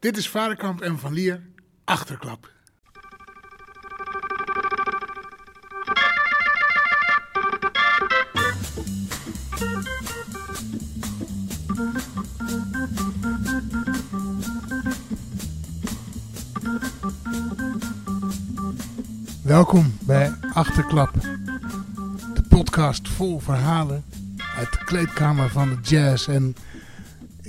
Dit 0.00 0.16
is 0.16 0.28
Varenkamp 0.28 0.80
en 0.80 0.98
Van 0.98 1.12
Lier, 1.12 1.40
Achterklap. 1.84 2.50
Welkom 19.42 19.98
bij 20.00 20.34
Achterklap, 20.52 21.12
de 22.34 22.42
podcast 22.48 23.08
vol 23.08 23.40
verhalen 23.40 24.04
uit 24.56 24.72
de 24.72 24.84
kleedkamer 24.84 25.50
van 25.50 25.68
de 25.68 25.78
jazz. 25.82 26.28
En 26.28 26.54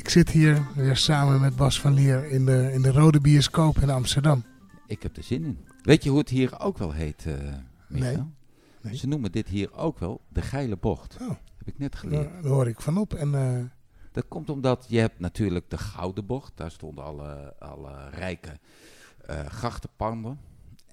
ik 0.01 0.09
zit 0.09 0.29
hier 0.29 0.67
weer 0.75 0.95
samen 0.97 1.41
met 1.41 1.55
Bas 1.55 1.79
van 1.81 1.93
Lier 1.93 2.25
in 2.29 2.45
de, 2.45 2.71
in 2.73 2.81
de 2.81 2.91
Rode 2.91 3.19
Bioscoop 3.19 3.77
in 3.77 3.89
Amsterdam. 3.89 4.43
Ik 4.87 5.03
heb 5.03 5.17
er 5.17 5.23
zin 5.23 5.43
in. 5.43 5.65
Weet 5.81 6.03
je 6.03 6.09
hoe 6.09 6.19
het 6.19 6.29
hier 6.29 6.59
ook 6.59 6.77
wel 6.77 6.91
heet, 6.91 7.25
Michael? 7.87 8.13
Nee. 8.15 8.25
Nee. 8.81 8.95
Ze 8.97 9.07
noemen 9.07 9.31
dit 9.31 9.47
hier 9.47 9.73
ook 9.73 9.99
wel 9.99 10.21
de 10.29 10.41
geile 10.41 10.77
bocht. 10.77 11.17
Oh, 11.21 11.27
Heb 11.57 11.67
ik 11.67 11.77
net 11.77 11.95
geleerd. 11.95 12.23
daar, 12.31 12.41
daar 12.41 12.51
hoor 12.51 12.67
ik 12.67 12.81
van 12.81 12.97
op. 12.97 13.13
En 13.13 13.35
eh, 13.35 13.63
Dat 14.11 14.25
komt 14.27 14.49
omdat 14.49 14.85
je 14.87 14.99
hebt 14.99 15.19
natuurlijk 15.19 15.69
de 15.69 15.77
gouden 15.77 16.25
bocht. 16.25 16.51
Daar 16.55 16.71
stonden 16.71 17.03
alle, 17.03 17.53
alle 17.59 18.09
rijke 18.09 18.59
eh 19.25 19.45
grachtenpanden. 19.45 20.39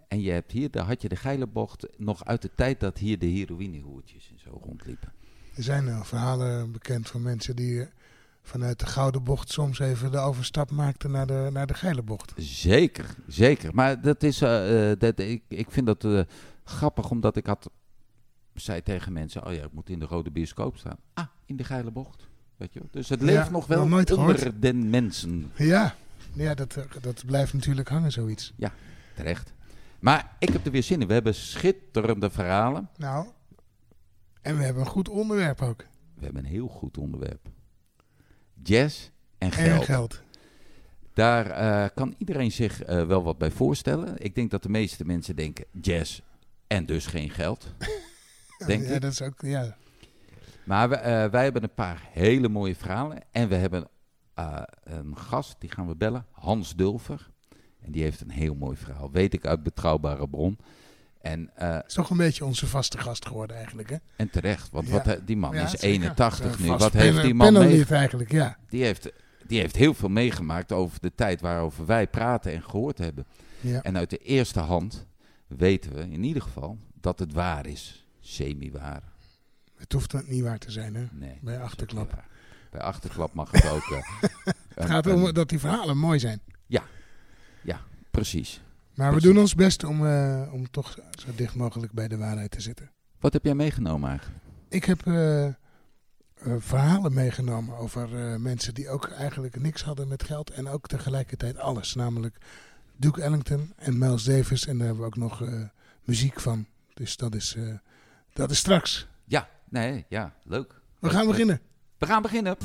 En 0.08 0.20
je 0.20 0.30
hebt 0.30 0.52
hier, 0.52 0.70
daar 0.70 0.86
had 0.86 1.02
je 1.02 1.08
de 1.08 1.16
geile 1.16 1.46
bocht 1.46 1.86
nog 1.96 2.24
uit 2.24 2.42
de 2.42 2.50
tijd 2.54 2.80
dat 2.80 2.98
hier 2.98 3.18
de 3.18 3.26
heroïnehoertjes 3.26 4.30
en 4.30 4.38
zo 4.38 4.60
rondliepen. 4.64 5.12
er 5.56 5.62
zijn 5.62 5.86
uh, 5.86 6.02
verhalen 6.02 6.72
bekend 6.72 7.08
van 7.08 7.22
mensen 7.22 7.56
die 7.56 7.88
vanuit 8.48 8.78
de 8.78 8.86
Gouden 8.86 9.24
Bocht 9.24 9.50
soms 9.50 9.78
even 9.78 10.10
de 10.10 10.18
overstap 10.18 10.70
maakten 10.70 11.10
naar 11.10 11.26
de, 11.26 11.48
naar 11.52 11.66
de 11.66 11.74
Geile 11.74 12.02
Bocht. 12.02 12.32
Zeker, 12.36 13.06
zeker. 13.26 13.74
Maar 13.74 14.00
dat 14.00 14.22
is, 14.22 14.40
eh, 14.40 14.90
eh, 14.90 14.98
dat, 14.98 15.18
ik, 15.18 15.42
ik 15.48 15.70
vind 15.70 15.86
dat 15.86 16.04
eh, 16.04 16.20
grappig, 16.64 17.10
omdat 17.10 17.36
ik 17.36 17.46
had, 17.46 17.70
zei 18.54 18.82
tegen 18.82 19.12
mensen, 19.12 19.46
oh 19.46 19.52
ja, 19.52 19.64
ik 19.64 19.72
moet 19.72 19.88
in 19.88 19.98
de 19.98 20.04
rode 20.04 20.30
bioscoop 20.30 20.76
staan. 20.76 20.96
Ah, 21.14 21.26
in 21.44 21.56
de 21.56 21.64
geile 21.64 21.90
bocht. 21.90 22.28
Weet 22.56 22.72
je. 22.72 22.80
Dus 22.90 23.08
het 23.08 23.20
Ja, 23.20 23.26
leeft 23.26 23.50
nog 23.50 23.66
wel 23.66 23.78
nog 23.78 23.88
nooit 23.88 24.12
onder 24.12 24.60
den 24.60 24.90
mensen. 24.90 25.52
Ja, 25.56 25.94
ja 26.32 26.54
dat, 26.54 26.78
dat 27.00 27.22
blijft 27.26 27.52
natuurlijk 27.52 27.88
hangen, 27.88 28.12
zoiets. 28.12 28.52
Terecht. 29.14 29.52
Maar 29.98 30.36
ik 30.38 30.48
heb 30.48 30.66
er 30.66 30.72
weer 30.72 30.82
zin 30.82 31.00
in. 31.00 31.06
We 31.06 31.12
hebben 31.12 31.34
schitterende 31.34 32.30
verhalen. 32.30 32.88
Nou, 32.96 33.26
en 34.42 34.56
we 34.56 34.64
hebben 34.64 34.82
een 34.82 34.88
goed 34.88 35.08
onderwerp 35.08 35.62
ook. 35.62 35.84
We 36.14 36.24
hebben 36.24 36.44
een 36.44 36.50
heel 36.50 36.68
goed 36.68 36.98
onderwerp. 36.98 37.48
Jazz 38.62 39.08
en 39.38 39.52
geld. 39.52 39.80
En 39.80 39.84
geld. 39.86 40.22
Daar 41.18 41.50
eh, 41.50 41.88
kan 41.94 42.14
iedereen 42.18 42.52
zich 42.52 42.82
eh, 42.82 43.06
wel 43.06 43.22
wat 43.22 43.38
bij 43.38 43.50
voorstellen. 43.50 44.14
Ik 44.18 44.34
denk 44.34 44.50
dat 44.50 44.62
de 44.62 44.68
meeste 44.68 45.04
mensen 45.04 45.36
denken 45.36 45.64
jazz 45.80 46.20
en 46.66 46.86
dus 46.86 47.06
geen 47.06 47.30
geld. 47.30 47.74
Denk 48.66 48.86
ja, 48.86 48.94
ik. 48.94 49.00
dat 49.00 49.12
is 49.12 49.22
ook, 49.22 49.40
ja. 49.40 49.76
Maar 50.64 50.88
we, 50.88 50.96
eh, 50.96 51.30
wij 51.30 51.42
hebben 51.42 51.62
een 51.62 51.74
paar 51.74 52.08
hele 52.10 52.48
mooie 52.48 52.76
verhalen. 52.76 53.18
En 53.32 53.48
we 53.48 53.54
hebben 53.54 53.88
een 54.84 55.16
gast, 55.16 55.56
die 55.58 55.70
gaan 55.70 55.86
we 55.86 55.96
bellen, 55.96 56.26
Hans 56.30 56.76
Dulver. 56.76 57.30
En 57.80 57.92
die 57.92 58.02
heeft 58.02 58.20
een 58.20 58.30
heel 58.30 58.54
mooi 58.54 58.76
verhaal, 58.76 59.10
weet 59.10 59.34
ik 59.34 59.46
uit 59.46 59.62
betrouwbare 59.62 60.28
bron. 60.28 60.58
En, 61.28 61.50
eh, 61.54 61.78
is 61.86 61.94
toch 61.94 62.10
een 62.10 62.16
beetje 62.16 62.44
onze 62.44 62.66
vaste 62.66 62.98
gast 62.98 63.26
geworden 63.26 63.56
eigenlijk, 63.56 63.90
hè? 63.90 63.96
en 64.16 64.30
terecht, 64.30 64.70
want 64.70 64.86
Ja. 64.86 64.92
wat, 64.92 65.04
hij- 65.04 65.24
die 65.24 65.36
man 65.36 65.54
Ja, 65.54 65.62
is 65.64 65.70
zeker. 65.70 65.86
81 65.88 66.56
Een 66.58 66.62
nu. 66.64 66.68
Wat 66.68 66.92
heeft 66.92 67.22
die 67.22 67.34
man 67.34 67.52
mee? 67.52 67.62
panellid 67.62 67.90
eigenlijk, 67.90 68.32
ja. 68.32 68.56
Die 68.68 68.84
heeft, 68.84 69.10
die 69.46 69.60
heeft 69.60 69.76
heel 69.76 69.94
veel 69.94 70.08
meegemaakt 70.08 70.72
over 70.72 71.00
de 71.00 71.14
tijd 71.14 71.40
waarover 71.40 71.86
wij 71.86 72.06
praten 72.08 72.52
en 72.52 72.62
gehoord 72.62 72.98
hebben. 72.98 73.26
ja. 73.60 73.82
En 73.82 73.96
uit 73.96 74.10
de 74.10 74.18
eerste 74.18 74.60
hand 74.60 75.06
weten 75.46 75.94
we 75.94 76.00
in 76.00 76.22
ieder 76.24 76.42
geval 76.42 76.78
dat 77.00 77.18
het 77.18 77.32
waar 77.32 77.66
is. 77.66 78.06
Semi-waar. 78.20 79.02
Het 79.76 79.92
hoeft 79.92 80.28
niet 80.28 80.42
waar 80.42 80.58
te 80.58 80.70
zijn, 80.70 80.94
hè? 80.94 81.04
Nee. 81.12 81.38
Bij 81.42 81.60
achterklap. 81.60 82.24
Bij 82.70 82.80
achterklap 82.80 83.32
mag 83.34 83.50
het 83.50 83.70
ook. 83.70 83.90
eh, 83.90 84.02
Het 84.74 84.84
gaat 84.88 85.06
om 85.06 85.32
dat 85.32 85.48
die 85.48 85.58
verhalen 85.58 85.98
mooi 85.98 86.18
zijn. 86.18 86.40
Precies. 88.10 88.60
Maar 88.98 89.14
we 89.14 89.20
doen 89.20 89.38
ons 89.38 89.54
best 89.54 89.84
om, 89.84 90.06
eh, 90.06 90.52
om 90.52 90.70
toch 90.70 90.98
zo 91.10 91.26
dicht 91.34 91.54
mogelijk 91.54 91.92
bij 91.92 92.08
de 92.08 92.16
waarheid 92.16 92.50
te 92.50 92.60
zitten. 92.60 92.90
Wat 93.20 93.32
heb 93.32 93.44
jij 93.44 93.54
meegenomen 93.54 94.08
eigenlijk? 94.08 94.40
Ik 94.68 94.84
heb 94.84 95.06
eh, 95.06 95.46
eh, 95.46 95.54
verhalen 96.58 97.12
meegenomen 97.12 97.76
over 97.76 98.08
mensen 98.40 98.74
die 98.74 98.88
ook 98.88 99.08
eigenlijk 99.08 99.60
niks 99.60 99.82
hadden 99.82 100.08
met 100.08 100.22
geld 100.22 100.50
en 100.50 100.68
ook 100.68 100.86
tegelijkertijd 100.86 101.58
alles. 101.58 101.94
Namelijk 101.94 102.36
Duke 102.96 103.22
Ellington 103.22 103.72
en 103.76 103.98
Miles 103.98 104.24
Davis 104.24 104.66
en 104.66 104.78
daar 104.78 104.86
hebben 104.86 105.04
we 105.04 105.10
ook 105.10 105.16
nog 105.16 105.42
muziek 106.04 106.40
van. 106.40 106.66
Dus 106.94 107.16
dat 107.16 107.34
is, 107.34 107.56
dat 108.32 108.50
is 108.50 108.58
straks. 108.58 109.08
Ja, 109.24 109.48
nee, 109.68 110.04
ja, 110.08 110.34
leuk. 110.42 110.80
We 110.98 111.10
gaan 111.10 111.26
beginnen. 111.26 111.60
We 111.98 112.06
gaan 112.06 112.22
beginnen. 112.22 112.56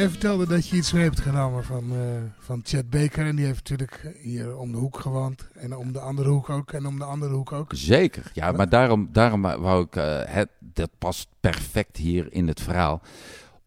Jij 0.00 0.08
vertelde 0.08 0.46
dat 0.46 0.68
je 0.68 0.76
iets 0.76 0.92
mee 0.92 1.02
hebt 1.02 1.20
genomen 1.20 1.64
van, 1.64 1.92
eh, 1.92 1.98
van 2.38 2.60
Chad 2.64 2.90
Baker. 2.90 3.26
En 3.26 3.36
die 3.36 3.44
heeft 3.44 3.58
natuurlijk 3.58 4.14
hier 4.22 4.56
om 4.56 4.72
de 4.72 4.78
hoek 4.78 5.00
gewoond. 5.00 5.48
En 5.54 5.76
om 5.76 5.92
de 5.92 6.00
andere 6.00 6.28
hoek 6.28 6.50
ook. 6.50 6.72
En 6.72 6.86
om 6.86 6.98
de 6.98 7.04
andere 7.04 7.34
hoek 7.34 7.52
ook. 7.52 7.72
Zeker. 7.74 8.30
Ja, 8.34 8.52
maar 8.52 8.68
daarom, 8.68 9.08
daarom 9.12 9.42
wou 9.42 9.84
ik, 9.84 9.96
eh, 9.96 10.20
het, 10.24 10.48
dat 10.58 10.90
past 10.98 11.28
perfect 11.40 11.96
hier 11.96 12.32
in 12.32 12.48
het 12.48 12.60
verhaal. 12.60 13.02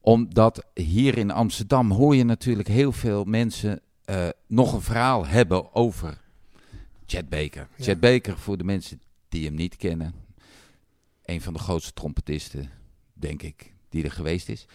Omdat 0.02 0.66
hier 0.74 1.18
in 1.18 1.32
Amsterdam 1.32 1.92
hoor 1.92 2.16
je 2.16 2.24
natuurlijk 2.24 2.68
heel 2.68 2.92
veel 2.92 3.24
mensen 3.24 3.80
eh, 4.06 4.28
nog 4.48 4.74
een 4.74 4.82
verhaal 4.82 5.26
hebben 5.26 5.76
over 5.76 6.18
Chet 7.06 7.30
Baker. 7.30 7.68
Ja. 7.76 7.84
Chet 7.84 8.00
Baker, 8.00 8.38
voor 8.38 8.58
de 8.58 8.64
mensen 8.64 9.02
die 9.30 9.46
hem 9.46 9.56
niet 9.56 9.76
kennen, 9.76 10.14
een 11.24 11.42
van 11.42 11.54
de 11.54 11.60
grootste 11.60 11.94
trompetisten, 11.94 12.70
denk 13.14 13.42
ik, 13.42 13.74
die 13.90 14.04
er 14.04 14.12
geweest 14.12 14.50
is. 14.50 14.66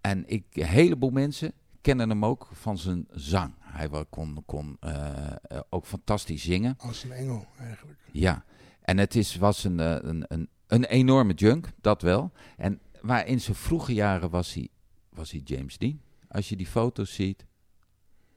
En 0.00 0.24
ik, 0.26 0.44
een 0.52 0.66
heleboel 0.66 1.10
mensen 1.10 1.52
kennen 1.80 2.08
hem 2.08 2.24
ook 2.24 2.48
van 2.52 2.78
zijn 2.78 3.06
zang. 3.10 3.54
Hij 3.60 3.88
kon, 4.10 4.42
kon 4.46 4.76
eh, 4.80 5.26
eh, 5.42 5.60
ook 5.70 5.86
fantastisch 5.86 6.42
zingen. 6.42 6.74
Als 6.78 7.04
een 7.04 7.12
engel 7.12 7.46
eigenlijk. 7.58 7.98
Ja, 8.12 8.44
en 8.84 8.98
het 8.98 9.14
is, 9.14 9.36
was 9.36 9.64
een, 9.64 9.80
eh, 9.80 9.96
een, 10.00 10.24
een, 10.28 10.48
een 10.66 10.84
enorme 10.84 11.32
junk, 11.32 11.68
dat 11.80 12.02
wel. 12.02 12.32
En, 12.56 12.80
maar 13.00 13.26
in 13.26 13.40
zijn 13.40 13.56
vroege 13.56 13.94
jaren 13.94 14.30
was 14.30 14.54
hij, 14.54 14.68
was 15.08 15.30
hij 15.30 15.40
James 15.44 15.78
Dean. 15.78 16.00
Als 16.28 16.48
je 16.48 16.56
die 16.56 16.66
foto's 16.66 17.14
ziet, 17.14 17.44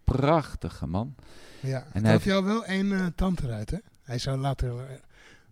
prachtige 0.03 0.87
man. 0.87 1.15
Ja, 1.61 1.87
En 1.93 2.03
hij 2.03 2.11
heeft 2.11 2.25
jou 2.25 2.45
wel 2.45 2.65
één 2.65 2.91
eh, 2.91 3.05
tand 3.15 3.39
eruit, 3.39 3.71
hè? 3.71 3.77
Hij 4.01 4.17
zou 4.17 4.37
later 4.37 5.01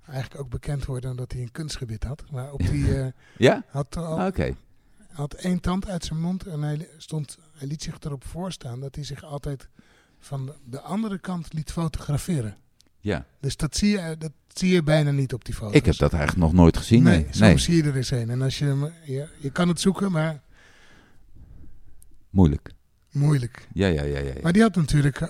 eigenlijk 0.07 0.41
ook 0.41 0.49
bekend 0.49 0.85
worden 0.85 1.09
omdat 1.09 1.31
hij 1.31 1.41
een 1.41 1.51
kunstgebied 1.51 2.03
had. 2.03 2.23
Maar 2.31 2.51
op 2.51 2.59
die 2.59 2.95
eh, 3.01 3.07
Ja? 3.37 3.63
had 3.67 3.97
al, 3.97 4.25
Oké. 4.27 4.55
had 5.11 5.33
één 5.33 5.59
tand 5.59 5.87
uit 5.89 6.05
zijn 6.05 6.21
mond 6.21 6.45
en 6.47 6.61
hij, 6.61 6.87
stond, 6.97 7.37
hij 7.57 7.67
liet 7.67 7.83
zich 7.83 7.97
erop 7.99 8.23
voorstaan 8.25 8.79
dat 8.79 8.95
hij 8.95 9.03
zich 9.03 9.23
altijd 9.23 9.67
van 10.19 10.45
de- 10.45 10.55
de 10.65 10.79
andere 10.81 11.19
kant 11.19 11.53
liet 11.53 11.71
fotograferen. 11.71 12.57
Ja. 12.99 13.25
Dus 13.39 13.55
dat 13.57 13.75
zie 13.75 13.89
je, 13.89 14.15
dat 14.19 14.31
zie 14.53 14.73
je 14.73 14.83
bijna 14.83 15.11
niet 15.11 15.33
op 15.33 15.45
die 15.45 15.53
foto's. 15.53 15.75
Ik 15.75 15.85
heb 15.85 15.95
dat 15.97 16.13
eigenlijk 16.13 16.43
nog 16.43 16.53
nooit 16.53 16.77
gezien. 16.77 17.03
Nee, 17.03 17.15
Nee, 17.15 17.23
soms 17.25 17.39
nee. 17.39 17.57
zie 17.57 17.75
je 17.75 17.83
er 17.83 17.95
eens 17.95 18.11
een. 18.11 18.29
En 18.29 18.41
als 18.41 18.59
je, 18.59 18.91
je, 19.05 19.27
je 19.39 19.49
kan 19.51 19.67
het 19.67 19.79
zoeken, 19.79 20.11
maar 20.11 20.41
moeilijk. 22.29 22.71
moeilijk. 23.11 23.67
Ja, 23.73 23.87
ja, 23.87 24.03
ja, 24.03 24.19
ja. 24.19 24.33
ja. 24.33 24.41
Maar 24.41 24.53
die 24.53 24.61
had 24.61 24.75
natuurlijk, 24.75 25.21
eh, 25.21 25.29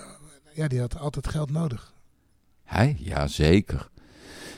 ja, 0.54 0.68
die 0.68 0.80
had 0.80 0.98
altijd 0.98 1.28
geld 1.28 1.50
nodig. 1.50 1.94
Hij? 2.64 2.96
Ja, 2.98 3.26
zeker. 3.26 3.88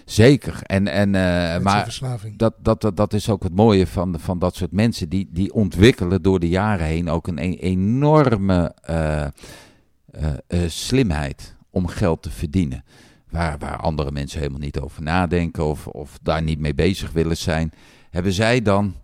Zeker. 0.08 0.62
En, 0.62 0.88
en, 0.88 1.14
eh, 1.14 1.60
maar 1.60 1.98
dat, 2.36 2.54
dat, 2.62 2.80
dat, 2.80 2.96
dat 2.96 3.12
is 3.12 3.30
ook 3.30 3.42
het 3.42 3.54
mooie 3.54 3.86
van, 3.86 4.20
van 4.20 4.38
dat 4.38 4.56
soort 4.56 4.72
mensen. 4.72 5.08
Die, 5.08 5.28
die 5.32 5.52
ontwikkelen 5.52 6.22
door 6.22 6.40
de 6.40 6.48
jaren 6.48 6.86
heen 6.86 7.08
ook 7.08 7.26
een, 7.26 7.38
e- 7.38 7.56
enorme 7.56 8.74
eh, 8.82 9.24
eh, 9.24 9.30
slimheid 10.66 11.56
om 11.70 11.86
geld 11.86 12.22
te 12.22 12.30
verdienen. 12.30 12.84
Waar, 13.30 13.58
waar 13.58 13.76
andere 13.76 14.12
mensen 14.12 14.38
helemaal 14.38 14.60
niet 14.60 14.78
over 14.78 15.02
nadenken 15.02 15.64
of, 15.64 15.86
of 15.86 16.18
daar 16.22 16.42
niet 16.42 16.58
mee 16.58 16.74
bezig 16.74 17.10
willen 17.12 17.36
zijn. 17.36 17.72
Hebben 18.10 18.32
zij 18.32 18.62
dan 18.62 18.94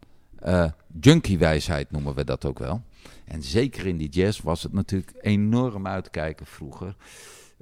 junkiewijsheid 1.00 1.90
noemen 1.90 2.14
we 2.14 2.24
dat 2.24 2.44
ook 2.44 2.58
wel. 2.58 2.82
En 3.24 3.42
zeker 3.42 3.86
in 3.86 3.96
die 3.96 4.08
jazz 4.08 4.40
was 4.40 4.62
het 4.62 4.72
natuurlijk 4.72 5.12
enorm 5.20 5.86
uitkijken 5.86 6.46
vroeger. 6.46 6.96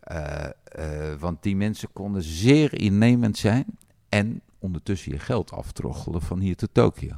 Eh, 0.03 0.45
eh, 0.65 1.19
want 1.19 1.43
die 1.43 1.57
mensen 1.57 1.93
konden 1.93 2.23
zeer 2.23 2.81
innemend 2.81 3.39
zijn 3.39 3.65
en 4.09 4.43
ondertussen 4.59 5.13
je 5.13 5.19
geld 5.19 5.53
aftroggelen 5.53 6.23
van 6.23 6.41
hier 6.41 6.57
tot 6.57 6.69
Tokio. 6.73 7.17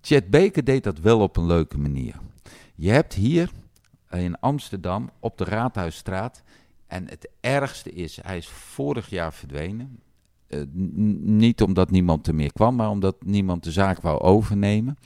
Chet 0.00 0.30
Baker 0.30 0.64
deed 0.64 0.84
dat 0.84 0.98
wel 0.98 1.20
op 1.20 1.36
een 1.36 1.46
leuke 1.46 1.78
manier. 1.78 2.14
Je 2.74 2.90
hebt 2.90 3.14
hier 3.14 3.50
in 4.10 4.40
Amsterdam 4.40 5.10
op 5.20 5.38
de 5.38 5.44
Raadhuisstraat 5.44 6.42
En 6.86 7.08
het 7.08 7.28
ergste 7.40 7.92
is, 7.92 8.18
hij 8.22 8.36
is 8.36 8.48
vorig 8.48 9.10
jaar 9.10 9.32
verdwenen. 9.32 10.00
Uh, 10.48 10.62
niet 11.22 11.62
omdat 11.62 11.90
niemand 11.90 12.26
er 12.26 12.34
meer 12.34 12.52
kwam, 12.52 12.76
maar 12.76 12.90
omdat 12.90 13.24
niemand 13.24 13.64
de 13.64 13.72
zaak 13.72 14.00
wou 14.00 14.20
overnemen. 14.20 14.98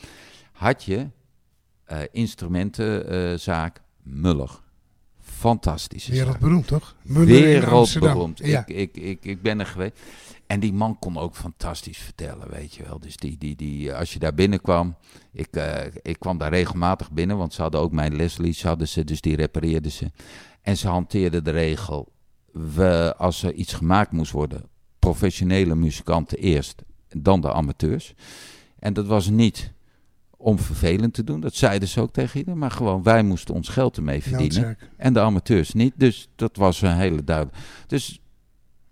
Had 0.52 0.84
je 0.84 1.08
uh, 1.92 1.98
instrumentenzaak 2.12 3.80
Muller. 4.02 4.61
Fantastisch. 5.42 6.06
Wereldberoemd, 6.06 6.66
toch? 6.66 6.94
Muller 7.02 7.26
Wereldberoemd. 7.26 8.38
Ja. 8.38 8.66
Ik, 8.66 8.76
ik, 8.76 8.96
ik, 8.96 9.24
ik 9.24 9.42
ben 9.42 9.60
er 9.60 9.66
geweest. 9.66 10.00
En 10.46 10.60
die 10.60 10.72
man 10.72 10.98
kon 10.98 11.18
ook 11.18 11.36
fantastisch 11.36 11.98
vertellen, 11.98 12.50
weet 12.50 12.74
je 12.74 12.82
wel. 12.82 13.00
Dus 13.00 13.16
die, 13.16 13.38
die, 13.38 13.56
die, 13.56 13.94
als 13.94 14.12
je 14.12 14.18
daar 14.18 14.34
binnenkwam, 14.34 14.96
ik, 15.32 15.56
uh, 15.56 15.74
ik 16.02 16.18
kwam 16.18 16.38
daar 16.38 16.50
regelmatig 16.50 17.10
binnen, 17.10 17.36
want 17.36 17.54
ze 17.54 17.62
hadden 17.62 17.80
ook 17.80 17.92
mijn 17.92 18.16
Leslie's, 18.16 18.62
hadden 18.62 18.88
ze, 18.88 19.04
dus 19.04 19.20
die 19.20 19.36
repareerden 19.36 19.92
ze. 19.92 20.10
En 20.60 20.76
ze 20.76 20.88
hanteerden 20.88 21.44
de 21.44 21.50
regel, 21.50 22.12
we, 22.52 23.14
als 23.16 23.42
er 23.42 23.52
iets 23.52 23.72
gemaakt 23.72 24.12
moest 24.12 24.32
worden, 24.32 24.62
professionele 24.98 25.74
muzikanten 25.74 26.38
eerst, 26.38 26.82
dan 27.08 27.40
de 27.40 27.52
amateurs. 27.52 28.14
En 28.78 28.92
dat 28.92 29.06
was 29.06 29.28
niet 29.28 29.72
om 30.42 30.58
vervelend 30.58 31.14
te 31.14 31.24
doen, 31.24 31.40
dat 31.40 31.54
zeiden 31.54 31.88
ze 31.88 32.00
ook 32.00 32.12
tegen 32.12 32.38
iedereen, 32.38 32.58
maar 32.58 32.70
gewoon 32.70 33.02
wij 33.02 33.22
moesten 33.22 33.54
ons 33.54 33.68
geld 33.68 33.96
ermee 33.96 34.22
verdienen. 34.22 34.78
En 34.96 35.12
de 35.12 35.20
amateurs 35.20 35.72
niet, 35.72 35.92
dus 35.96 36.28
dat 36.36 36.56
was 36.56 36.82
een 36.82 36.96
hele 36.96 37.24
duidelijk. 37.24 37.56
Dus 37.86 38.20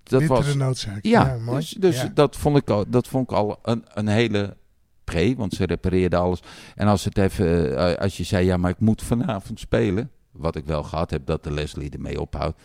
dat 0.02 0.24
was 0.24 0.54
noodzaak. 0.54 1.04
Ja, 1.04 1.38
ja 1.44 1.54
dus, 1.54 1.70
dus 1.70 2.06
Dat, 2.14 2.36
vond 2.36 2.56
ik 2.56 2.70
al, 2.70 2.84
dat 2.88 3.08
vond 3.08 3.30
ik 3.30 3.36
al 3.36 3.58
een, 3.62 3.84
een 3.94 4.08
hele 4.08 4.56
pre, 5.04 5.34
want 5.36 5.54
ze 5.54 5.64
repareerden 5.66 6.18
alles. 6.18 6.40
En 6.74 6.86
als, 6.86 7.04
het 7.04 7.18
even, 7.18 7.70
uh, 7.70 7.94
als 7.94 8.16
je 8.16 8.24
zei, 8.24 8.46
ja, 8.46 8.56
maar 8.56 8.70
ik 8.70 8.80
moet 8.80 9.02
vanavond 9.02 9.60
spelen, 9.60 10.10
wat 10.30 10.56
ik 10.56 10.64
wel 10.64 10.82
gehad 10.82 11.10
heb, 11.10 11.26
dat 11.26 11.44
de 11.44 11.52
Leslie 11.52 11.90
ermee 11.90 12.20
ophoudt. 12.20 12.60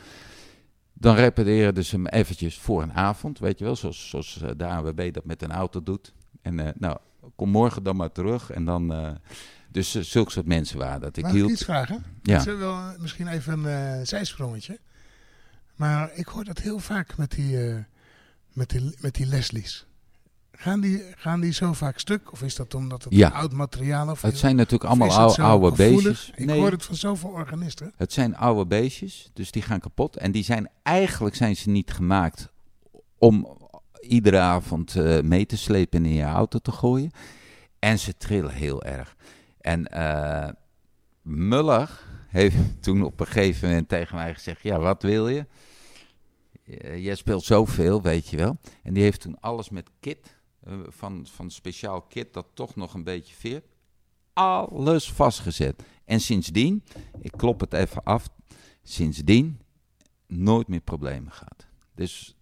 Dan 0.94 1.16
repareerden 1.16 1.86
ze 1.86 1.96
hem 1.96 2.08
eventjes 2.08 2.58
voor 2.58 2.82
een 2.82 2.94
avond, 2.94 3.40
weet 3.40 3.60
je 3.60 3.66
wel, 3.66 3.76
zoals, 3.76 4.10
zoals 4.10 4.40
uh, 4.44 4.50
de 4.58 4.66
AWB 4.66 5.14
dat 5.14 5.26
met 5.26 5.42
een 5.42 5.52
auto 5.52 5.84
doet. 5.84 6.14
En 6.42 6.60
uh, 6.60 6.68
nou, 6.78 6.98
kom 7.36 7.50
morgen 7.50 7.84
dan 7.84 7.96
maar 7.96 8.12
terug 8.12 8.52
en 8.52 8.66
dan... 8.66 9.18
dus 9.70 9.92
zulke 10.00 10.32
soort 10.32 10.46
mensen 10.46 10.78
waren 10.78 11.02
dat. 11.02 11.18
Ik 11.18 11.24
Mag 11.24 11.32
hield... 11.32 11.50
ik 11.50 11.54
iets 11.54 11.64
vragen? 11.64 12.04
Ja. 12.22 12.38
Is 12.38 12.46
wel 12.46 12.78
misschien 13.00 13.28
even 13.28 13.66
een 13.66 14.08
zijsprongetje? 14.08 14.80
Maar 15.76 16.12
ik 16.14 16.28
hoor 16.28 16.44
dat 16.44 16.60
heel 16.60 16.80
vaak 16.80 17.18
met 17.18 17.32
die, 17.32 17.68
uh, 17.68 17.78
met 18.54 18.70
die, 18.70 18.96
met 19.00 19.16
die 19.16 19.26
Leslie's. 19.26 19.86
Gaan 20.52 20.80
die, 20.80 21.04
gaan 21.16 21.40
die 21.40 21.54
zo 21.54 21.74
vaak 21.74 22.00
stuk? 22.00 22.32
Of 22.32 22.42
is 22.42 22.56
dat 22.56 22.74
omdat 22.74 23.04
het 23.04 23.14
ja. 23.14 23.30
oud 23.30 23.54
materiaal 23.54 24.12
is? 24.12 24.22
Het 24.22 24.38
zijn 24.38 24.56
natuurlijk 24.56 24.90
allemaal 24.90 25.12
oude, 25.12 25.42
oude 25.42 25.76
beestjes. 25.76 26.32
Ik 26.36 26.50
hoor 26.50 26.72
het 26.72 26.84
van 26.84 26.96
zoveel 26.96 27.30
organisten. 27.30 27.94
Het 27.96 28.14
zijn 28.14 28.38
oude 28.38 28.66
beestjes, 28.66 29.30
dus 29.34 29.52
die 29.52 29.62
gaan 29.62 29.80
kapot. 29.80 30.18
En 30.18 30.32
die 30.32 30.44
zijn 30.44 30.70
eigenlijk 30.84 31.36
zijn 31.36 31.56
ze 31.56 31.70
niet 31.70 31.92
gemaakt 31.92 32.50
om 33.18 33.58
iedere 34.06 34.40
avond 34.40 34.96
uh, 34.96 35.22
mee 35.22 35.46
te 35.46 35.58
slepen 35.58 36.04
en 36.04 36.10
in 36.10 36.16
je 36.16 36.24
auto 36.24 36.60
te 36.60 36.72
gooien. 36.72 37.12
En 37.80 38.00
ze 38.00 38.18
trillen 38.18 38.54
heel 38.54 38.84
erg. 38.84 39.16
En 39.62 39.88
uh, 39.94 40.50
Muller 41.22 42.00
heeft 42.28 42.56
toen 42.84 43.04
op 43.04 43.20
een 43.20 43.26
gegeven 43.26 43.70
moment 43.70 43.90
tegen 43.90 44.16
mij 44.16 44.34
gezegd: 44.34 44.62
Ja, 44.62 44.80
wat 44.80 45.02
wil 45.02 45.28
je? 45.28 45.46
Jij 46.96 47.16
speelt 47.16 47.44
zoveel, 47.44 48.02
weet 48.02 48.28
je 48.28 48.38
wel. 48.38 48.58
En 48.84 48.94
die 48.94 49.04
heeft 49.04 49.22
toen 49.22 49.40
alles 49.40 49.70
met 49.70 49.90
kit, 50.00 50.38
uh, 50.68 50.74
van, 50.88 51.28
van 51.32 51.52
speciaal 51.52 52.02
kit 52.02 52.34
dat 52.34 52.48
toch 52.54 52.76
nog 52.76 52.94
een 52.94 53.04
beetje 53.04 53.36
veert, 53.36 53.66
alles 54.34 55.12
vastgezet. 55.12 55.84
En 56.06 56.20
sindsdien, 56.20 56.84
ik 57.20 57.32
klop 57.38 57.60
het 57.60 57.74
even 57.74 58.04
af, 58.04 58.30
sindsdien 58.84 59.62
nooit 60.28 60.68
meer 60.68 60.82
problemen 60.82 61.32
gehad. 61.32 61.68
Dus, 61.96 62.36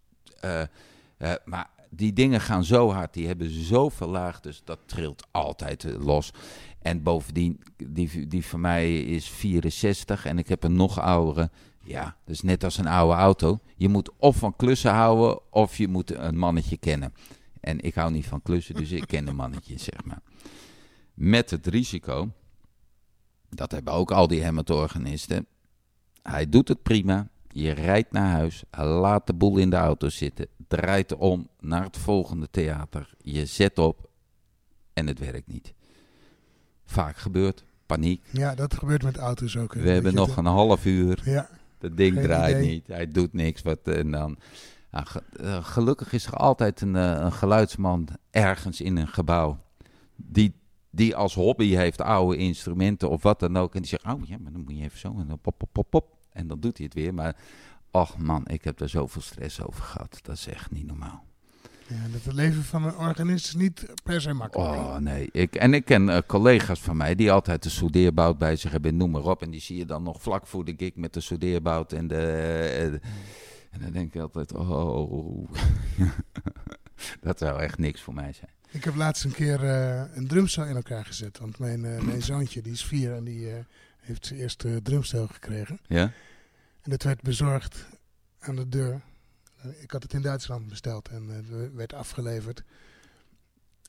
uh, 1.23 1.33
maar 1.45 1.69
die 1.89 2.13
dingen 2.13 2.41
gaan 2.41 2.63
zo 2.63 2.91
hard, 2.91 3.13
die 3.13 3.27
hebben 3.27 3.49
zoveel 3.49 4.07
laag, 4.07 4.39
dus 4.39 4.61
dat 4.63 4.79
trilt 4.85 5.27
altijd 5.31 5.83
los. 5.99 6.31
En 6.81 7.03
bovendien, 7.03 7.61
die, 7.87 8.27
die 8.27 8.45
van 8.45 8.61
mij 8.61 9.01
is 9.01 9.29
64 9.29 10.25
en 10.25 10.37
ik 10.37 10.47
heb 10.47 10.63
een 10.63 10.75
nog 10.75 10.99
oudere. 10.99 11.49
Ja, 11.83 12.17
dus 12.25 12.41
net 12.41 12.63
als 12.63 12.77
een 12.77 12.87
oude 12.87 13.13
auto. 13.13 13.59
Je 13.75 13.89
moet 13.89 14.11
of 14.17 14.37
van 14.37 14.55
klussen 14.55 14.91
houden 14.91 15.39
of 15.51 15.77
je 15.77 15.87
moet 15.87 16.11
een 16.11 16.37
mannetje 16.37 16.77
kennen. 16.77 17.13
En 17.59 17.79
ik 17.79 17.95
hou 17.95 18.11
niet 18.11 18.27
van 18.27 18.41
klussen, 18.41 18.75
dus 18.75 18.91
ik 18.91 19.07
ken 19.07 19.27
een 19.27 19.35
mannetje, 19.35 19.77
zeg 19.79 20.05
maar. 20.05 20.21
Met 21.13 21.49
het 21.49 21.67
risico, 21.67 22.31
dat 23.49 23.71
hebben 23.71 23.93
ook 23.93 24.11
al 24.11 24.27
die 24.27 24.43
hematorganisten. 24.43 25.45
Hij 26.21 26.49
doet 26.49 26.67
het 26.67 26.83
prima. 26.83 27.27
Je 27.47 27.71
rijdt 27.71 28.11
naar 28.11 28.29
huis, 28.31 28.63
laat 28.77 29.27
de 29.27 29.33
boel 29.33 29.57
in 29.57 29.69
de 29.69 29.75
auto 29.75 30.09
zitten, 30.09 30.47
draait 30.67 31.15
om 31.15 31.47
naar 31.59 31.83
het 31.83 31.97
volgende 31.97 32.49
theater. 32.51 33.13
Je 33.17 33.45
zet 33.45 33.77
op 33.77 34.09
en 34.93 35.07
het 35.07 35.19
werkt 35.19 35.47
niet 35.47 35.73
vaak 36.85 37.17
gebeurt. 37.17 37.63
Paniek. 37.85 38.23
Ja, 38.31 38.55
dat 38.55 38.73
gebeurt 38.73 39.03
met 39.03 39.17
auto's 39.17 39.57
ook. 39.57 39.73
We 39.73 39.89
hebben 39.89 40.13
nog 40.13 40.37
een 40.37 40.45
half 40.45 40.85
uur. 40.85 41.21
Ja. 41.25 41.49
Dat 41.77 41.97
ding 41.97 42.21
draait 42.21 42.59
niet. 42.59 42.87
Hij 42.87 43.07
doet 43.07 43.33
niks. 43.33 43.61
Wat, 43.61 43.79
en 43.83 44.11
dan, 44.11 44.37
nou, 44.91 45.05
gelukkig 45.63 46.13
is 46.13 46.25
er 46.25 46.33
altijd 46.33 46.81
een, 46.81 46.95
eh, 46.95 47.17
een, 47.19 47.31
geluidsman 47.33 48.07
ergens 48.31 48.81
in 48.81 48.97
een 48.97 49.07
gebouw. 49.07 49.59
Die, 50.15 50.53
die 50.89 51.15
als 51.15 51.33
hobby 51.33 51.75
heeft 51.75 52.01
oude 52.01 52.37
instrumenten 52.37 53.09
of 53.09 53.23
wat 53.23 53.39
dan 53.39 53.57
ook. 53.57 53.75
En 53.75 53.81
die 53.81 53.89
zegt, 53.89 54.05
oh 54.05 54.25
ja, 54.25 54.37
maar 54.39 54.51
dan 54.51 54.61
moet 54.61 54.77
je 54.77 54.83
even 54.83 54.99
zo. 54.99 55.15
En 55.19 55.27
dan 55.27 55.39
pop, 55.39 55.57
pop, 55.57 55.69
pop, 55.71 55.89
pop. 55.89 56.17
En 56.31 56.47
dan 56.47 56.59
doet 56.59 56.77
hij 56.77 56.85
het 56.85 56.95
weer. 56.95 57.13
Maar, 57.13 57.35
ach 57.93 58.17
man, 58.17 58.47
ik 58.47 58.63
heb 58.63 58.77
daar 58.77 58.89
zoveel 58.89 59.21
stress 59.21 59.61
over 59.61 59.83
gehad. 59.83 60.19
Dat 60.21 60.35
is 60.35 60.47
echt 60.47 60.71
niet 60.71 60.85
normaal. 60.85 61.25
Ja, 61.87 62.07
dat 62.11 62.23
het 62.23 62.33
leven 62.33 62.63
van 62.63 62.83
een 62.83 62.97
organist 62.97 63.45
is 63.45 63.53
niet 63.53 63.85
per 64.03 64.21
se 64.21 64.33
makkelijk. 64.33 64.71
Oh 64.71 64.97
nee, 64.97 65.29
ik, 65.31 65.55
en 65.55 65.73
ik 65.73 65.85
ken 65.85 66.07
uh, 66.07 66.17
collega's 66.27 66.79
van 66.79 66.97
mij 66.97 67.15
die 67.15 67.31
altijd 67.31 67.63
de 67.63 67.69
soudeerbout 67.69 68.37
bij 68.37 68.55
zich 68.55 68.71
hebben, 68.71 68.97
noem 68.97 69.11
maar 69.11 69.23
op. 69.23 69.41
En 69.41 69.51
die 69.51 69.61
zie 69.61 69.77
je 69.77 69.85
dan 69.85 70.03
nog 70.03 70.21
vlak 70.21 70.47
voor 70.47 70.65
de 70.65 70.73
gig 70.77 70.95
met 70.95 71.13
de 71.13 71.19
soudeerbout 71.19 71.93
en 71.93 72.07
de... 72.07 72.15
Uh, 72.15 73.09
en 73.71 73.81
dan 73.81 73.91
denk 73.91 74.13
ik 74.13 74.21
altijd, 74.21 74.53
oh, 74.53 75.49
dat 77.21 77.39
zou 77.39 77.59
echt 77.59 77.77
niks 77.77 78.01
voor 78.01 78.13
mij 78.13 78.33
zijn. 78.33 78.51
Ik 78.69 78.83
heb 78.83 78.95
laatst 78.95 79.23
een 79.23 79.33
keer 79.33 79.63
uh, 79.63 80.15
een 80.15 80.27
drumstel 80.27 80.65
in 80.65 80.75
elkaar 80.75 81.05
gezet. 81.05 81.39
Want 81.39 81.59
mijn, 81.59 81.81
mijn 81.81 82.21
zoontje, 82.21 82.61
die 82.61 82.73
is 82.73 82.85
vier 82.85 83.15
en 83.15 83.23
die 83.23 83.47
heeft 83.99 84.25
zijn 84.25 84.39
eerste 84.39 84.79
drumstel 84.81 85.27
gekregen. 85.27 85.79
Ja? 85.87 86.11
En 86.83 86.91
dat 86.91 87.03
werd 87.03 87.21
bezorgd 87.21 87.85
aan 88.39 88.55
de 88.55 88.69
deur 88.69 89.01
ik 89.79 89.91
had 89.91 90.03
het 90.03 90.13
in 90.13 90.21
Duitsland 90.21 90.67
besteld 90.67 91.07
en 91.07 91.47
uh, 91.51 91.57
werd 91.75 91.93
afgeleverd. 91.93 92.63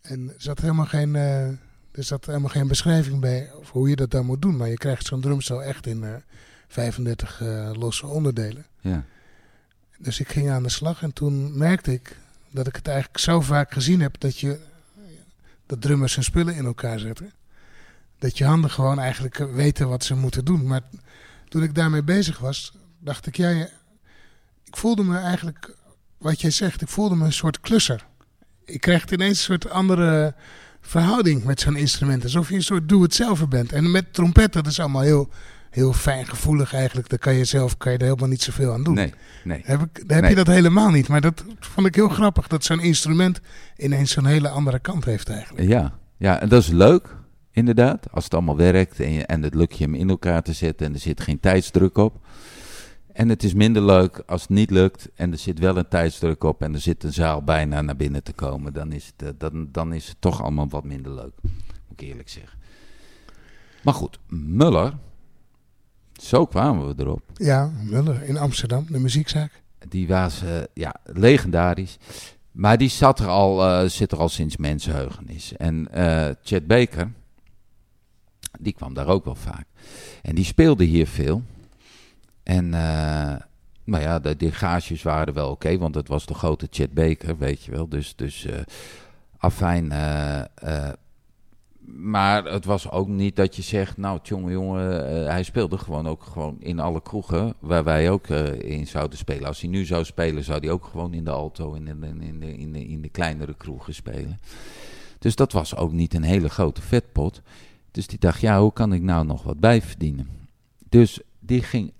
En 0.02 0.28
er 0.28 0.34
zat 0.38 0.60
helemaal 0.60 0.86
geen, 0.86 1.14
uh, 1.14 1.46
er 1.90 2.04
zat 2.04 2.26
helemaal 2.26 2.48
geen 2.48 2.68
beschrijving 2.68 3.20
bij 3.20 3.52
over 3.52 3.72
hoe 3.72 3.88
je 3.88 3.96
dat 3.96 4.10
dan 4.10 4.26
moet 4.26 4.42
doen. 4.42 4.56
Maar 4.56 4.68
je 4.68 4.74
krijgt 4.74 5.06
zo'n 5.06 5.20
drumstel 5.20 5.62
echt 5.62 5.86
in 5.86 6.02
uh, 6.02 6.14
35 6.68 7.40
losse 7.76 8.06
onderdelen. 8.06 8.66
Ja. 8.80 9.04
Dus 9.98 10.20
ik 10.20 10.28
ging 10.28 10.50
aan 10.50 10.62
de 10.62 10.68
slag 10.68 11.02
en 11.02 11.12
toen 11.12 11.58
merkte 11.58 11.92
ik 11.92 12.16
dat 12.50 12.66
ik 12.66 12.76
het 12.76 12.88
eigenlijk 12.88 13.18
zo 13.18 13.40
vaak 13.40 13.72
gezien 13.72 14.00
heb 14.00 14.20
dat 14.20 14.38
je 14.38 14.60
dat 15.66 15.80
drummers 15.80 16.14
hun 16.14 16.24
spullen 16.24 16.54
in 16.54 16.64
elkaar 16.64 16.98
zetten. 16.98 17.32
Dat 18.18 18.38
je 18.38 18.44
handen 18.44 18.70
gewoon 18.70 18.98
eigenlijk 18.98 19.36
weten 19.36 19.88
wat 19.88 20.04
ze 20.04 20.14
moeten 20.14 20.44
doen. 20.44 20.66
Maar 20.66 20.82
toen 21.48 21.62
ik 21.62 21.74
daarmee 21.74 22.02
bezig 22.02 22.38
was, 22.38 22.72
dacht 23.04 23.26
ik, 23.26 23.36
ja, 23.36 23.50
ik 24.64 24.76
voelde 24.76 25.04
me 25.04 25.18
eigenlijk, 25.18 25.76
wat 26.18 26.40
jij 26.40 26.50
zegt, 26.50 26.82
ik 26.82 26.88
voelde 26.88 27.14
me 27.14 27.24
een 27.24 27.32
soort 27.32 27.60
klusser. 27.60 28.06
Ik 28.64 28.80
kreeg 28.80 29.10
ineens 29.10 29.38
een 29.38 29.44
soort 29.44 29.70
andere 29.70 30.34
verhouding 30.80 31.44
met 31.44 31.60
zo'n 31.60 31.76
instrument. 31.76 32.22
Alsof 32.22 32.48
je 32.48 32.54
een 32.54 32.62
soort 32.62 32.88
doe-het-zelf 32.88 33.48
bent. 33.48 33.72
En 33.72 33.90
met 33.90 34.14
trompet, 34.14 34.52
dat 34.52 34.66
is 34.66 34.80
allemaal 34.80 35.02
heel, 35.02 35.28
heel 35.70 35.92
fijn 35.92 36.26
gevoelig 36.26 36.74
eigenlijk. 36.74 37.08
Daar 37.08 37.18
kan 37.18 37.34
je 37.34 37.44
zelf 37.44 37.76
kan 37.76 37.92
je 37.92 37.98
er 37.98 38.04
helemaal 38.04 38.28
niet 38.28 38.42
zoveel 38.42 38.72
aan 38.72 38.84
doen. 38.84 38.94
Nee, 38.94 39.14
nee. 39.44 39.60
Heb, 39.64 39.80
ik, 39.80 40.02
heb 40.06 40.28
je 40.28 40.34
dat 40.34 40.46
helemaal 40.46 40.90
niet. 40.90 41.08
Maar 41.08 41.20
dat 41.20 41.44
vond 41.60 41.86
ik 41.86 41.94
heel 41.94 42.08
grappig, 42.08 42.46
dat 42.46 42.64
zo'n 42.64 42.80
instrument 42.80 43.40
ineens 43.76 44.12
zo'n 44.12 44.26
hele 44.26 44.48
andere 44.48 44.78
kant 44.78 45.04
heeft 45.04 45.28
eigenlijk. 45.28 45.68
Ja, 45.68 45.98
ja, 46.16 46.40
en 46.40 46.48
dat 46.48 46.62
is 46.62 46.68
leuk, 46.68 47.16
inderdaad. 47.50 48.06
Als 48.10 48.24
het 48.24 48.34
allemaal 48.34 48.56
werkt 48.56 49.00
en, 49.00 49.12
je, 49.12 49.26
en 49.26 49.42
het 49.42 49.54
lukt 49.54 49.78
je 49.78 49.84
hem 49.84 49.94
in 49.94 50.08
elkaar 50.08 50.42
te 50.42 50.52
zetten 50.52 50.86
en 50.86 50.94
er 50.94 51.00
zit 51.00 51.20
geen 51.20 51.40
tijdsdruk 51.40 51.96
op. 51.98 52.26
En 53.14 53.28
het 53.28 53.42
is 53.42 53.54
minder 53.54 53.82
leuk 53.82 54.22
als 54.26 54.40
het 54.40 54.50
niet 54.50 54.70
lukt 54.70 55.08
en 55.14 55.32
er 55.32 55.38
zit 55.38 55.58
wel 55.58 55.76
een 55.76 55.88
tijdsdruk 55.88 56.44
op 56.44 56.62
en 56.62 56.74
er 56.74 56.80
zit 56.80 57.04
een 57.04 57.12
zaal 57.12 57.42
bijna 57.42 57.80
naar 57.80 57.96
binnen 57.96 58.22
te 58.22 58.32
komen. 58.32 58.72
Dan 58.72 58.92
is 58.92 59.06
het, 59.06 59.28
eh, 59.28 59.34
dan, 59.38 59.68
dan 59.72 59.92
is 59.92 60.08
het 60.08 60.16
toch 60.18 60.42
allemaal 60.42 60.68
wat 60.68 60.84
minder 60.84 61.14
leuk, 61.14 61.32
moet 61.42 61.52
ik 62.00 62.00
eerlijk 62.00 62.28
zeggen. 62.28 62.58
Maar 63.82 63.94
goed, 63.94 64.18
Muller, 64.28 64.92
zo 66.12 66.46
kwamen 66.46 66.86
we 66.86 67.02
erop. 67.02 67.22
Ja, 67.34 67.72
Muller 67.82 68.22
in 68.22 68.36
Amsterdam, 68.36 68.86
de 68.90 68.98
muziekzaak. 68.98 69.62
Die 69.88 70.08
was 70.08 70.42
uh, 70.42 70.62
ja, 70.72 70.94
legendarisch. 71.04 71.96
Maar 72.50 72.78
die 72.78 72.88
zat 72.88 73.18
er 73.18 73.26
al, 73.26 73.82
uh, 73.82 73.88
zit 73.88 74.12
er 74.12 74.18
al 74.18 74.28
sinds 74.28 74.56
mensenheugenis. 74.56 75.56
En 75.56 75.88
uh, 75.94 76.28
Chet 76.42 76.66
Baker, 76.66 77.12
die 78.60 78.72
kwam 78.72 78.94
daar 78.94 79.06
ook 79.06 79.24
wel 79.24 79.34
vaak. 79.34 79.66
En 80.22 80.34
die 80.34 80.44
speelde 80.44 80.84
hier 80.84 81.06
veel. 81.06 81.42
En 82.44 82.64
uh, 82.64 83.34
maar 83.84 84.00
ja, 84.00 84.18
de, 84.18 84.36
de 84.36 84.52
gages 84.52 85.02
waren 85.02 85.34
wel 85.34 85.50
oké, 85.50 85.78
want 85.78 85.94
het 85.94 86.08
was 86.08 86.26
de 86.26 86.34
grote 86.34 86.66
Chet 86.70 86.94
Baker, 86.94 87.38
weet 87.38 87.64
je 87.64 87.70
wel. 87.70 87.88
Dus, 87.88 88.16
dus 88.16 88.44
uh, 88.44 88.54
afijn. 89.36 89.84
Uh, 89.92 90.88
maar 91.86 92.44
het 92.44 92.64
was 92.64 92.90
ook 92.90 93.08
niet 93.08 93.36
dat 93.36 93.56
je 93.56 93.62
zegt, 93.62 93.96
nou 93.96 94.18
jongen, 94.22 94.52
jongen, 94.52 94.86
hij 95.30 95.42
speelde 95.42 95.78
gewoon 95.78 96.08
ook 96.08 96.22
gewoon 96.22 96.56
in 96.58 96.80
alle 96.80 97.02
kroegen 97.02 97.54
waar 97.58 97.84
wij 97.84 98.10
ook 98.10 98.28
in 98.28 98.86
zouden 98.86 99.18
spelen. 99.18 99.46
Als 99.46 99.60
hij 99.60 99.70
nu 99.70 99.84
zou 99.84 100.04
spelen, 100.04 100.44
zou 100.44 100.58
hij 100.58 100.70
ook 100.70 100.84
gewoon 100.84 101.14
in 101.14 101.24
de 101.24 101.30
alto 101.30 101.74
en 101.74 101.88
in 101.88 102.20
in 102.20 102.40
de, 102.40 102.56
in 102.56 102.72
de, 102.72 102.86
in 102.86 103.02
de 103.02 103.08
kleinere 103.08 103.54
kroegen 103.54 103.94
spelen. 103.94 104.38
Dus 105.18 105.36
dat 105.36 105.52
was 105.52 105.76
ook 105.76 105.92
niet 105.92 106.14
een 106.14 106.22
hele 106.22 106.48
grote 106.48 106.82
vetpot. 106.82 107.42
Dus 107.90 108.06
die 108.06 108.18
dacht, 108.18 108.40
ja, 108.40 108.60
hoe 108.60 108.72
kan 108.72 108.92
ik 108.92 109.02
nou 109.02 109.26
nog 109.26 109.42
wat 109.42 109.60
bijverdienen? 109.60 110.28
Dus 110.88 111.20
die 111.38 111.62
ging 111.62 111.92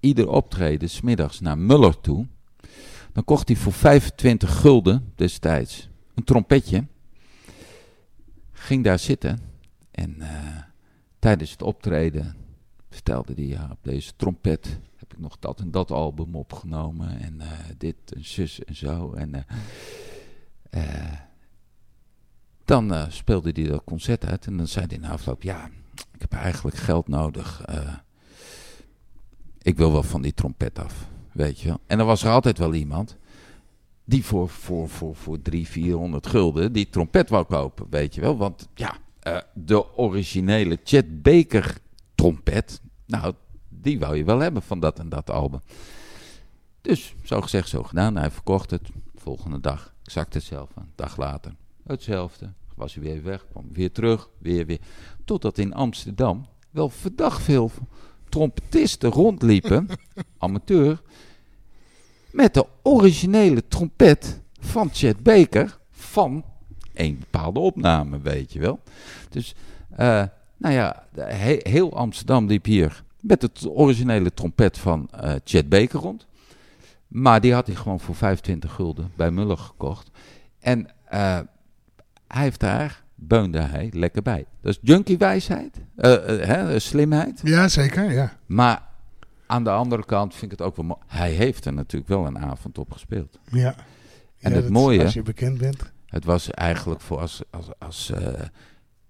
ieder 0.00 0.28
optreden 0.28 0.90
smiddags 0.90 1.40
naar 1.40 1.58
Muller 1.58 2.00
toe. 2.00 2.26
Dan 3.12 3.24
kocht 3.24 3.48
hij 3.48 3.56
voor 3.56 3.72
25 3.72 4.60
gulden 4.60 5.12
destijds 5.14 5.88
een 6.14 6.24
trompetje. 6.24 6.86
Ging 8.52 8.84
daar 8.84 8.98
zitten. 8.98 9.38
En 9.90 10.14
uh, 10.18 10.56
tijdens 11.18 11.50
het 11.50 11.62
optreden 11.62 12.36
vertelde 12.90 13.32
hij, 13.34 13.44
ja, 13.44 13.68
op 13.70 13.78
deze 13.82 14.12
trompet 14.16 14.78
heb 14.96 15.12
ik 15.12 15.18
nog 15.18 15.38
dat 15.38 15.60
en 15.60 15.70
dat 15.70 15.90
album 15.90 16.34
opgenomen. 16.34 17.20
En 17.20 17.34
uh, 17.40 17.52
dit 17.78 17.96
en 18.14 18.24
zus 18.24 18.64
en 18.64 18.76
zo. 18.76 19.12
En 19.12 19.46
uh, 20.70 21.12
dan 22.64 23.10
speelde 23.10 23.50
hij 23.54 23.64
dat 23.64 23.84
concert 23.84 24.24
uit. 24.24 24.46
En 24.46 24.56
dan 24.56 24.68
zei 24.68 24.86
hij 24.88 24.98
na 24.98 25.10
afloop, 25.10 25.42
ja, 25.42 25.70
ik 26.12 26.20
heb 26.20 26.32
eigenlijk 26.32 26.76
geld 26.76 27.08
nodig 27.08 27.64
ik 29.68 29.76
wil 29.76 29.92
wel 29.92 30.02
van 30.02 30.22
die 30.22 30.34
trompet 30.34 30.78
af. 30.78 31.08
Weet 31.32 31.60
je 31.60 31.68
wel. 31.68 31.80
En 31.86 31.98
dan 31.98 32.06
was 32.06 32.22
er 32.22 32.30
altijd 32.30 32.58
wel 32.58 32.74
iemand 32.74 33.16
die 34.04 34.24
voor, 34.24 34.48
voor, 34.48 34.88
voor, 34.88 35.14
voor 35.14 35.42
300, 35.42 35.72
400 35.72 36.26
gulden 36.26 36.72
die 36.72 36.90
trompet 36.90 37.28
wou 37.28 37.44
kopen. 37.44 37.86
Weet 37.90 38.14
je 38.14 38.20
wel. 38.20 38.36
Want 38.36 38.68
ja, 38.74 38.96
uh, 39.22 39.38
de 39.54 39.96
originele 39.96 40.78
Chet 40.84 41.22
Baker 41.22 41.78
trompet. 42.14 42.80
Nou, 43.06 43.34
die 43.68 43.98
wou 43.98 44.16
je 44.16 44.24
wel 44.24 44.38
hebben 44.38 44.62
van 44.62 44.80
dat 44.80 44.98
en 44.98 45.08
dat 45.08 45.30
album. 45.30 45.60
Dus 46.80 47.14
zo 47.24 47.40
gezegd, 47.40 47.68
zo 47.68 47.82
gedaan. 47.82 48.16
Hij 48.16 48.30
verkocht 48.30 48.70
het. 48.70 48.88
Volgende 49.14 49.60
dag 49.60 49.94
exact 50.04 50.34
hetzelfde. 50.34 50.80
Een 50.80 50.92
dag 50.94 51.16
later 51.16 51.54
hetzelfde. 51.86 52.52
Was 52.74 52.94
hij 52.94 53.02
weer 53.02 53.22
weg, 53.22 53.46
kwam 53.50 53.68
weer 53.72 53.92
terug, 53.92 54.28
weer 54.38 54.66
weer. 54.66 54.80
Totdat 55.24 55.58
in 55.58 55.74
Amsterdam 55.74 56.46
wel 56.70 56.88
verdacht 56.88 57.42
veel 57.42 57.70
trompetisten 58.28 59.10
rondliepen, 59.10 59.88
amateur, 60.38 61.02
met 62.30 62.54
de 62.54 62.66
originele 62.82 63.68
trompet 63.68 64.40
van 64.60 64.90
Chet 64.92 65.22
Baker 65.22 65.78
van 65.90 66.44
een 66.94 67.18
bepaalde 67.18 67.60
opname, 67.60 68.20
weet 68.20 68.52
je 68.52 68.58
wel. 68.58 68.80
Dus, 69.30 69.54
uh, 69.92 70.24
nou 70.56 70.74
ja, 70.74 71.06
he 71.14 71.60
heel 71.62 71.96
Amsterdam 71.96 72.46
liep 72.46 72.64
hier 72.64 73.02
met 73.20 73.40
de 73.40 73.70
originele 73.70 74.34
trompet 74.34 74.78
van 74.78 75.08
uh, 75.14 75.32
Chet 75.44 75.68
Baker 75.68 76.00
rond. 76.00 76.26
Maar 77.08 77.40
die 77.40 77.54
had 77.54 77.66
hij 77.66 77.76
gewoon 77.76 78.00
voor 78.00 78.14
25 78.14 78.72
gulden 78.72 79.10
bij 79.16 79.30
Muller 79.30 79.58
gekocht. 79.58 80.10
En 80.60 80.86
uh, 81.12 81.40
hij 82.26 82.42
heeft 82.42 82.60
daar 82.60 83.04
beunde 83.14 83.60
hij 83.60 83.90
lekker 83.92 84.22
bij. 84.22 84.46
Dat 84.60 84.72
is 84.72 84.78
junkie-wijsheid, 84.82 85.80
uh, 85.98 86.72
uh, 86.72 86.78
slimheid. 86.78 87.40
Ja, 87.44 87.68
zeker, 87.68 88.12
ja. 88.12 88.32
Maar 88.46 88.82
aan 89.46 89.64
de 89.64 89.70
andere 89.70 90.04
kant 90.04 90.34
vind 90.34 90.52
ik 90.52 90.58
het 90.58 90.66
ook 90.66 90.76
wel 90.76 90.84
mooi. 90.84 91.00
Hij 91.06 91.30
heeft 91.30 91.64
er 91.64 91.72
natuurlijk 91.72 92.10
wel 92.10 92.26
een 92.26 92.38
avond 92.38 92.78
op 92.78 92.92
gespeeld. 92.92 93.38
Ja. 93.50 93.74
En 94.38 94.52
het 94.52 94.68
mooie... 94.68 95.02
Als 95.04 95.14
je 95.14 95.22
bekend 95.22 95.58
bent. 95.58 95.92
Het 96.06 96.24
was 96.24 96.50
eigenlijk 96.50 97.00
voor 97.00 97.18
als, 97.18 97.42
als, 97.50 97.66
als 97.78 98.10
uh, 98.14 98.28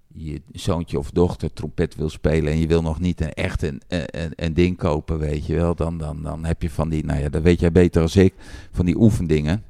je 0.07 0.43
zoontje 0.53 0.99
of 0.99 1.11
dochter 1.11 1.53
trompet 1.53 1.95
wil 1.95 2.11
spelen... 2.11 2.53
en 2.53 2.59
je 2.59 2.67
wil 2.67 2.83
nog 2.83 3.01
niet 3.01 3.21
een, 3.21 3.33
echt 3.33 3.63
een, 3.63 3.83
een, 3.89 4.33
een 4.35 4.55
ding 4.55 4.77
kopen, 4.77 5.19
weet 5.19 5.47
je 5.47 5.55
wel. 5.55 5.75
Dan, 5.75 5.99
dan, 5.99 6.23
dan 6.23 6.45
heb 6.45 6.63
je 6.63 6.71
van 6.71 6.89
die, 6.89 7.05
nou 7.05 7.21
ja, 7.21 7.29
dat 7.29 7.43
weet 7.43 7.61
jij 7.61 7.73
beter 7.73 8.03
als 8.03 8.17
ik... 8.17 8.35
van 8.73 8.87
die 8.87 8.97
oefendingen 8.97 9.63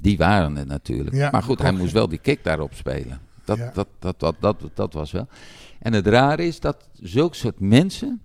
die 0.00 0.16
waren 0.16 0.56
het 0.56 0.68
natuurlijk. 0.68 1.16
Ja, 1.16 1.30
maar 1.30 1.42
goed, 1.42 1.62
hij 1.62 1.72
moest 1.72 1.92
wel 1.92 2.08
die 2.08 2.18
kick 2.18 2.44
daarop 2.44 2.74
spelen. 2.74 3.20
Dat, 3.44 3.58
dat, 3.74 3.88
dat, 3.98 4.20
dat, 4.20 4.36
dat, 4.40 4.70
dat, 4.74 4.92
was 4.92 5.12
wel. 5.12 5.28
En 5.80 5.92
het 5.92 6.06
rare 6.06 6.46
is 6.46 6.60
dat 6.60 6.88
zulke 6.92 7.36
soort 7.36 7.60
mensen 7.60 8.20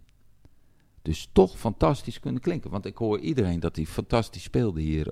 dus 1.01 1.29
toch 1.31 1.57
fantastisch 1.57 2.19
kunnen 2.19 2.41
klinken. 2.41 2.71
Want 2.71 2.85
ik 2.85 2.97
hoor 2.97 3.19
iedereen 3.19 3.59
dat 3.59 3.75
hij 3.75 3.85
fantastisch 3.85 4.43
speelde 4.43 4.81
hier 4.81 5.11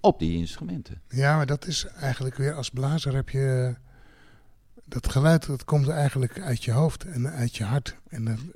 op 0.00 0.18
die 0.18 0.36
instrumenten. 0.36 1.02
Ja, 1.08 1.36
maar 1.36 1.46
dat 1.46 1.66
is 1.66 1.86
eigenlijk 1.86 2.36
weer 2.36 2.54
als 2.54 2.70
blazer 2.70 3.14
heb 3.14 3.28
je... 3.28 3.74
Dat 4.84 5.08
geluid 5.08 5.46
dat 5.46 5.64
komt 5.64 5.88
eigenlijk 5.88 6.40
uit 6.40 6.64
je 6.64 6.72
hoofd 6.72 7.04
en 7.04 7.26
uit 7.26 7.56
je 7.56 7.64
hart. 7.64 7.96
En 8.08 8.52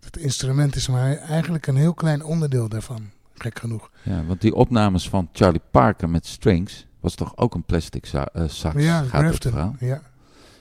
het 0.00 0.16
instrument 0.16 0.76
is 0.76 0.88
maar 0.88 1.16
eigenlijk 1.16 1.66
een 1.66 1.76
heel 1.76 1.94
klein 1.94 2.24
onderdeel 2.24 2.68
daarvan 2.68 3.10
gek 3.34 3.58
genoeg. 3.58 3.90
Ja, 4.02 4.24
want 4.24 4.40
die 4.40 4.54
opnames 4.54 5.08
van 5.08 5.28
Charlie 5.32 5.62
Parker 5.70 6.08
met 6.08 6.26
strings 6.26 6.86
was 7.00 7.14
toch 7.14 7.36
ook 7.36 7.54
een 7.54 7.64
plastic 7.64 8.12
uh, 8.12 8.22
sax? 8.46 8.82
Ja, 8.82 9.02
Grafton. 9.02 9.76
Ja, 9.80 10.02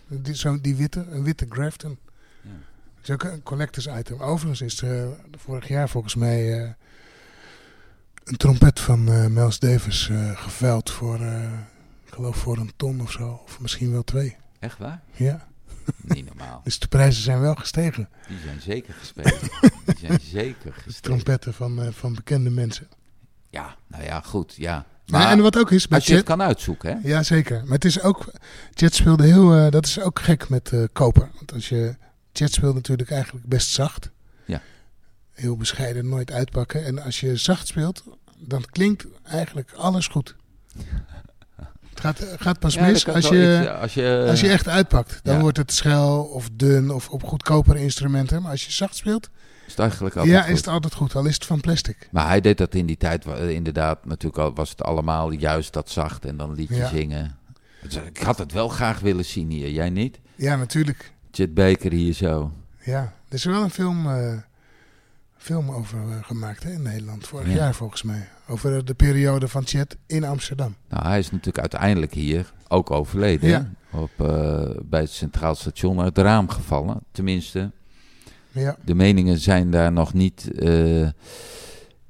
die, 0.08 0.36
zo, 0.36 0.62
die 0.62 0.76
witte, 0.76 1.06
een 1.10 1.24
witte 1.24 1.46
Grafton. 1.50 1.98
Ja. 2.42 2.50
Dat 2.96 3.04
is 3.04 3.12
ook 3.12 3.24
een 3.24 3.44
collectors 3.44 3.88
item. 3.88 4.22
Overigens 4.22 4.62
is 4.62 4.82
er 4.82 5.08
uh, 5.08 5.14
vorig 5.38 5.68
jaar 5.68 5.90
volgens 5.90 6.16
mij 6.16 6.60
uh, 6.60 6.70
een 8.24 8.38
trompet 8.38 8.80
van 8.80 9.10
uh, 9.10 9.26
Miles 9.26 9.60
Davis 9.60 10.10
geveild 10.34 10.92
voor, 10.92 11.20
ik 12.06 12.14
geloof 12.14 12.38
voor 12.38 12.58
een 12.58 12.72
ton 12.76 13.02
of 13.02 13.12
zo. 13.12 13.42
Of 13.46 13.60
misschien 13.60 13.92
wel 13.92 14.04
twee. 14.04 14.36
Echt 14.60 14.78
waar? 14.78 15.02
Ja. 15.12 15.48
Niet 16.02 16.26
normaal. 16.26 16.62
dus 16.64 16.80
de 16.80 16.88
prijzen 16.88 17.24
zijn 17.24 17.40
wel 17.40 17.56
gestegen. 17.56 18.10
Die 18.28 18.40
zijn 18.40 18.62
zeker 18.62 18.94
gestegen. 18.94 19.50
Die 19.86 19.98
zijn 19.98 20.20
zeker 20.20 20.74
gestegen. 20.74 21.02
Trompetten 21.02 21.54
van, 21.54 21.84
uh, 21.84 21.88
van 21.92 22.14
bekende 22.14 22.50
mensen. 22.50 22.88
Ja, 23.50 23.76
nou 23.88 24.04
ja, 24.04 24.22
goed, 24.22 24.54
ja. 24.56 24.86
Maar 25.08 25.22
ja, 25.22 25.32
en 25.32 25.42
wat 25.42 25.58
ook 25.58 25.72
is 25.72 25.88
bij 25.88 25.98
als 25.98 26.08
je 26.08 26.16
het 26.16 26.26
kan 26.26 26.42
uitzoeken, 26.42 26.90
hè? 26.90 27.10
Ja, 27.10 27.24
zeker. 27.24 27.62
Maar 27.64 27.74
het 27.74 27.86
is 27.86 28.02
ook... 28.02 28.32
Jet 28.74 28.96
speelde 28.96 29.24
heel... 29.24 29.56
Uh, 29.56 29.70
dat 29.70 29.86
is 29.86 30.00
ook 30.00 30.20
gek 30.20 30.50
met 30.50 30.72
uh, 30.72 30.84
koper. 30.94 31.30
Want 31.34 31.54
als 31.54 31.70
je... 31.70 31.96
Jet 32.32 32.54
speelt 32.54 32.76
natuurlijk 32.76 33.12
eigenlijk 33.12 33.46
best 33.46 33.70
zacht. 33.70 34.12
Ja. 34.46 34.62
Heel 35.34 35.58
bescheiden, 35.58 36.10
nooit 36.10 36.32
uitpakken. 36.32 36.86
En 36.86 37.04
als 37.04 37.20
je 37.20 37.36
zacht 37.36 37.68
speelt, 37.68 38.04
dan 38.38 38.66
klinkt 38.72 39.06
eigenlijk 39.24 39.72
alles 39.74 40.08
goed. 40.08 40.36
Het 41.90 42.00
gaat, 42.00 42.26
gaat 42.38 42.60
pas 42.60 42.78
mis 42.78 43.08
als 43.08 43.28
je, 43.28 43.72
als, 43.82 43.94
je, 43.94 44.26
als 44.30 44.40
je 44.40 44.50
echt 44.50 44.68
uitpakt. 44.68 45.20
Dan 45.24 45.40
wordt 45.40 45.58
het 45.58 45.74
schel 45.74 46.24
of 46.24 46.50
dun 46.54 46.92
of 46.92 47.10
op 47.10 47.24
goedkopere 47.24 47.80
instrumenten. 47.80 48.42
Maar 48.42 48.52
als 48.52 48.66
je 48.66 48.72
zacht 48.72 48.96
speelt... 48.96 49.30
Is 49.68 49.74
het 49.74 49.80
eigenlijk 49.82 50.16
altijd 50.16 50.36
Ja, 50.36 50.42
goed. 50.42 50.52
is 50.52 50.58
het 50.58 50.68
altijd 50.68 50.94
goed. 50.94 51.16
Al 51.16 51.26
is 51.26 51.34
het 51.34 51.46
van 51.46 51.62
plastic. 51.62 52.10
Maar 52.12 52.28
hij 52.28 52.42
deed 52.42 52.58
dat 52.58 52.76
in 52.76 52.86
die 52.86 52.98
tijd 52.98 53.26
inderdaad. 53.50 54.06
Natuurlijk 54.06 54.44
al, 54.44 54.54
was 54.54 54.70
het 54.70 54.84
allemaal 54.84 55.32
juist 55.32 55.74
dat 55.74 55.90
zacht 55.90 56.26
en 56.26 56.38
dan 56.38 56.54
liedje 56.54 56.76
ja. 56.76 56.88
zingen. 56.88 57.38
Ik 58.04 58.18
had 58.18 58.38
het 58.38 58.52
wel 58.52 58.68
graag 58.68 59.00
willen 59.00 59.26
zien 59.26 59.50
hier. 59.50 59.70
Jij 59.70 59.90
niet? 59.90 60.20
Ja, 60.36 60.56
natuurlijk. 60.56 61.14
Chet 61.32 61.54
Baker 61.54 61.92
hier 61.92 62.14
zo. 62.14 62.52
Ja, 62.84 63.02
er 63.02 63.36
is 63.36 63.44
wel 63.44 63.64
een 63.64 63.70
film... 63.70 64.08
Uh, 64.08 64.34
film 65.38 65.72
over 65.72 65.98
uh, 66.08 66.16
gemaakt 66.22 66.64
hè, 66.64 66.72
in 66.72 66.82
Nederland. 66.82 67.28
Vorig 67.28 67.48
ja. 67.48 67.54
jaar 67.54 67.76
volgens 67.76 68.04
mij. 68.04 68.28
Over 68.48 68.86
de 68.86 68.94
periode 68.94 69.48
van 69.48 69.66
Chet 69.66 69.98
in 70.06 70.24
Amsterdam. 70.24 70.76
Nou, 70.90 71.08
hij 71.08 71.20
is 71.20 71.32
natuurlijk 71.32 71.60
uiteindelijk 71.60 72.14
hier 72.14 72.54
ook 72.68 72.92
overleden. 72.92 73.50
Ja. 73.50 73.70
Op, 73.92 74.12
bij 74.86 75.00
het 75.02 75.10
Centraal 75.10 75.56
Station 75.56 76.00
uit 76.02 76.16
het 76.16 76.26
raam 76.26 76.50
gevallen. 76.50 77.00
Tenminste, 77.12 77.72
ja. 78.58 78.78
de 78.86 78.96
meningen 78.96 79.38
zijn 79.40 79.72
daar 79.72 79.92
nog 79.92 80.14
niet 80.14 80.50
uh, 80.54 81.10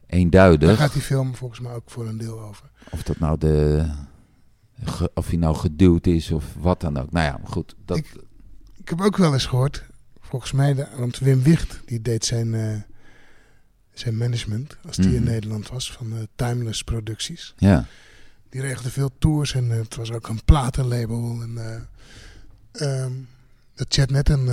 eenduidig. 0.07 0.67
Daar 0.67 0.77
gaat 0.77 0.93
die 0.93 1.01
film 1.01 1.35
volgens 1.35 1.59
mij 1.59 1.73
ook 1.73 1.89
voor 1.89 2.07
een 2.07 2.17
deel 2.17 2.41
over. 2.41 2.69
Of 2.89 3.03
dat 3.03 3.19
nou 3.19 3.37
de... 3.37 3.85
Ge, 4.83 5.11
of 5.13 5.27
hij 5.27 5.37
nou 5.37 5.55
geduwd 5.55 6.07
is 6.07 6.31
of 6.31 6.45
wat 6.59 6.81
dan 6.81 6.97
ook. 6.97 7.11
Nou 7.11 7.25
ja, 7.25 7.39
goed. 7.43 7.75
Dat... 7.85 7.97
Ik, 7.97 8.13
ik 8.75 8.89
heb 8.89 9.01
ook 9.01 9.17
wel 9.17 9.33
eens 9.33 9.45
gehoord, 9.45 9.83
volgens 10.19 10.51
mij, 10.51 10.73
de, 10.73 10.87
want 10.97 11.19
Wim 11.19 11.43
Wicht 11.43 11.79
die 11.85 12.01
deed 12.01 12.25
zijn... 12.25 12.53
Uh, 12.53 12.75
zijn 13.93 14.17
management, 14.17 14.77
als 14.87 14.95
die 14.95 15.07
mm. 15.07 15.15
in 15.15 15.23
Nederland 15.23 15.69
was, 15.69 15.91
van 15.91 16.13
uh, 16.13 16.19
Timeless 16.35 16.83
Producties. 16.83 17.53
Ja. 17.57 17.85
Die 18.49 18.61
regelde 18.61 18.89
veel 18.89 19.11
tours 19.19 19.53
en 19.53 19.65
uh, 19.65 19.77
het 19.77 19.95
was 19.95 20.11
ook 20.11 20.27
een 20.27 20.43
platenlabel. 20.45 21.41
En, 21.41 21.87
um, 22.81 23.27
dat 23.75 23.87
Chet 23.89 24.11
net 24.11 24.29
een 24.29 24.49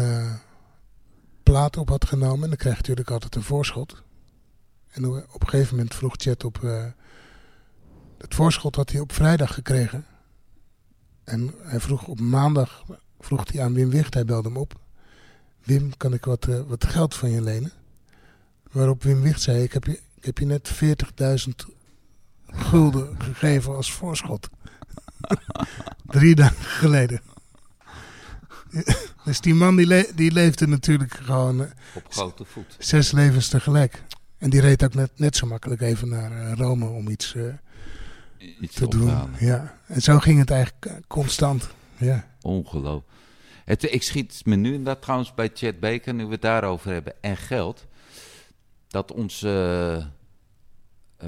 plaat 1.54 1.76
op 1.76 1.88
had 1.88 2.04
genomen. 2.04 2.42
En 2.42 2.48
dan 2.48 2.56
krijg 2.56 2.74
je 2.74 2.80
natuurlijk 2.80 3.10
altijd 3.10 3.34
een 3.34 3.42
voorschot. 3.42 4.02
En 4.90 5.06
op 5.06 5.40
een 5.40 5.48
gegeven 5.48 5.76
moment 5.76 5.94
vroeg 5.94 6.14
Chet 6.16 6.44
op... 6.44 6.60
het 8.18 8.34
voorschot 8.34 8.76
had 8.76 8.90
hij 8.90 9.00
op 9.00 9.12
vrijdag 9.12 9.54
gekregen. 9.54 10.06
En 11.24 11.54
hij 11.62 11.80
vroeg 11.80 12.06
op 12.06 12.20
maandag 12.20 12.84
vroeg 13.20 13.52
hij 13.52 13.62
aan 13.62 13.74
Wim 13.74 13.90
Wicht, 13.90 14.14
hij 14.14 14.24
belde 14.24 14.48
hem 14.48 14.56
op. 14.56 14.80
Wim, 15.64 15.96
kan 15.96 16.12
ik 16.12 16.24
wat, 16.24 16.44
wat 16.66 16.84
geld 16.84 17.14
van 17.14 17.30
je 17.30 17.42
lenen? 17.42 17.72
Waarop 18.72 19.02
Wim 19.02 19.20
Wicht 19.20 19.42
zei, 19.42 19.62
ik 19.62 19.72
heb, 19.72 19.84
je, 19.84 20.00
Ik 20.14 20.24
heb 20.24 20.38
je 20.38 20.46
net 20.46 20.72
40.000 21.46 21.74
gulden 22.46 23.22
gegeven 23.22 23.76
als 23.76 23.92
voorschot. 23.92 24.48
Drie 26.06 26.34
dagen 26.34 26.64
geleden. 26.64 27.33
Dus 29.24 29.40
die 29.40 29.54
man 29.54 29.76
die, 29.76 29.86
le 29.86 30.12
die 30.14 30.32
leefde 30.32 30.66
natuurlijk 30.66 31.14
gewoon 31.14 31.60
uh, 31.60 31.66
op 31.94 32.06
grote 32.08 32.44
voet. 32.44 32.76
Zes 32.78 33.12
levens 33.12 33.48
tegelijk. 33.48 34.02
En 34.38 34.50
die 34.50 34.60
reed 34.60 34.84
ook 34.84 34.94
net, 34.94 35.10
net 35.16 35.36
zo 35.36 35.46
makkelijk 35.46 35.80
even 35.80 36.08
naar 36.08 36.32
uh, 36.32 36.52
Rome 36.56 36.88
om 36.88 37.08
iets, 37.08 37.34
uh, 37.34 37.54
iets 38.60 38.74
te 38.74 38.88
doen. 38.88 39.12
Ja. 39.38 39.78
En 39.86 40.02
zo 40.02 40.18
ging 40.18 40.38
het 40.38 40.50
eigenlijk 40.50 41.00
constant. 41.06 41.68
Ja. 41.96 42.28
Ongelooflijk. 42.40 43.12
Het, 43.64 43.92
ik 43.92 44.02
schiet 44.02 44.40
me 44.44 44.56
nu 44.56 44.82
dat 44.82 45.02
trouwens 45.02 45.34
bij 45.34 45.50
Chad 45.54 45.80
Baker, 45.80 46.14
nu 46.14 46.24
we 46.24 46.32
het 46.32 46.42
daarover 46.42 46.92
hebben, 46.92 47.14
en 47.20 47.36
geld. 47.36 47.86
Dat 48.88 49.12
onze 49.12 50.06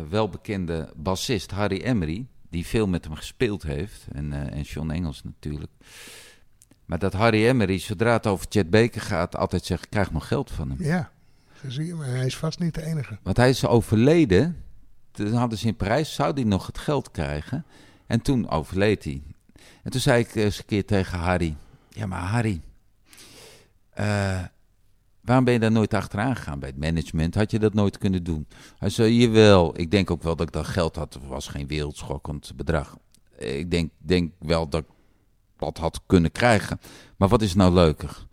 welbekende 0.08 0.92
bassist 0.96 1.50
Harry 1.50 1.80
Emery, 1.80 2.26
die 2.50 2.66
veel 2.66 2.86
met 2.86 3.04
hem 3.04 3.14
gespeeld 3.14 3.62
heeft, 3.62 4.06
en, 4.12 4.32
en 4.32 4.62
John 4.62 4.90
Engels 4.90 5.22
natuurlijk. 5.24 5.70
Maar 6.86 6.98
dat 6.98 7.12
Harry 7.12 7.46
Emery, 7.46 7.78
zodra 7.78 8.12
het 8.12 8.26
over 8.26 8.46
Chet 8.48 8.70
Baker 8.70 9.00
gaat, 9.00 9.36
altijd 9.36 9.64
zegt: 9.64 9.84
ik 9.84 9.90
krijg 9.90 10.12
nog 10.12 10.28
geld 10.28 10.50
van 10.50 10.70
hem. 10.70 10.82
Ja, 10.82 11.10
zie 11.66 11.86
je, 11.86 11.94
maar 11.94 12.06
hij 12.06 12.26
is 12.26 12.36
vast 12.36 12.58
niet 12.58 12.74
de 12.74 12.82
enige. 12.82 13.18
Want 13.22 13.36
hij 13.36 13.48
is 13.48 13.66
overleden. 13.66 14.64
Toen 15.10 15.32
hadden 15.32 15.58
ze 15.58 15.66
in 15.66 15.76
Parijs, 15.76 16.14
zou 16.14 16.32
hij 16.32 16.44
nog 16.44 16.66
het 16.66 16.78
geld 16.78 17.10
krijgen. 17.10 17.64
En 18.06 18.22
toen 18.22 18.48
overleed 18.50 19.04
hij. 19.04 19.22
En 19.82 19.90
toen 19.90 20.00
zei 20.00 20.22
ik 20.22 20.34
eens 20.34 20.58
een 20.58 20.64
keer 20.64 20.84
tegen 20.84 21.18
Harry: 21.18 21.56
Ja, 21.88 22.06
maar 22.06 22.20
Harry, 22.22 22.60
uh, 23.98 24.42
waarom 25.20 25.44
ben 25.44 25.52
je 25.52 25.60
daar 25.60 25.72
nooit 25.72 25.94
achteraan 25.94 26.36
gegaan 26.36 26.58
bij 26.58 26.68
het 26.68 26.78
management? 26.78 27.34
Had 27.34 27.50
je 27.50 27.58
dat 27.58 27.74
nooit 27.74 27.98
kunnen 27.98 28.24
doen? 28.24 28.46
Hij 28.78 28.88
zei: 28.88 29.16
Jawel, 29.16 29.78
ik 29.78 29.90
denk 29.90 30.10
ook 30.10 30.22
wel 30.22 30.36
dat 30.36 30.46
ik 30.46 30.52
dat 30.52 30.66
geld 30.66 30.96
had. 30.96 31.14
Het 31.14 31.26
was 31.26 31.48
geen 31.48 31.66
wereldschokkend 31.66 32.52
bedrag. 32.56 32.96
Ik 33.38 33.70
denk, 33.70 33.90
denk 33.98 34.32
wel 34.38 34.68
dat 34.68 34.82
ik 34.82 34.88
wat 35.58 35.78
had 35.78 36.00
kunnen 36.06 36.32
krijgen. 36.32 36.80
Maar 37.16 37.28
wat 37.28 37.42
is 37.42 37.54
nou 37.54 37.72
leuker? 37.74 38.26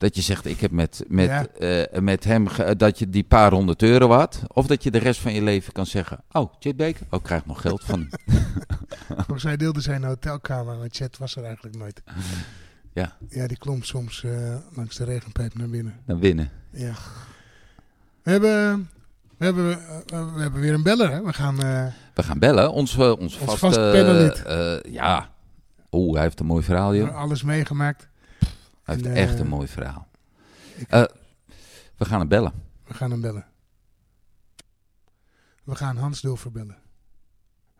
Dat 0.00 0.16
je 0.16 0.22
zegt, 0.22 0.46
ik 0.46 0.60
heb 0.60 0.70
met, 0.70 1.04
met, 1.08 1.28
ja. 1.28 1.46
uh, 1.92 2.00
met 2.00 2.24
hem, 2.24 2.46
dat 2.76 2.98
je 2.98 3.10
die 3.10 3.24
paar 3.24 3.52
honderd 3.52 3.82
euro 3.82 4.10
had. 4.10 4.42
Of 4.46 4.66
dat 4.66 4.82
je 4.82 4.90
de 4.90 4.98
rest 4.98 5.20
van 5.20 5.32
je 5.32 5.42
leven 5.42 5.72
kan 5.72 5.86
zeggen, 5.86 6.22
oh, 6.32 6.52
Chet 6.58 6.76
Baker, 6.76 7.06
oh, 7.10 7.18
ik 7.18 7.22
krijg 7.22 7.46
nog 7.46 7.60
geld 7.60 7.84
van 7.84 8.08
Volgens 9.26 9.44
mij 9.44 9.56
deelde 9.56 9.80
zijn 9.80 10.04
hotelkamer, 10.04 10.76
maar 10.76 10.88
Chet 10.90 11.18
was 11.18 11.36
er 11.36 11.44
eigenlijk 11.44 11.76
nooit. 11.76 12.02
Ja. 12.92 13.16
Ja, 13.28 13.46
die 13.46 13.58
klom 13.58 13.82
soms 13.82 14.22
uh, 14.22 14.56
langs 14.74 14.96
de 14.96 15.04
regenpijp 15.04 15.54
naar 15.54 15.68
binnen. 15.68 16.00
Naar 16.04 16.18
binnen. 16.18 16.50
Ja. 16.70 16.94
We 18.22 18.30
hebben, 18.30 18.88
we 19.36 19.44
hebben, 19.44 19.66
we 20.06 20.40
hebben 20.40 20.60
weer 20.60 20.74
een 20.74 20.82
beller, 20.82 21.10
hè? 21.10 21.22
We 21.22 21.32
gaan... 21.32 21.56
we 22.14 22.22
gaan 22.22 22.38
bellen. 22.38 22.72
Ons, 22.72 22.96
ons, 22.96 23.18
ons 23.18 23.34
vast, 23.34 23.58
vast 23.58 23.76
panelid. 23.76 24.42
ja, 24.88 25.30
Oeh, 25.90 26.14
hij 26.14 26.22
heeft 26.22 26.40
een 26.40 26.46
mooi 26.46 26.62
verhaal, 26.62 26.94
joh. 26.94 27.16
Alles 27.16 27.42
meegemaakt. 27.42 28.08
Hij 28.82 28.94
heeft 28.94 29.06
en, 29.06 29.14
echt 29.14 29.38
een 29.38 29.48
mooi 29.48 29.68
verhaal. 29.68 30.08
Ik, 30.76 30.94
uh, 30.94 31.04
we 31.96 32.04
gaan 32.04 32.18
hem 32.18 32.28
bellen. 32.28 32.52
We 32.86 32.94
gaan 32.94 33.10
hem 33.10 33.20
bellen. 33.20 33.46
We 35.64 35.74
gaan 35.74 35.96
Hans 35.96 36.20
Dulfer 36.20 36.50
bellen. 36.50 36.76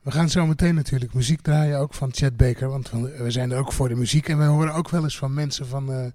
We 0.03 0.11
gaan 0.11 0.29
zo 0.29 0.47
meteen 0.47 0.75
natuurlijk 0.75 1.15
muziek 1.15 1.41
draaien, 1.41 1.79
ook 1.79 1.95
van 1.95 2.13
Chad 2.13 2.37
Baker. 2.37 2.69
Want 2.69 2.91
we 2.91 3.31
zijn 3.31 3.51
er 3.51 3.59
ook 3.59 3.73
voor 3.73 3.89
de 3.89 3.95
muziek. 3.95 4.29
En 4.29 4.39
we 4.39 4.45
horen 4.45 4.75
ook 4.75 4.89
wel 4.89 5.03
eens 5.03 5.19
van 5.19 5.35
mensen 5.35 5.67
van... 5.67 5.91
Uh, 5.91 6.07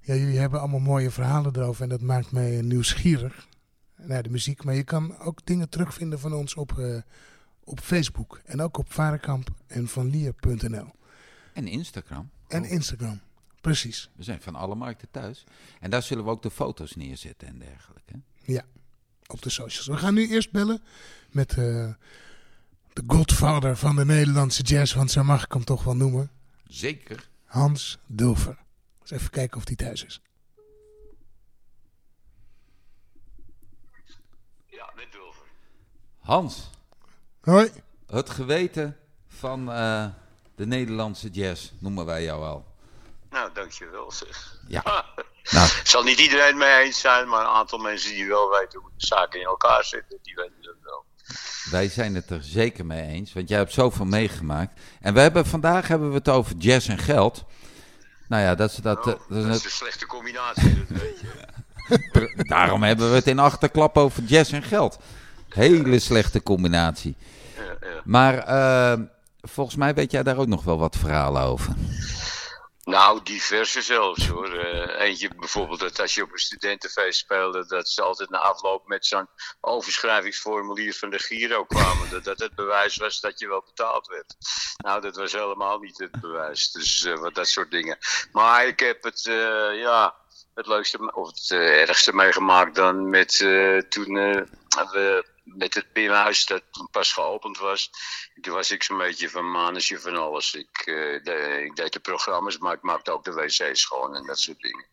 ja, 0.00 0.14
jullie 0.14 0.38
hebben 0.38 0.60
allemaal 0.60 0.80
mooie 0.80 1.10
verhalen 1.10 1.56
erover. 1.56 1.82
En 1.82 1.88
dat 1.88 2.00
maakt 2.00 2.32
mij 2.32 2.60
nieuwsgierig 2.60 3.48
naar 3.96 4.22
de 4.22 4.30
muziek. 4.30 4.64
Maar 4.64 4.74
je 4.74 4.84
kan 4.84 5.18
ook 5.18 5.46
dingen 5.46 5.68
terugvinden 5.68 6.20
van 6.20 6.32
ons 6.32 6.54
op, 6.54 6.72
uh, 6.78 6.96
op 7.64 7.80
Facebook. 7.80 8.40
En 8.44 8.60
ook 8.60 8.78
op 8.78 8.92
Varenkamp 8.92 9.48
en 9.66 9.88
vanlier.nl. 9.88 10.96
En 11.58 11.66
Instagram. 11.66 12.30
En 12.48 12.64
Instagram, 12.64 13.20
precies. 13.60 14.10
We 14.16 14.22
zijn 14.22 14.40
van 14.40 14.54
alle 14.54 14.74
markten 14.74 15.10
thuis. 15.10 15.44
En 15.80 15.90
daar 15.90 16.02
zullen 16.02 16.24
we 16.24 16.30
ook 16.30 16.42
de 16.42 16.50
foto's 16.50 16.94
neerzetten 16.94 17.48
en 17.48 17.58
dergelijke. 17.58 18.20
Ja, 18.42 18.64
op 19.26 19.42
de 19.42 19.50
socials. 19.50 19.86
We 19.86 19.96
gaan 19.96 20.14
nu 20.14 20.28
eerst 20.28 20.50
bellen 20.50 20.82
met 21.30 21.50
uh, 21.50 21.56
de 22.92 23.02
godvader 23.06 23.76
van 23.76 23.96
de 23.96 24.04
Nederlandse 24.04 24.62
jazz, 24.62 24.94
want 24.94 25.10
zo 25.10 25.24
mag 25.24 25.44
ik 25.44 25.52
hem 25.52 25.64
toch 25.64 25.84
wel 25.84 25.96
noemen. 25.96 26.30
Zeker. 26.66 27.28
Hans 27.44 27.98
Dulfer. 28.06 28.58
Eens 29.00 29.10
even 29.10 29.30
kijken 29.30 29.56
of 29.56 29.66
hij 29.66 29.76
thuis 29.76 30.04
is. 30.04 30.20
Ja, 34.66 34.92
met 34.94 35.12
Dulfer. 35.12 35.46
Hans. 36.18 36.70
Hoi. 37.40 37.70
Het 38.06 38.30
geweten 38.30 38.96
van... 39.26 39.68
Uh, 39.68 40.08
de 40.58 40.66
Nederlandse 40.66 41.30
jazz, 41.30 41.70
noemen 41.78 42.06
wij 42.06 42.22
jou 42.22 42.44
al. 42.44 42.66
Nou, 43.30 43.50
dankjewel 43.54 44.12
zeg. 44.12 44.58
Ja. 44.66 44.82
nou. 45.50 45.68
Zal 45.84 46.02
niet 46.02 46.18
iedereen 46.18 46.56
mee 46.56 46.76
eens 46.76 47.00
zijn, 47.00 47.28
maar 47.28 47.40
een 47.40 47.46
aantal 47.46 47.78
mensen 47.78 48.10
die 48.10 48.26
wel 48.26 48.50
weten 48.50 48.80
hoe 48.80 48.90
de 48.96 49.06
zaken 49.06 49.40
in 49.40 49.46
elkaar 49.46 49.84
zitten, 49.84 50.18
die 50.22 50.34
weten 50.34 50.54
het 50.60 50.76
wel. 50.82 51.04
Wij 51.70 51.88
zijn 51.88 52.14
het 52.14 52.30
er 52.30 52.42
zeker 52.42 52.86
mee 52.86 53.06
eens, 53.06 53.32
want 53.32 53.48
jij 53.48 53.58
hebt 53.58 53.72
zoveel 53.72 54.04
meegemaakt. 54.04 54.80
En 55.00 55.14
we 55.14 55.20
hebben, 55.20 55.46
vandaag 55.46 55.88
hebben 55.88 56.08
we 56.08 56.14
het 56.14 56.28
over 56.28 56.56
jazz 56.56 56.88
en 56.88 56.98
geld. 56.98 57.44
Nou 58.28 58.42
ja, 58.42 58.54
dat 58.54 58.70
is, 58.70 58.76
dat, 58.76 58.98
oh, 58.98 59.04
dat, 59.04 59.20
dat 59.28 59.54
is 59.54 59.64
een 59.64 59.70
slechte 59.70 60.06
combinatie, 60.06 60.86
dat 60.86 60.98
weet 61.00 61.20
je. 61.20 61.46
Daarom 62.54 62.82
hebben 62.82 63.10
we 63.10 63.16
het 63.16 63.26
in 63.26 63.38
achterklap 63.38 63.96
over 63.96 64.22
jazz 64.22 64.52
en 64.52 64.62
geld. 64.62 64.98
Hele 65.48 65.98
slechte 65.98 66.42
combinatie. 66.42 67.16
Ja, 67.56 67.88
ja. 67.88 68.00
Maar... 68.04 68.48
Uh, 68.98 69.06
volgens 69.40 69.76
mij 69.76 69.94
weet 69.94 70.10
jij 70.10 70.22
daar 70.22 70.38
ook 70.38 70.46
nog 70.46 70.64
wel 70.64 70.78
wat 70.78 70.96
verhalen 70.96 71.42
over. 71.42 71.74
Nou, 72.88 73.22
diverse 73.22 73.82
zelfs 73.82 74.26
hoor. 74.26 74.54
Uh, 74.54 75.00
eentje 75.00 75.30
bijvoorbeeld 75.36 75.80
dat 75.80 76.00
als 76.00 76.14
je 76.14 76.22
op 76.22 76.32
een 76.32 76.38
studentenfeest 76.38 77.18
speelde, 77.18 77.66
dat 77.66 77.88
ze 77.88 78.02
altijd 78.02 78.30
na 78.30 78.38
afloop 78.38 78.86
met 78.86 79.06
zo'n 79.06 79.28
overschrijvingsformulier 79.60 80.94
van 80.94 81.10
de 81.10 81.18
Giro 81.18 81.64
kwamen. 81.64 82.10
dat 82.10 82.24
dat 82.24 82.38
het 82.38 82.54
bewijs 82.54 82.96
was 82.96 83.20
dat 83.20 83.38
je 83.38 83.48
wel 83.48 83.62
betaald 83.66 84.06
werd. 84.06 84.34
Nou, 84.76 85.00
dat 85.00 85.16
was 85.16 85.32
helemaal 85.32 85.78
niet 85.78 85.98
het 85.98 86.20
bewijs. 86.20 86.70
Dus 86.70 87.04
uh, 87.04 87.18
wat 87.18 87.34
dat 87.34 87.48
soort 87.48 87.70
dingen. 87.70 87.98
Maar 88.32 88.66
ik 88.66 88.80
heb 88.80 89.02
het, 89.02 89.24
uh, 89.24 89.80
ja, 89.80 90.14
het 90.54 90.66
leukste 90.66 91.12
of 91.14 91.28
het 91.28 91.50
ergste 91.60 92.14
meegemaakt 92.14 92.74
dan 92.74 93.10
met 93.10 93.36
toen 93.88 94.14
we 94.74 95.24
met 95.56 95.74
het 95.74 95.92
pinhuis 95.92 96.46
dat 96.46 96.62
pas 96.90 97.12
geopend 97.12 97.58
was. 97.58 97.90
Toen 98.40 98.54
was 98.54 98.70
ik 98.70 98.82
zo'n 98.82 98.98
beetje 98.98 99.30
van 99.30 99.50
manusje 99.50 100.00
van 100.00 100.16
alles. 100.16 100.54
Ik, 100.54 100.84
de, 101.24 101.62
ik 101.64 101.76
deed 101.76 101.92
de 101.92 102.00
programma's, 102.00 102.58
maar 102.58 102.74
ik 102.74 102.82
maakte 102.82 103.12
ook 103.12 103.24
de 103.24 103.32
wc's 103.32 103.80
schoon 103.80 104.14
en 104.14 104.26
dat 104.26 104.38
soort 104.38 104.60
dingen. 104.60 104.86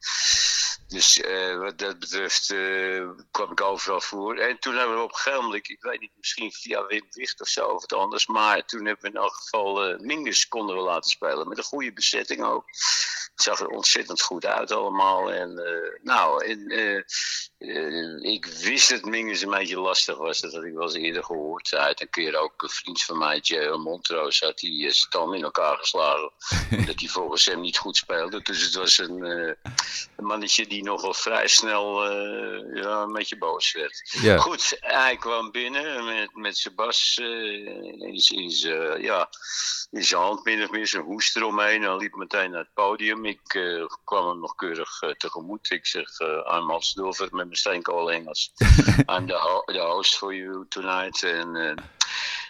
Dus 0.88 1.18
uh, 1.18 1.58
wat 1.58 1.78
dat 1.78 2.00
betreft 2.00 2.50
uh, 2.52 3.10
kwam 3.32 3.52
ik 3.52 3.62
overal 3.62 4.02
voor. 4.02 4.38
En 4.38 4.60
toen 4.60 4.76
hebben 4.76 4.96
we 4.96 5.04
op 5.04 5.22
een 5.26 5.54
ik 5.54 5.78
weet 5.80 6.00
niet, 6.00 6.12
misschien 6.16 6.52
via 6.52 6.86
Wim 6.86 7.06
Wicht 7.10 7.42
of 7.42 7.48
zo 7.48 7.68
of 7.68 7.82
het 7.82 7.94
anders. 7.94 8.28
Maar 8.28 8.66
toen 8.66 8.86
hebben 8.86 9.04
we 9.04 9.18
in 9.18 9.24
elk 9.24 9.34
geval 9.34 9.98
Mingus 10.00 10.48
konden 10.48 10.76
we 10.76 10.82
laten 10.82 11.10
spelen. 11.10 11.48
Met 11.48 11.58
een 11.58 11.64
goede 11.64 11.94
bezetting 11.94 12.44
ook. 12.44 12.66
Het 12.68 13.44
zag 13.44 13.60
er 13.60 13.68
ontzettend 13.68 14.22
goed 14.22 14.46
uit 14.46 14.72
allemaal. 14.72 15.32
En 15.32 15.54
nou, 16.04 16.46
ik 18.22 18.46
wist 18.46 18.90
dat 18.90 19.06
Mingus 19.06 19.42
een 19.42 19.50
beetje 19.50 19.80
lastig 19.80 20.18
was. 20.18 20.40
Dat 20.52 20.64
ik 20.64 20.74
wel 20.74 20.84
eens 20.84 20.94
eerder 20.94 21.24
gehoord. 21.24 21.74
Uit 21.74 22.02
een 22.02 22.10
keer 22.10 22.38
ook 22.38 22.62
een 22.62 22.70
vriend 22.70 23.02
van 23.02 23.18
mij, 23.18 23.40
J.L. 23.42 23.78
Montrose, 23.78 24.46
had 24.46 24.58
die 24.58 24.92
stam 24.92 25.34
in 25.34 25.44
elkaar 25.44 25.78
geslagen. 25.78 26.32
omdat 26.78 27.00
hij 27.00 27.10
volgens 27.10 27.46
hem 27.46 27.62
niet 27.62 27.78
goed 27.78 27.98
speelde. 27.98 28.42
Dus 28.42 28.62
het 28.62 28.74
was 28.74 28.98
een, 28.98 29.24
een 30.16 30.26
mannetje 30.26 30.68
die 30.68 30.84
nogal 30.84 31.14
vrij 31.14 31.48
snel 31.48 32.12
uh, 32.12 32.82
ja, 32.84 33.02
een 33.02 33.14
beetje 33.14 33.38
boos 33.38 33.72
werd. 33.72 34.18
Goed, 34.40 34.78
hij 34.80 35.18
kwam 35.18 35.52
binnen 35.52 36.06
met, 36.06 36.36
met 36.36 36.58
zijn 36.58 36.76
bas 36.76 37.18
in, 37.18 38.24
in, 38.28 38.52
uh, 38.66 39.02
ja, 39.02 39.30
in 39.92 40.04
zijn 40.04 40.22
hand 40.22 40.44
min 40.44 40.64
of 40.64 40.70
meer, 40.70 40.88
zijn 40.88 41.04
hoest 41.04 41.36
eromheen. 41.36 41.82
Hij 41.82 41.98
liep 41.98 42.16
meteen 42.16 42.52
naar 42.52 42.60
het 42.60 42.74
podium. 42.74 43.26
Ik 43.26 43.42
kwam 44.04 44.28
hem 44.28 44.40
nog 44.40 44.56
keurig 44.56 45.00
tegemoet. 45.18 45.72
Ik 45.72 45.86
zeg, 45.86 46.20
I'm 46.20 46.70
Hans 46.70 46.94
Dulver 46.94 47.28
met 47.32 47.46
mijn 47.46 47.56
steenkool 47.56 48.12
Engels. 48.12 48.54
I'm 49.16 49.28
the 49.28 49.80
host 49.80 50.18
for 50.36 50.44
you 50.44 50.66
tonight. 50.70 51.24
En, 51.24 51.78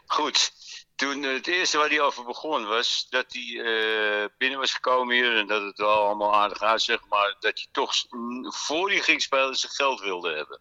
goed, 0.05 0.51
toen 0.95 1.23
het 1.23 1.47
eerste 1.47 1.77
waar 1.77 1.89
hij 1.89 2.01
over 2.01 2.25
begon 2.25 2.65
was 2.65 3.07
dat 3.09 3.25
hij 3.27 3.43
uh, 3.43 4.25
binnen 4.37 4.59
was 4.59 4.73
gekomen 4.73 5.15
hier 5.15 5.37
en 5.37 5.47
dat 5.47 5.61
het 5.61 5.77
wel 5.77 6.05
allemaal 6.05 6.35
aardig 6.35 6.61
uitzag, 6.61 6.99
maar 7.09 7.35
dat 7.39 7.57
hij 7.57 7.67
toch 7.71 7.93
voor 8.41 8.89
hij 8.89 8.99
ging 8.99 9.21
spelen 9.21 9.55
zijn 9.55 9.71
geld 9.71 9.99
wilde 9.99 10.35
hebben. 10.35 10.59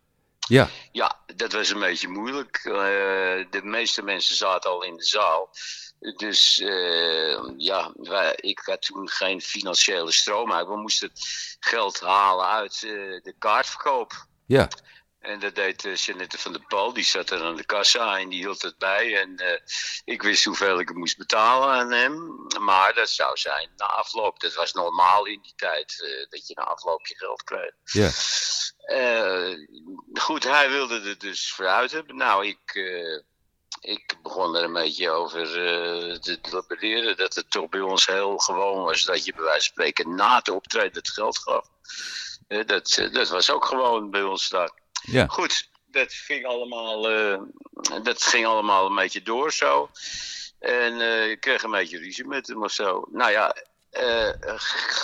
Ja. 0.48 0.68
Ja, 0.92 1.20
dat 1.36 1.52
was 1.52 1.70
een 1.70 1.80
beetje 1.80 2.08
moeilijk. 2.08 2.64
Uh, 2.64 2.74
de 3.50 3.60
meeste 3.62 4.02
mensen 4.02 4.34
zaten 4.34 4.70
al 4.70 4.82
in 4.82 4.96
de 4.96 5.04
zaal. 5.04 5.50
Dus 6.16 6.60
uh, 6.60 7.38
ja, 7.56 7.92
wij, 7.94 8.34
ik 8.36 8.60
had 8.64 8.82
toen 8.82 9.08
geen 9.08 9.40
financiële 9.40 10.12
stroom 10.12 10.52
uit. 10.52 10.66
We 10.66 10.76
moesten 10.76 11.10
geld 11.60 12.00
halen 12.00 12.46
uit 12.46 12.80
de 12.80 13.34
kaartverkoop. 13.38 14.26
Ja. 14.46 14.68
En 15.24 15.40
dat 15.40 15.54
deed 15.54 15.84
uh, 15.84 15.94
Jeannette 15.94 16.38
van 16.38 16.52
der 16.52 16.64
Pal. 16.68 16.92
Die 16.92 17.04
zat 17.04 17.30
er 17.30 17.42
aan 17.42 17.56
de 17.56 17.64
kassa 17.64 18.18
en 18.18 18.28
die 18.28 18.40
hield 18.40 18.62
het 18.62 18.78
bij. 18.78 19.20
En 19.20 19.42
uh, 19.42 19.58
ik 20.04 20.22
wist 20.22 20.44
hoeveel 20.44 20.80
ik 20.80 20.94
moest 20.94 21.18
betalen 21.18 21.68
aan 21.68 21.92
hem. 21.92 22.46
Maar 22.60 22.94
dat 22.94 23.10
zou 23.10 23.36
zijn 23.36 23.70
na 23.76 23.86
afloop. 23.86 24.40
Dat 24.40 24.54
was 24.54 24.72
normaal 24.72 25.26
in 25.26 25.40
die 25.42 25.54
tijd. 25.56 26.00
Uh, 26.04 26.30
dat 26.30 26.46
je 26.46 26.54
na 26.54 26.62
afloop 26.62 27.06
je 27.06 27.16
geld 27.16 27.42
kreeg. 27.42 27.72
Ja. 27.84 28.10
goed, 30.12 30.44
hij 30.44 30.70
wilde 30.70 31.00
er 31.00 31.18
dus 31.18 31.52
vooruit 31.52 31.90
hebben. 31.90 32.16
Nou, 32.16 32.46
ik 32.46 32.76
ik 33.84 34.16
begon 34.22 34.56
er 34.56 34.64
een 34.64 34.72
beetje 34.72 35.10
over 35.10 35.40
uh, 35.40 36.16
te 36.16 36.38
delibereren. 36.40 37.16
Dat 37.16 37.34
het 37.34 37.50
toch 37.50 37.68
bij 37.68 37.80
ons 37.80 38.06
heel 38.06 38.38
gewoon 38.38 38.84
was 38.84 39.04
dat 39.04 39.24
je 39.24 39.32
bij 39.32 39.44
wijze 39.44 39.64
van 39.64 39.72
spreken 39.72 40.14
na 40.14 40.36
het 40.36 40.48
optreden 40.48 40.92
het 40.92 41.08
geld 41.08 41.38
gaf. 41.38 41.68
Uh, 42.48 42.66
dat, 42.66 42.96
uh, 42.96 43.12
dat 43.12 43.28
was 43.28 43.50
ook 43.50 43.64
gewoon 43.64 44.10
bij 44.10 44.22
ons 44.22 44.48
daar. 44.48 44.70
Ja. 45.06 45.26
Goed, 45.26 45.68
dat 45.86 46.12
ging, 46.12 46.46
allemaal, 46.46 47.02
dat 48.02 48.22
ging 48.22 48.46
allemaal 48.46 48.86
een 48.86 48.94
beetje 48.94 49.22
door 49.22 49.52
zo. 49.52 49.90
En 50.58 51.00
ik 51.30 51.40
kreeg 51.40 51.62
een 51.62 51.70
beetje 51.70 51.98
ruzie 51.98 52.26
met 52.26 52.46
hem 52.46 52.62
of 52.62 52.72
zo. 52.72 53.04
Nou 53.10 53.30
ja, 53.30 53.54
uh, 54.02 54.58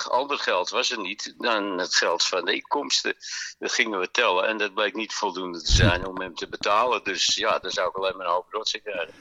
ander 0.09 0.39
geld 0.39 0.71
was 0.71 0.91
er 0.91 0.99
niet 0.99 1.35
dan 1.39 1.79
het 1.79 1.95
geld 1.95 2.25
van 2.25 2.45
de 2.45 2.55
inkomsten. 2.55 3.15
Dat 3.59 3.73
gingen 3.73 3.99
we 3.99 4.11
tellen 4.11 4.47
en 4.47 4.59
dat 4.59 4.75
bleek 4.75 4.95
niet 4.95 5.15
voldoende 5.15 5.63
te 5.63 5.73
zijn 5.73 6.07
om 6.07 6.21
hem 6.21 6.35
te 6.35 6.49
betalen. 6.49 7.05
Dus 7.05 7.35
ja, 7.35 7.59
daar 7.59 7.71
zou 7.71 7.89
ik 7.89 7.97
alleen 7.97 8.17
maar 8.17 8.27
een 8.27 8.33
hoop 8.33 8.53
rotsen 8.53 8.83
krijgen. 8.83 9.15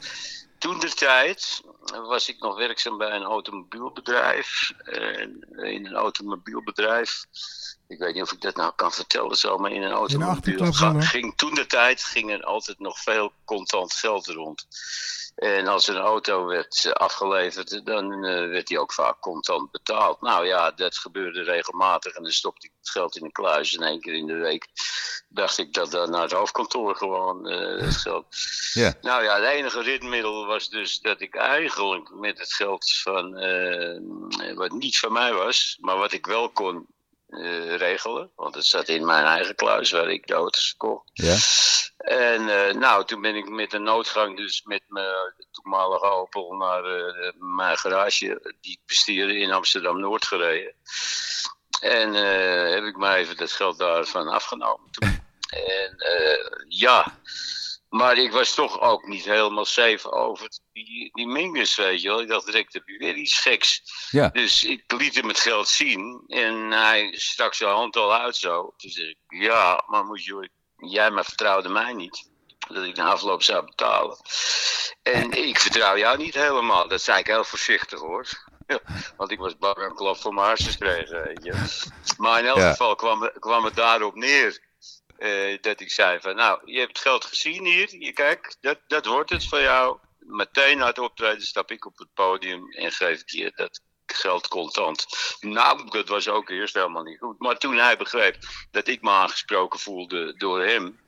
Toen 0.58 0.80
de 0.80 0.94
tijd 0.94 1.62
was 1.90 2.30
ik 2.30 2.40
nog 2.40 2.58
werkzaam 2.58 2.98
bij 2.98 3.12
een 3.12 3.24
automobielbedrijf. 3.24 4.72
En 4.84 5.48
in 5.58 5.86
een 5.86 5.96
automobielbedrijf, 5.96 7.26
ik 7.90 8.00
weet 8.00 8.14
niet 8.14 8.24
of 8.24 8.32
ik 8.32 8.42
dat 8.42 8.56
nou 8.56 8.72
kan 8.76 8.92
vertellen 8.92 9.36
zo, 9.36 9.58
maar 9.58 9.72
in 9.72 9.84
een 9.84 9.92
automobiel 9.92 10.72
ging 11.00 11.38
toen 11.38 11.54
de 11.54 11.66
tijd 11.66 12.04
ging 12.04 12.32
er 12.32 12.44
altijd 12.44 12.80
nog 12.80 13.00
veel 13.00 13.32
contant 13.46 13.94
geld 13.94 14.28
rond. 14.28 14.68
En 15.36 15.68
als 15.68 15.88
een 15.88 15.98
auto 15.98 16.46
werd 16.46 16.86
eh, 16.86 16.92
afgeleverd, 16.92 17.86
dan 17.86 18.26
uh, 18.26 18.50
werd 18.50 18.68
die 18.68 18.80
ook 18.80 18.94
vaak 18.94 19.20
contant 19.20 19.72
betaald. 19.72 20.22
Nou 20.22 20.46
ja, 20.46 20.72
dat 20.72 20.98
gebeurde 20.98 21.44
regelmatig 21.44 22.16
en 22.16 22.24
dan 22.24 22.32
stopte 22.32 22.68
ik 22.68 22.74
het 22.80 22.90
geld 22.90 23.16
in 23.16 23.24
een 23.24 23.32
kluis. 23.32 23.76
En 23.76 23.84
één 23.84 24.02
keer 24.02 24.14
in 24.14 24.28
de 24.28 24.38
week 24.38 24.68
dacht 25.30 25.58
ik 25.58 25.74
dat 25.74 25.92
dan 25.92 26.10
naar 26.10 26.22
het 26.22 26.32
hoofdkantoor 26.32 26.96
gewoon 26.96 27.52
uh, 27.52 27.82
het 27.82 27.98
geld. 27.98 28.26
Yeah. 28.74 28.94
Nou 29.02 29.24
ja, 29.24 29.36
het 29.36 29.50
enige 29.50 29.82
ritmiddel 29.82 30.46
was 30.46 30.70
dus 30.70 31.00
dat 31.00 31.22
ik 31.22 31.36
eigenlijk 31.36 32.10
met 32.14 32.40
het 32.40 32.54
geld 32.54 32.92
van, 32.92 33.34
wat 34.56 34.72
niet 34.72 35.00
van 35.00 35.12
mij 35.12 35.34
was, 35.34 35.78
maar 35.82 35.98
wat 35.98 36.12
ik 36.12 36.26
wel 36.26 36.50
kon 36.50 36.88
uh, 37.30 37.76
regelen. 37.76 38.32
Want 38.36 38.56
het 38.56 38.66
zat 38.66 38.88
in 38.88 39.06
mijn 39.06 39.26
eigen 39.26 39.56
kluis 39.56 39.92
waar 39.92 40.10
ik 40.10 40.28
de 40.28 40.34
auto's 40.34 40.74
kocht. 40.78 41.10
Ja. 41.14 41.38
En 41.98 42.42
uh, 42.42 42.74
nou, 42.74 43.06
toen 43.06 43.22
ben 43.22 43.36
ik 43.36 43.50
met 43.50 43.74
een 43.74 43.84
noodgang 43.84 44.38
dus 44.38 44.64
met 44.64 44.84
mijn 44.88 45.34
toenmalige 45.52 46.06
Opel 46.06 46.54
naar 46.54 46.86
uh, 46.86 47.32
mijn 47.38 47.78
garage 47.78 48.56
die 48.62 48.72
ik 48.72 48.80
bestierde 48.86 49.38
in 49.38 49.52
Amsterdam-Noord 49.52 50.26
gereden. 50.26 50.74
En 51.82 52.14
heb 52.74 52.84
ik 52.84 52.98
maar 52.98 53.18
even 53.18 53.38
dat 53.38 53.52
geld 53.52 53.78
daarvan 53.78 54.28
afgenomen 54.28 54.92
toen. 54.92 55.18
En 55.50 55.96
ja, 56.68 57.20
maar 57.90 58.18
ik 58.18 58.32
was 58.32 58.54
toch 58.54 58.80
ook 58.80 59.08
niet 59.08 59.26
helemaal 59.26 59.66
safe 59.66 60.12
over 60.12 60.50
die, 60.74 61.10
die 61.14 61.28
mingus, 61.28 61.76
weet 61.76 62.02
je 62.02 62.08
wel. 62.08 62.22
Ik 62.22 62.28
dacht 62.28 62.46
direct, 62.46 62.74
heb 62.74 62.88
je 62.88 62.98
weer 62.98 63.16
iets 63.16 63.40
geks. 63.40 63.82
Ja. 64.10 64.28
Dus 64.30 64.64
ik 64.64 64.92
liet 64.92 65.16
hem 65.16 65.28
het 65.28 65.40
geld 65.40 65.68
zien. 65.68 66.24
En 66.28 66.72
hij 66.72 67.14
stak 67.18 67.54
zijn 67.54 67.70
hand 67.70 67.96
al 67.96 68.14
uit 68.14 68.36
zo. 68.36 68.74
Toen 68.78 68.92
zei 68.92 69.10
ik, 69.10 69.18
ja, 69.28 69.84
maar 69.88 70.06
moet 70.06 70.24
je, 70.24 70.50
jij 70.78 71.12
maar 71.12 71.26
vertrouwde 71.26 71.70
mij 71.70 71.94
niet. 71.94 72.30
Dat 72.68 72.84
ik 72.84 72.96
de 72.96 73.04
afloop 73.04 73.44
zou 73.44 73.66
betalen. 73.66 74.18
En 75.04 75.32
ik 75.32 75.60
vertrouw 75.60 75.98
jou 75.98 76.18
niet 76.18 76.34
helemaal. 76.34 76.88
Dat 76.88 77.02
zei 77.02 77.20
ik 77.20 77.28
heel 77.28 77.44
voorzichtig 77.44 78.00
hoor. 78.00 78.28
Want 79.18 79.32
ik 79.32 79.40
was 79.40 79.58
bang 79.58 79.78
een 79.78 79.96
klap 79.96 80.18
voor 80.18 80.34
mijn 80.34 80.46
hartjes 80.48 80.78
kregen, 80.78 81.24
weet 81.24 81.44
je. 81.44 81.54
Maar 82.18 82.40
in 82.40 82.46
elk 82.46 82.58
Ja. 82.58 82.70
geval 82.70 82.96
kwam, 82.96 83.32
kwam 83.40 83.66
het 83.66 83.76
daarop 83.76 84.16
neer. 84.16 84.68
Eh, 85.20 85.58
dat 85.62 85.80
ik 85.80 85.92
zei 85.92 86.20
van, 86.20 86.36
nou, 86.36 86.62
je 86.72 86.80
hebt 86.80 87.00
geld 87.00 87.26
gezien 87.26 87.66
hier. 87.66 87.96
Je, 88.00 88.14
kijk, 88.14 88.56
dat, 88.62 88.80
dat 88.88 89.06
wordt 89.06 89.30
het 89.30 89.48
van 89.48 89.62
jou. 89.62 89.98
Meteen 90.20 90.78
na 90.78 90.86
het 90.86 91.00
optreden 91.00 91.42
stap 91.42 91.72
ik 91.72 91.86
op 91.86 91.98
het 91.98 92.14
podium 92.14 92.72
en 92.72 92.92
geef 92.92 93.22
ik 93.22 93.30
je 93.30 93.52
dat 93.56 93.82
geld 94.06 94.48
contant. 94.48 95.06
Nou, 95.40 95.90
dat 95.90 96.08
was 96.08 96.28
ook 96.28 96.50
eerst 96.50 96.74
helemaal 96.74 97.04
niet 97.04 97.20
goed. 97.20 97.40
Maar 97.40 97.58
toen 97.58 97.78
hij 97.78 97.98
begreep 97.98 98.38
dat 98.72 98.88
ik 98.88 99.02
me 99.02 99.10
aangesproken 99.10 99.80
voelde 99.80 100.34
door 100.38 100.62
hem... 100.62 101.00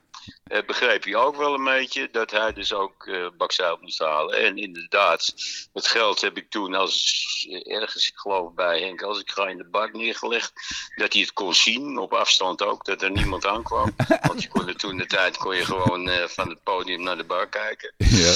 eh, 0.44 0.64
begreep 0.66 1.04
hij 1.04 1.14
ook 1.14 1.36
wel 1.36 1.54
een 1.54 1.64
beetje 1.64 2.10
dat 2.10 2.30
hij 2.30 2.52
dus 2.52 2.72
ook 2.72 3.06
eh 3.06 3.26
bakzeil 3.36 3.78
moest 3.80 3.98
halen. 3.98 4.36
En 4.36 4.56
inderdaad, 4.56 5.34
het 5.72 5.86
geld 5.86 6.20
heb 6.20 6.36
ik 6.36 6.50
toen 6.50 6.74
als 6.74 7.46
eh, 7.50 7.76
ergens, 7.76 8.08
ik 8.08 8.16
geloof 8.16 8.54
bij 8.54 8.80
Henk, 8.80 9.02
als 9.02 9.20
ik 9.20 9.30
ga 9.30 9.48
in 9.48 9.56
de 9.56 9.68
bak 9.70 9.92
neergelegd, 9.92 10.52
dat 10.96 11.12
hij 11.12 11.22
het 11.22 11.32
kon 11.32 11.54
zien, 11.54 11.98
op 11.98 12.12
afstand 12.12 12.62
ook, 12.62 12.84
dat 12.84 13.02
er 13.02 13.10
niemand 13.10 13.46
aankwam. 13.46 13.94
Want 14.28 14.42
je 14.42 14.48
kon 14.48 14.68
er 14.68 14.76
toen 14.76 14.96
de 14.96 15.06
tijd 15.06 15.36
kon 15.36 15.56
je 15.56 15.64
gewoon 15.64 16.10
van 16.28 16.48
het 16.48 16.62
podium 16.62 17.02
naar 17.02 17.16
de 17.16 17.24
bar 17.24 17.48
kijken. 17.48 17.94
Ja. 17.96 18.34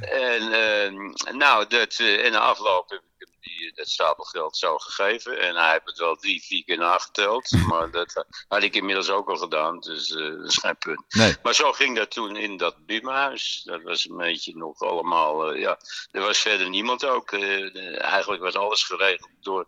En 0.00 0.52
eh, 0.52 1.34
nou, 1.34 1.66
dat, 1.66 1.98
en 1.98 2.32
na 2.32 2.38
afloop 2.38 2.90
heb 2.90 2.98
ik 2.98 3.13
hem 3.26 3.36
die, 3.40 3.72
dat 3.74 3.88
stapelgeld 3.88 4.56
zo 4.56 4.78
gegeven. 4.78 5.40
En 5.40 5.56
hij 5.56 5.72
heeft 5.72 5.86
het 5.86 5.98
wel 5.98 6.16
drie, 6.16 6.42
vier 6.42 6.64
keer 6.64 6.78
nageteld. 6.78 7.50
Maar 7.68 7.90
dat 7.90 8.16
eh, 8.16 8.22
had 8.48 8.62
ik 8.62 8.74
inmiddels 8.74 9.10
ook 9.10 9.28
al 9.28 9.36
gedaan, 9.36 9.80
dus 9.80 10.10
eh, 10.10 10.30
dat 10.30 10.44
is 10.48 10.58
geen 10.58 10.78
punt. 10.78 11.04
Nee. 11.08 11.36
Maar 11.42 11.54
zo 11.54 11.72
ging 11.72 11.96
dat 11.96 12.10
toen 12.10 12.36
in 12.36 12.56
dat 12.56 12.86
bimhuis. 12.86 13.62
Dat 13.64 13.82
was 13.82 14.08
een 14.08 14.16
beetje 14.16 14.56
nog 14.56 14.80
allemaal, 14.80 15.52
eh, 15.52 15.60
ja, 15.60 15.78
er 16.10 16.20
was 16.20 16.38
verder 16.38 16.68
niemand 16.68 17.04
ook. 17.04 17.32
Eh, 17.32 18.02
eigenlijk 18.02 18.42
was 18.42 18.54
alles 18.54 18.82
geregeld 18.82 19.30
door, 19.40 19.66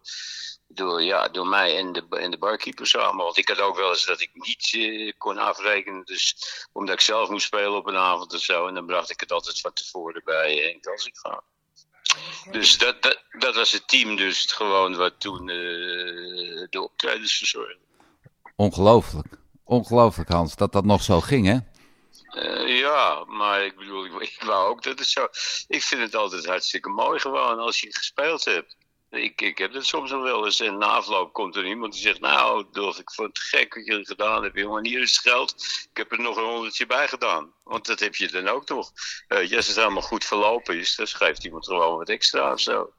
door, 0.68 1.02
ja, 1.02 1.28
door 1.28 1.46
mij 1.46 1.76
en 1.76 1.92
de, 1.92 2.06
en 2.08 2.30
de 2.30 2.38
barkeeper 2.38 2.86
samen. 2.86 3.24
Want 3.24 3.36
ik 3.36 3.48
had 3.48 3.60
ook 3.60 3.76
wel 3.76 3.90
eens 3.90 4.06
dat 4.06 4.20
ik 4.20 4.30
niet 4.32 4.70
eh, 4.72 5.12
kon 5.18 5.38
afrekenen. 5.38 6.04
Dus 6.04 6.36
omdat 6.72 6.94
ik 6.94 7.00
zelf 7.00 7.28
moest 7.28 7.46
spelen 7.46 7.76
op 7.76 7.86
een 7.86 7.96
avond 7.96 8.34
of 8.34 8.40
zo. 8.40 8.66
En 8.66 8.74
dan 8.74 8.86
bracht 8.86 9.10
ik 9.10 9.20
het 9.20 9.32
altijd 9.32 9.60
van 9.60 9.72
tevoren 9.72 10.22
bij 10.24 10.56
Henk 10.56 10.86
als 10.86 11.06
ik 11.06 11.16
ga. 11.16 11.42
Dus 12.50 12.78
dat, 12.78 13.02
dat, 13.02 13.22
dat 13.38 13.54
was 13.54 13.72
het 13.72 13.88
team 13.88 14.16
dus 14.16 14.44
gewoon 14.44 14.96
wat 14.96 15.14
toen 15.18 15.48
eh, 15.48 15.56
de 16.70 16.80
optredens 16.82 17.36
verzorgde. 17.36 17.78
Ongelooflijk. 18.56 19.38
Ongelooflijk, 19.64 20.28
Hans, 20.28 20.56
dat 20.56 20.72
dat 20.72 20.84
nog 20.84 21.02
zo 21.02 21.20
ging, 21.20 21.46
hè? 21.46 21.58
Eh, 22.40 22.78
ja, 22.78 23.24
maar 23.24 23.64
ik 23.64 23.76
bedoel, 23.76 24.04
ik, 24.04 24.12
ik 24.12 24.42
wou 24.42 24.68
ook 24.70 24.82
dat 24.82 24.98
het 24.98 25.08
zo. 25.08 25.26
Ik 25.68 25.82
vind 25.82 26.00
het 26.00 26.14
altijd 26.14 26.46
hartstikke 26.46 26.88
mooi 26.88 27.20
gewoon 27.20 27.58
als 27.58 27.80
je 27.80 27.94
gespeeld 27.94 28.44
hebt. 28.44 28.76
Ik, 29.16 29.40
ik 29.40 29.58
heb 29.58 29.72
het 29.72 29.86
soms 29.86 30.10
nog 30.10 30.22
wel 30.22 30.44
eens 30.44 30.60
en 30.60 30.78
na 30.78 30.86
afloop 30.86 31.32
komt 31.32 31.56
er 31.56 31.66
iemand 31.66 31.92
die 31.92 32.02
zegt: 32.02 32.20
Nou, 32.20 32.66
Dolf, 32.72 32.98
ik 32.98 33.10
vond 33.10 33.28
het 33.28 33.38
gek 33.38 33.74
wat 33.74 33.86
jullie 33.86 34.06
gedaan 34.06 34.42
hebben, 34.42 34.62
jongen. 34.62 34.86
Hier 34.86 35.00
is 35.00 35.10
het 35.10 35.32
geld. 35.32 35.54
Ik 35.90 35.96
heb 35.96 36.12
er 36.12 36.20
nog 36.20 36.36
een 36.36 36.44
honderdje 36.44 36.86
bij 36.86 37.08
gedaan. 37.08 37.52
Want 37.64 37.86
dat 37.86 38.00
heb 38.00 38.14
je 38.14 38.28
dan 38.28 38.48
ook 38.48 38.66
toch. 38.66 38.92
Eh, 39.28 39.56
als 39.56 39.66
het 39.66 39.76
helemaal 39.76 40.02
goed 40.02 40.24
verlopen 40.24 40.78
is, 40.78 40.96
dan 40.96 41.06
schrijft 41.06 41.44
iemand 41.44 41.66
gewoon 41.66 41.96
wat 41.96 42.08
extra 42.08 42.52
of 42.52 42.60
zo. 42.60 42.92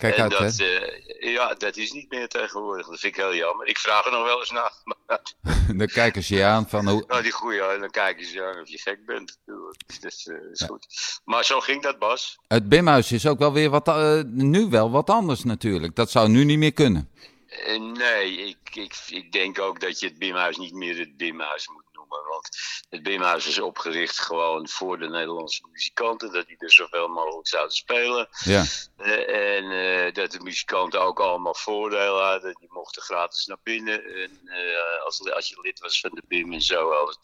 Kijk 0.00 0.16
en 0.16 0.22
uit, 0.22 0.30
dat, 0.30 0.56
hè? 0.56 0.64
eh, 0.64 1.32
ja, 1.32 1.54
dat 1.54 1.76
is 1.76 1.92
niet 1.92 2.10
meer 2.10 2.28
tegenwoordig. 2.28 2.86
Dat 2.86 3.00
vind 3.00 3.16
ik 3.16 3.20
heel 3.22 3.34
jammer. 3.34 3.66
Ik 3.66 3.78
vraag 3.78 4.04
er 4.04 4.12
nog 4.12 4.24
wel 4.24 4.38
eens 4.38 4.50
naar. 4.50 4.72
Maar 5.06 5.20
Dan 5.76 5.86
kijken 5.86 6.22
ze 6.22 6.34
je 6.34 6.44
aan 6.44 6.68
van 6.68 6.88
hoe... 6.88 7.04
nou, 7.06 7.22
die 7.22 7.32
goeie, 7.32 7.62
en 7.62 7.80
dan 7.80 7.90
kijken 7.90 8.26
ze 8.26 8.44
aan 8.44 8.60
of 8.60 8.68
je 8.68 8.78
gek 8.78 9.06
bent. 9.06 9.38
natuurlijk. 9.46 9.82
Dat 10.00 10.12
is 10.52 10.62
goed. 10.66 10.86
Maar 11.24 11.44
zo 11.44 11.60
ging 11.60 11.82
dat, 11.82 11.98
Bas. 11.98 12.38
Het 12.48 12.68
Bimhuis 12.68 13.12
is 13.12 13.26
ook 13.26 13.38
wel 13.38 13.52
weer 13.52 13.70
wat, 13.70 13.88
eh, 13.88 14.20
nu 14.24 14.66
wel 14.66 14.90
wat 14.90 15.10
anders 15.10 15.44
natuurlijk. 15.44 15.96
Dat 15.96 16.10
zou 16.10 16.28
nu 16.28 16.44
niet 16.44 16.58
meer 16.58 16.72
kunnen. 16.72 17.10
Eh, 17.46 17.80
nee, 17.80 18.32
ik, 18.32 18.56
ik, 18.72 18.94
ik 19.08 19.32
denk 19.32 19.58
ook 19.58 19.80
dat 19.80 20.00
je 20.00 20.06
het 20.06 20.18
Bimhuis 20.18 20.56
niet 20.56 20.74
meer 20.74 20.98
het 20.98 21.16
Bimhuis 21.16 21.68
moet 21.68 21.89
Want 22.18 22.48
het 22.88 23.02
Bimhuis 23.02 23.46
is 23.46 23.60
opgericht 23.60 24.18
gewoon 24.18 24.68
voor 24.68 24.98
de 24.98 25.08
Nederlandse 25.08 25.68
muzikanten. 25.72 26.32
Dat 26.32 26.46
die 26.46 26.56
er 26.58 26.72
zoveel 26.72 27.08
mogelijk 27.08 27.48
zouden 27.48 27.74
spelen. 27.76 28.28
Ja, 28.44 28.64
Eh, 29.00 29.56
en 29.56 29.70
eh, 29.70 30.14
dat 30.14 30.30
de 30.30 30.40
muzikanten 30.40 31.00
ook 31.00 31.20
allemaal 31.20 31.54
voordelen 31.54 32.24
hadden. 32.24 32.56
Die 32.60 32.68
mochten 32.72 33.02
gratis 33.02 33.46
naar 33.46 33.60
binnen. 33.62 34.04
En, 34.04 34.40
eh, 34.44 35.04
als, 35.04 35.32
als 35.32 35.48
je 35.48 35.60
lid 35.60 35.80
was 35.80 36.00
van 36.00 36.10
de 36.14 36.22
BIM 36.28 36.52
en 36.52 36.62
zo. 36.62 36.90
alles. 36.90 37.18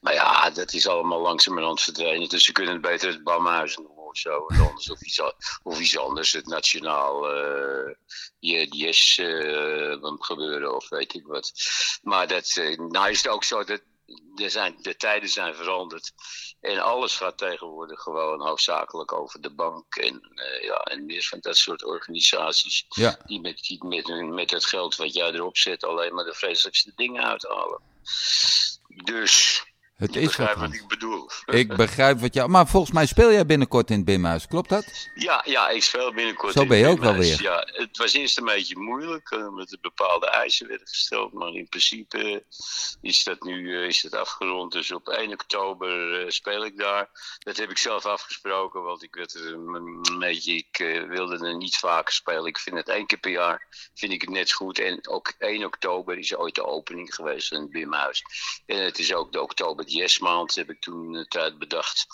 Maar 0.00 0.14
ja, 0.14 0.50
dat 0.50 0.72
is 0.72 0.86
allemaal 0.86 1.20
langzamerhand 1.20 1.80
verdwenen. 1.80 2.28
Dus 2.28 2.44
ze 2.44 2.52
kunnen 2.52 2.72
het 2.72 2.82
beter 2.82 3.08
het 3.08 3.24
Bamhuis 3.24 3.76
noemen 3.76 4.04
of 4.04 4.16
zo. 4.16 4.38
Of 4.38 4.60
anders, 4.60 4.90
of, 4.90 5.02
iets, 5.02 5.20
of 5.62 5.80
iets 5.80 5.98
anders. 5.98 6.32
Het 6.32 6.46
Nationaal 6.46 7.30
eh 7.30 8.66
yes 8.70 9.18
eh 9.18 10.14
gebeuren 10.18 10.74
of 10.74 10.88
weet 10.88 11.14
ik 11.14 11.26
wat. 11.26 11.52
Maar 12.02 12.26
dat, 12.28 12.60
nou 12.76 13.10
is 13.10 13.22
het 13.22 13.28
ook 13.28 13.44
zo 13.44 13.64
dat 13.64 13.82
er 14.34 14.50
zijn, 14.50 14.76
de 14.82 14.96
tijden 14.96 15.28
zijn 15.28 15.54
veranderd. 15.54 16.12
En 16.60 16.78
alles 16.78 17.16
gaat 17.16 17.38
tegenwoordig 17.38 18.00
gewoon 18.00 18.46
hoofdzakelijk 18.46 19.12
over 19.12 19.40
de 19.40 19.50
bank 19.50 19.94
en, 19.94 20.20
eh, 20.34 20.62
ja, 20.62 20.76
en 20.76 21.06
meer 21.06 21.22
van 21.22 21.38
dat 21.40 21.56
soort 21.56 21.84
organisaties. 21.84 22.84
ja. 22.88 23.18
Die 23.26 23.40
met, 23.40 23.58
die 23.58 23.84
met, 23.84 24.06
met 24.34 24.50
het 24.50 24.66
geld 24.66 24.96
wat 24.96 25.14
jij 25.14 25.32
erop 25.32 25.56
zet 25.56 25.84
alleen 25.84 26.14
maar 26.14 26.24
de 26.24 26.34
vreselijkste 26.34 26.92
dingen 26.94 27.24
uithalen. 27.24 27.80
Dus 29.04 29.64
Het 29.96 30.14
Je 30.14 30.20
is 30.20 30.26
wat, 30.26 30.36
begrijpt 30.36 30.60
wat 30.60 30.74
ik 30.74 30.88
bedoel. 30.88 31.30
Ik 31.60 31.76
begrijp 31.76 32.18
wat 32.18 32.34
jou... 32.34 32.48
Maar 32.48 32.66
volgens 32.66 32.92
mij 32.92 33.06
speel 33.06 33.32
jij 33.32 33.46
binnenkort 33.46 33.90
in 33.90 33.96
het 33.96 34.04
Bimhuis, 34.04 34.46
klopt 34.46 34.68
dat? 34.68 35.08
Ja, 35.14 35.42
ja, 35.44 35.68
ik 35.68 35.82
speel 35.82 36.12
binnenkort. 36.12 36.52
Zo 36.52 36.60
in 36.60 36.68
ben 36.68 36.78
je 36.78 36.86
ook 36.86 36.98
wel 36.98 37.14
weer. 37.14 37.42
Ja, 37.42 37.68
het 37.72 37.96
was 37.96 38.12
eerst 38.12 38.38
een 38.38 38.44
beetje 38.44 38.78
moeilijk, 38.78 39.30
eh, 39.30 39.46
omdat 39.46 39.72
er 39.72 39.78
bepaalde 39.80 40.26
eisen 40.26 40.68
werden 40.68 40.86
gesteld. 40.86 41.32
Maar 41.32 41.52
in 41.52 41.68
principe 41.68 42.18
eh, 42.18 42.40
is 43.00 43.24
dat 43.24 43.42
nu 43.42 43.76
eh, 43.76 43.86
is 43.86 44.02
dat 44.02 44.14
afgerond. 44.14 44.72
Dus 44.72 44.92
op 44.92 45.08
1 45.08 45.32
oktober 45.32 46.24
speel 46.32 46.64
ik 46.64 46.78
daar. 46.78 47.10
Dat 47.38 47.56
heb 47.56 47.70
ik 47.70 47.78
zelf 47.78 48.06
afgesproken, 48.06 48.82
want 48.82 49.02
ik 49.02 49.14
werd 49.14 49.34
er 49.34 49.52
een, 49.52 50.18
beetje, 50.18 50.54
ik 50.54 51.04
wilde 51.08 51.46
er 51.46 51.56
niet 51.56 51.76
vaker 51.76 52.14
spelen. 52.14 52.46
Ik 52.46 52.58
vind 52.58 52.76
het 52.76 52.88
één 52.88 53.06
keer 53.06 53.18
per 53.18 53.30
jaar, 53.30 53.90
vind 53.94 54.12
ik 54.12 54.20
het 54.20 54.30
net 54.30 54.48
zo 54.48 54.56
goed. 54.56 54.78
En 54.78 55.08
ook 55.08 55.32
1 55.38 55.64
oktober 55.64 56.18
is 56.18 56.36
ooit 56.36 56.54
de 56.54 56.66
opening 56.66 57.14
geweest 57.14 57.48
van 57.48 57.60
het 57.60 57.70
Bimhuis. 57.70 58.22
En 58.66 58.84
het 58.84 58.98
is 58.98 59.14
ook 59.14 59.32
de 59.32 59.40
oktober 59.40 59.84
jazzmaand, 59.90 60.54
heb 60.54 60.70
ik 60.70 60.80
toen 60.80 61.14
een 61.14 61.28
tijd 61.28 61.58
bedacht. 61.58 62.06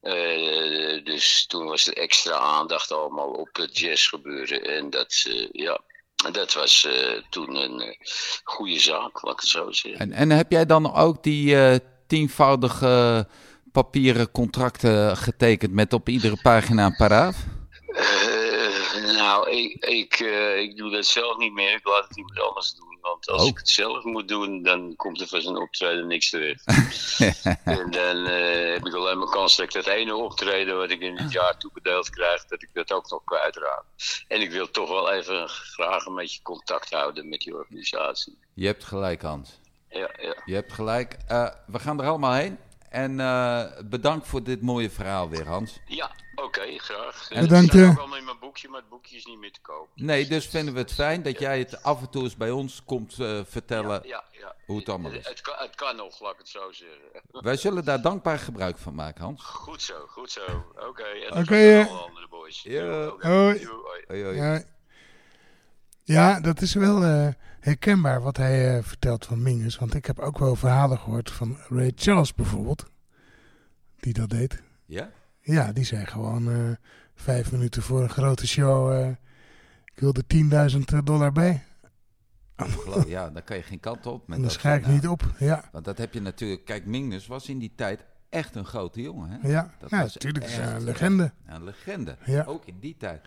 Eh, 0.00 1.04
dus 1.04 1.46
toen 1.46 1.66
was 1.66 1.86
er 1.86 1.96
extra 1.96 2.34
aandacht 2.34 2.92
allemaal 2.92 3.30
op 3.30 3.48
het 3.52 3.78
jazzgebeuren. 3.78 4.62
En 4.62 4.90
dat, 4.90 5.24
eh, 5.26 5.48
ja, 5.52 5.80
dat 6.32 6.52
was 6.52 6.84
eh, 6.84 7.22
toen 7.30 7.54
een 7.54 7.96
goede 8.44 8.78
zaak, 8.78 9.22
laat 9.22 9.32
ik 9.32 9.40
het 9.40 9.48
zo 9.48 9.72
zeggen. 9.72 10.00
En, 10.00 10.12
en 10.12 10.30
heb 10.30 10.50
jij 10.50 10.66
dan 10.66 10.94
ook 10.94 11.22
die 11.22 11.56
tienvoudige 12.06 13.26
papieren 13.72 14.30
contracten 14.30 15.16
getekend 15.16 15.72
met 15.72 15.92
op 15.92 16.08
iedere 16.08 16.38
pagina 16.42 16.86
een 16.86 16.96
paraaf? 16.96 17.36
Nou, 19.30 19.50
ik, 19.50 19.84
ik, 19.84 20.14
eh, 20.20 20.58
ik 20.58 20.76
doe 20.76 20.90
dat 20.90 21.06
zelf 21.06 21.36
niet 21.36 21.52
meer. 21.52 21.74
Ik 21.74 21.86
laat 21.86 22.08
het 22.08 22.16
iemand 22.16 22.40
anders 22.40 22.74
doen. 22.74 22.98
Want 23.00 23.28
als 23.28 23.42
Oh. 23.42 23.48
ik 23.48 23.56
het 23.56 23.68
zelf 23.68 24.04
moet 24.04 24.28
doen, 24.28 24.62
dan 24.62 24.96
komt 24.96 25.20
er 25.20 25.26
van 25.28 25.40
zijn 25.40 25.56
optreden 25.56 26.06
niks 26.06 26.30
terecht. 26.30 26.64
en 27.64 27.90
dan 27.90 28.26
eh, 28.26 28.72
heb 28.72 28.86
ik 28.86 28.94
alleen 28.94 29.18
maar 29.18 29.28
kans 29.28 29.56
dat 29.56 29.66
ik 29.66 29.72
dat 29.72 29.86
ene 29.86 30.14
optreden 30.14 30.76
wat 30.76 30.90
ik 30.90 31.00
in 31.00 31.16
het 31.16 31.32
jaar 31.32 31.58
toebedeeld 31.58 32.10
krijg, 32.10 32.44
dat 32.44 32.62
ik 32.62 32.68
dat 32.72 32.92
ook 32.92 33.10
nog 33.10 33.24
kwijtraak. 33.24 33.82
En 34.28 34.40
ik 34.40 34.50
wil 34.50 34.70
toch 34.70 34.88
wel 34.88 35.12
even 35.12 35.48
graag 35.48 36.06
een 36.06 36.14
beetje 36.14 36.42
contact 36.42 36.90
houden 36.90 37.28
met 37.28 37.40
die 37.40 37.56
organisatie. 37.56 38.38
Je 38.54 38.66
hebt 38.66 38.84
gelijk, 38.84 39.22
Hans. 39.22 39.60
Ja, 39.88 40.10
ja. 40.20 40.34
Je 40.44 40.54
hebt 40.54 40.72
gelijk. 40.72 41.16
Eh, 41.28 41.48
we 41.66 41.78
gaan 41.78 42.00
er 42.00 42.06
allemaal 42.08 42.32
heen. 42.34 42.58
En 42.88 43.16
bedankt 43.90 44.26
voor 44.26 44.42
dit 44.42 44.62
mooie 44.62 44.90
verhaal 44.90 45.28
weer, 45.28 45.46
Hans. 45.46 45.80
Ja, 45.86 46.10
oké, 46.44 46.78
graag. 46.78 47.30
En 47.30 47.38
Het 47.38 47.48
bedankt, 47.48 47.72
staat 47.72 47.90
ook 47.90 47.98
allemaal 47.98 48.18
in 48.18 48.24
mijn 48.24 48.38
boekje, 48.40 48.68
maar 48.68 48.80
het 48.80 48.88
boekje 48.88 49.16
is 49.16 49.24
niet 49.24 49.38
meer 49.38 49.52
te 49.52 49.60
koop. 49.60 49.88
Nee, 49.94 50.26
dus 50.26 50.46
vinden 50.46 50.74
we 50.74 50.80
het 50.80 50.92
fijn 50.92 51.22
dat 51.22 51.38
jij 51.38 51.58
het 51.58 51.82
af 51.82 52.00
en 52.00 52.10
toe 52.10 52.22
eens 52.22 52.36
bij 52.36 52.50
ons 52.50 52.82
komt 52.84 53.18
eh, 53.18 53.40
vertellen. 53.44 54.00
Ja, 54.06 54.24
ja. 54.30 54.54
hoe 54.66 54.78
het 54.78 54.88
allemaal 54.88 55.12
is. 55.12 55.28
Het 55.28 55.40
kan, 55.40 55.54
het 55.58 55.74
kan 55.74 55.96
nog, 55.96 56.20
laat 56.20 56.32
ik 56.32 56.38
het 56.38 56.48
zo 56.48 56.72
zeggen. 56.72 56.98
Wij 57.50 57.56
zullen 57.56 57.84
daar 57.84 58.02
dankbaar 58.02 58.38
gebruik 58.38 58.78
van 58.78 58.94
maken, 58.94 59.24
Hans. 59.24 59.42
Goed 59.42 59.82
zo, 59.82 60.06
goed 60.06 60.30
zo. 60.30 60.64
Oké, 60.88 61.02
en 61.02 61.38
Oké, 61.38 61.74
dan 61.74 61.86
eh. 61.86 61.90
alle 61.90 61.98
andere 61.98 62.28
boys. 62.28 62.62
Ja. 62.62 63.14
Hoi. 63.18 63.58
doei, 63.58 63.66
hoi. 63.82 64.04
Hoi, 64.06 64.24
hoi. 64.24 64.36
Ja, 64.36 64.62
ja 66.04 66.40
dat 66.40 66.60
is 66.60 66.74
wel 66.74 67.02
eh, 67.02 67.28
herkenbaar 67.60 68.22
wat 68.22 68.36
hij 68.36 68.82
vertelt 68.82 69.26
van 69.26 69.42
Mingus. 69.42 69.78
Want 69.78 69.94
ik 69.94 70.06
heb 70.06 70.18
ook 70.18 70.38
wel 70.38 70.56
verhalen 70.56 70.98
gehoord 70.98 71.30
van 71.30 71.58
Ray 71.68 71.92
Charles 71.94 72.34
bijvoorbeeld. 72.34 72.84
Die 73.96 74.12
dat 74.12 74.30
deed. 74.30 74.62
Ja? 74.86 75.10
Ja, 75.50 75.72
die 75.72 75.84
zei 75.84 76.06
gewoon 76.06 76.50
eh, 76.50 76.56
vijf 77.14 77.52
minuten 77.52 77.82
voor 77.82 78.02
een 78.02 78.08
grote 78.10 78.46
show. 78.46 78.92
eh, 78.92 79.08
ik 79.94 80.00
wil 80.00 80.12
er 80.14 80.26
10.000 80.26 81.04
dollar 81.04 81.32
bij. 81.32 81.62
Geloof- 82.56 83.08
Ja, 83.08 83.30
dan 83.30 83.44
kan 83.44 83.56
je 83.56 83.62
geen 83.62 83.80
kant 83.80 84.06
op. 84.06 84.28
Met 84.28 84.36
En 84.38 84.42
dan 84.62 84.74
ik 84.74 84.86
niet 84.86 85.08
op. 85.08 85.22
Ja, 85.38 85.64
Want 85.72 85.84
dat 85.84 85.98
heb 85.98 86.14
je 86.14 86.20
natuurlijk... 86.20 86.64
Kijk, 86.64 86.86
Mingus 86.86 87.26
was 87.26 87.48
in 87.48 87.58
die 87.58 87.72
tijd 87.74 88.04
echt 88.28 88.54
een 88.54 88.64
grote 88.64 89.02
jongen, 89.02 89.30
hè? 89.30 89.48
ja. 89.48 89.70
Dat 89.78 89.90
ja 89.90 90.02
was 90.02 90.14
natuurlijk. 90.14 90.44
echt, 90.44 90.58
een 90.58 90.84
legende. 90.84 91.32
Een 91.46 91.64
legende. 91.64 92.16
Ja. 92.24 92.44
Ook 92.44 92.66
in 92.66 92.76
die 92.80 92.96
tijd. 92.98 93.20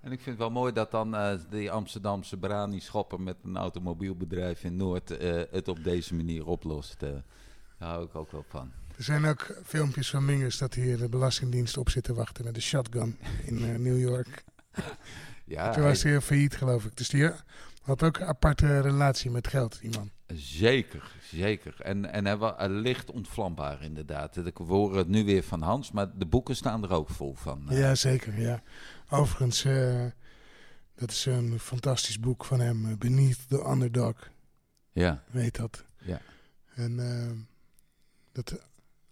En 0.00 0.12
ik 0.12 0.20
vind 0.20 0.38
het 0.38 0.38
wel 0.38 0.50
mooi 0.50 0.72
dat 0.72 0.90
dan 0.90 1.14
eh, 1.16 1.38
die 1.50 1.70
Amsterdamse 1.70 2.36
brani-schopper 2.36 3.20
met 3.20 3.36
een 3.44 3.56
automobielbedrijf 3.56 4.64
in 4.64 4.76
Noord 4.76 5.10
eh, 5.10 5.42
het 5.50 5.68
op 5.68 5.84
deze 5.84 6.14
manier 6.14 6.46
oplost. 6.46 7.02
eh. 7.02 7.10
daar 7.78 7.88
hou 7.88 8.04
ik 8.04 8.14
ook 8.14 8.32
wel 8.32 8.44
van. 8.48 8.72
Er 8.96 9.04
zijn 9.04 9.24
ook 9.24 9.56
filmpjes 9.64 10.10
van 10.10 10.24
Mingus 10.24 10.58
dat 10.58 10.74
hier 10.74 10.96
de 10.98 11.08
Belastingdienst 11.08 11.76
op 11.76 11.90
zit 11.90 12.04
te 12.04 12.14
wachten 12.14 12.44
met 12.44 12.56
een 12.56 12.62
shotgun 12.62 13.18
in 13.44 13.58
eh, 13.64 13.78
New 13.78 13.98
York. 14.00 14.44
Ja, 15.48 15.72
Toen 15.72 15.82
was 15.82 16.02
hij 16.02 16.20
failliet, 16.20 16.56
geloof 16.56 16.84
ik. 16.84 16.96
Dus 16.96 17.08
die 17.08 17.30
had 17.82 18.02
ook 18.02 18.18
een 18.18 18.26
aparte 18.26 18.80
relatie 18.80 19.30
met 19.30 19.48
geld, 19.48 19.80
die 19.80 19.90
man. 19.90 20.10
Zeker, 20.34 21.12
zeker. 21.32 21.80
En, 21.80 22.12
en 22.12 22.24
hij 22.26 22.36
was 22.36 22.54
licht 22.68 23.10
ontvlambaar 23.10 23.82
inderdaad. 23.82 24.36
Ik 24.36 24.56
hoor 24.56 24.96
het 24.96 25.08
nu 25.08 25.24
weer 25.24 25.42
van 25.42 25.62
Hans, 25.62 25.90
maar 25.92 26.18
de 26.18 26.26
boeken 26.26 26.56
staan 26.56 26.82
er 26.82 26.90
ook 26.90 27.08
vol 27.08 27.34
van. 27.34 27.70
eh. 27.70 27.78
Ja, 27.78 27.94
zeker. 27.94 28.40
Ja. 28.40 28.62
Overigens, 29.08 29.64
eh, 29.64 30.04
dat 30.94 31.10
is 31.10 31.26
een 31.26 31.58
fantastisch 31.60 32.20
boek 32.20 32.44
van 32.44 32.60
hem. 32.60 32.98
Beneath 32.98 33.48
the 33.48 33.64
Underdog, 33.70 34.30
ja, 34.92 35.22
weet 35.30 35.56
dat. 35.56 35.84
Ja. 35.98 36.20
En 36.74 36.96
dat 38.32 38.58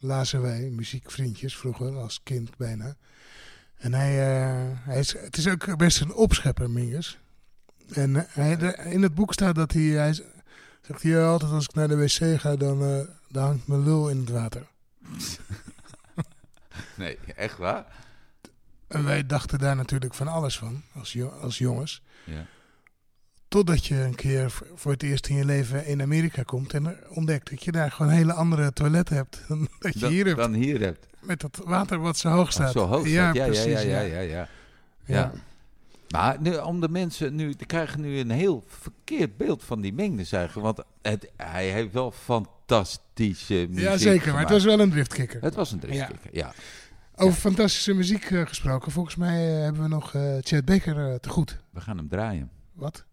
lazen 0.05 0.43
wij, 0.43 0.61
muziekvriendjes, 0.71 1.57
vroeger 1.57 1.97
als 1.97 2.21
kind 2.23 2.57
bijna. 2.57 2.97
En 3.77 3.95
hij, 3.95 4.11
eh, 4.11 4.71
hij 4.79 4.99
is, 4.99 5.13
het 5.13 5.37
is 5.37 5.49
ook 5.49 5.77
best 5.77 6.01
een 6.01 6.15
opschepper, 6.15 6.71
Mingus. 6.71 7.19
En 7.93 8.17
eh, 8.17 8.23
hij, 8.29 8.57
in 8.91 9.03
het 9.03 9.15
boek 9.15 9.33
staat 9.33 9.55
dat 9.55 9.73
hij, 9.73 9.83
hij 9.83 10.13
zegt 10.83 11.03
hij 11.03 11.11
"Ja, 11.11 11.27
altijd 11.27 11.51
als 11.51 11.65
ik 11.65 11.75
naar 11.75 11.89
de 11.89 11.97
wc 11.97 12.41
ga, 12.41 12.57
dan, 12.57 12.83
eh, 12.83 13.01
dan 13.29 13.45
hangt 13.45 13.67
mijn 13.67 13.83
lul 13.85 14.09
in 14.09 14.19
het 14.19 14.29
water. 14.31 14.67
nee, 16.97 17.19
echt 17.37 17.59
waar? 17.59 17.87
En 18.89 19.05
wij 19.05 19.27
dachten 19.27 19.59
daar 19.59 19.77
natuurlijk 19.77 20.15
van 20.15 20.29
alles 20.29 20.59
van, 20.59 20.83
als, 20.95 21.13
jo- 21.13 21.39
als 21.41 21.59
jongens. 21.59 22.03
Ja. 22.25 22.47
Totdat 23.55 23.87
je 23.87 23.95
een 23.95 24.15
keer 24.15 24.53
voor 24.75 24.93
het 24.93 25.03
eerst 25.03 25.27
in 25.27 25.37
je 25.37 25.45
leven 25.45 25.87
in 25.87 26.03
Amerika 26.03 26.43
komt 26.43 26.73
en 26.73 26.97
ontdekt 27.09 27.51
dat 27.51 27.65
je 27.65 27.73
daar 27.73 27.91
gewoon 27.91 28.13
hele 28.13 28.33
andere 28.33 28.73
toiletten 28.73 29.17
hebt 29.17 29.43
dan 29.49 29.69
dat 29.79 29.93
je 29.93 29.99
Dan, 29.99 30.11
hier 30.11 30.25
hebt. 30.27 30.37
dan 30.37 30.53
hier 30.53 30.81
hebt. 30.81 31.07
Met 31.21 31.41
dat 31.41 31.61
water 31.65 31.99
wat 31.99 32.17
zo 32.17 32.29
hoog 32.29 32.53
staat. 32.53 32.73
Zo 32.73 32.87
hoog 32.87 33.09
Ja, 33.09 33.23
staat. 33.23 33.35
Ja, 33.35 33.45
precies. 33.47 33.83
ja, 33.83 34.01
ja, 34.01 34.01
ja, 34.01 34.21
ja. 34.21 34.49
ja. 35.05 35.33
Maar 36.09 36.37
nu, 36.41 36.57
om 36.57 36.81
de 36.81 36.89
mensen 36.89 37.35
nu, 37.35 37.55
die 37.55 37.67
krijgen 37.67 38.01
nu 38.01 38.19
een 38.19 38.31
heel 38.31 38.65
verkeerd 38.67 39.37
beeld 39.37 39.65
van 39.65 39.81
die 39.81 39.93
Mingdes 39.93 40.33
eigenlijk. 40.33 40.67
Want 40.77 40.89
het, 41.03 41.31
hij 41.37 41.69
heeft 41.69 41.93
wel 41.93 42.11
fantastische 42.11 43.67
muziek 43.69 43.85
Ja, 43.85 43.97
zeker. 43.97 44.33
Maar 44.33 44.41
het 44.41 44.51
was 44.51 44.65
wel 44.65 44.81
een 44.81 44.91
driftkikker. 44.91 45.43
Het 45.43 45.55
was 45.55 45.73
een 45.73 45.79
driftkikker, 45.79 46.31
ja. 46.33 46.53
Over 47.15 47.41
fantastische 47.41 47.95
muziek 47.95 48.31
eh, 48.31 48.47
gesproken. 48.47 48.93
Volgens 48.93 49.17
mij 49.17 49.57
eh, 49.57 49.63
hebben 49.63 49.83
we 49.83 49.89
nog 49.89 50.15
eh 50.15 50.37
Chad 50.41 50.65
Baker 50.65 51.21
te 51.21 51.29
goed. 51.29 51.59
We 51.71 51.81
gaan 51.81 51.97
hem 51.97 52.09
draaien. 52.09 52.51
Wat? 52.73 53.05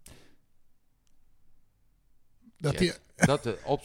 Dat 2.62 2.78
die, 2.78 2.94
Dat 3.16 3.44
de 3.44 3.58
op 3.66 3.82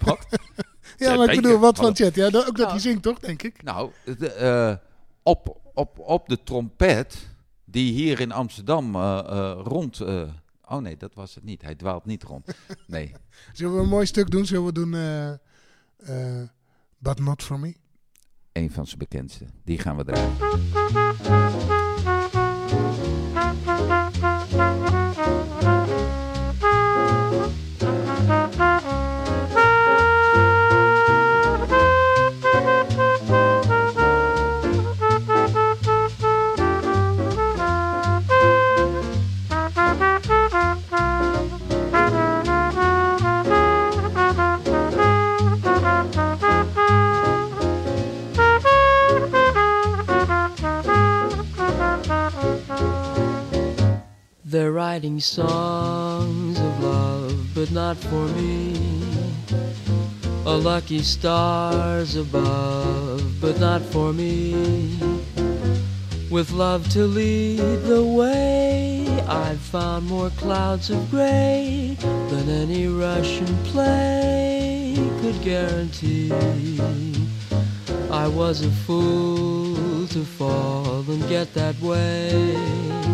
Wat? 0.00 0.26
ja, 0.96 1.16
maar 1.16 1.28
ik 1.32 1.40
bedoel, 1.42 1.58
wat 1.58 1.76
van. 1.76 1.96
Chad? 1.96 2.14
Ja, 2.14 2.30
dat- 2.30 2.46
ook 2.46 2.56
dat 2.56 2.56
Nou. 2.56 2.70
hij 2.70 2.78
zingt, 2.78 3.02
toch, 3.02 3.18
denk 3.18 3.42
ik? 3.42 3.62
Nou, 3.62 3.90
de, 4.18 4.32
eh, 4.32 4.74
op, 5.22 5.60
op, 5.74 5.98
op 5.98 6.28
de 6.28 6.42
trompet 6.42 7.28
die 7.64 7.92
hier 7.92 8.20
in 8.20 8.32
Amsterdam 8.32 8.94
eh, 8.94 9.18
eh, 9.18 9.60
rond... 9.62 10.00
eh, 10.00 10.22
oh 10.64 10.78
nee, 10.78 10.96
dat 10.96 11.14
was 11.14 11.34
het 11.34 11.44
niet. 11.44 11.62
Hij 11.62 11.74
dwaalt 11.74 12.04
niet 12.04 12.22
rond. 12.22 12.46
Nee. 12.86 13.12
Zullen 13.52 13.74
we 13.76 13.80
een 13.82 13.88
mooi 13.88 14.06
stuk 14.06 14.30
doen? 14.30 14.46
Zullen 14.46 14.64
we 14.64 14.72
doen 14.72 14.94
eh, 14.94 15.30
eh, 16.40 16.48
But 16.98 17.18
Not 17.18 17.42
For 17.42 17.58
Me? 17.60 17.74
Een 18.52 18.70
van 18.70 18.86
zijn 18.86 18.98
bekendste. 18.98 19.44
Die 19.64 19.78
gaan 19.78 19.96
we 19.96 20.04
draaien. 20.04 20.32
Writing 54.96 55.20
songs 55.20 56.58
of 56.58 56.82
love, 56.82 57.54
but 57.54 57.70
not 57.70 57.98
for 57.98 58.26
me. 58.28 58.72
A 60.46 60.56
lucky 60.56 61.00
stars 61.00 62.16
above, 62.16 63.20
but 63.38 63.60
not 63.60 63.82
for 63.82 64.14
me. 64.14 64.98
With 66.30 66.50
love 66.50 66.88
to 66.94 67.04
lead 67.04 67.82
the 67.82 68.02
way, 68.02 69.06
I've 69.28 69.60
found 69.60 70.06
more 70.06 70.30
clouds 70.30 70.88
of 70.88 71.10
gray 71.10 71.98
than 72.30 72.48
any 72.48 72.86
Russian 72.86 73.54
play 73.64 74.94
could 75.20 75.42
guarantee. 75.42 76.32
I 78.10 78.28
was 78.28 78.64
a 78.64 78.70
fool 78.70 80.06
to 80.06 80.24
fall 80.24 81.04
and 81.10 81.28
get 81.28 81.52
that 81.52 81.78
way. 81.82 83.05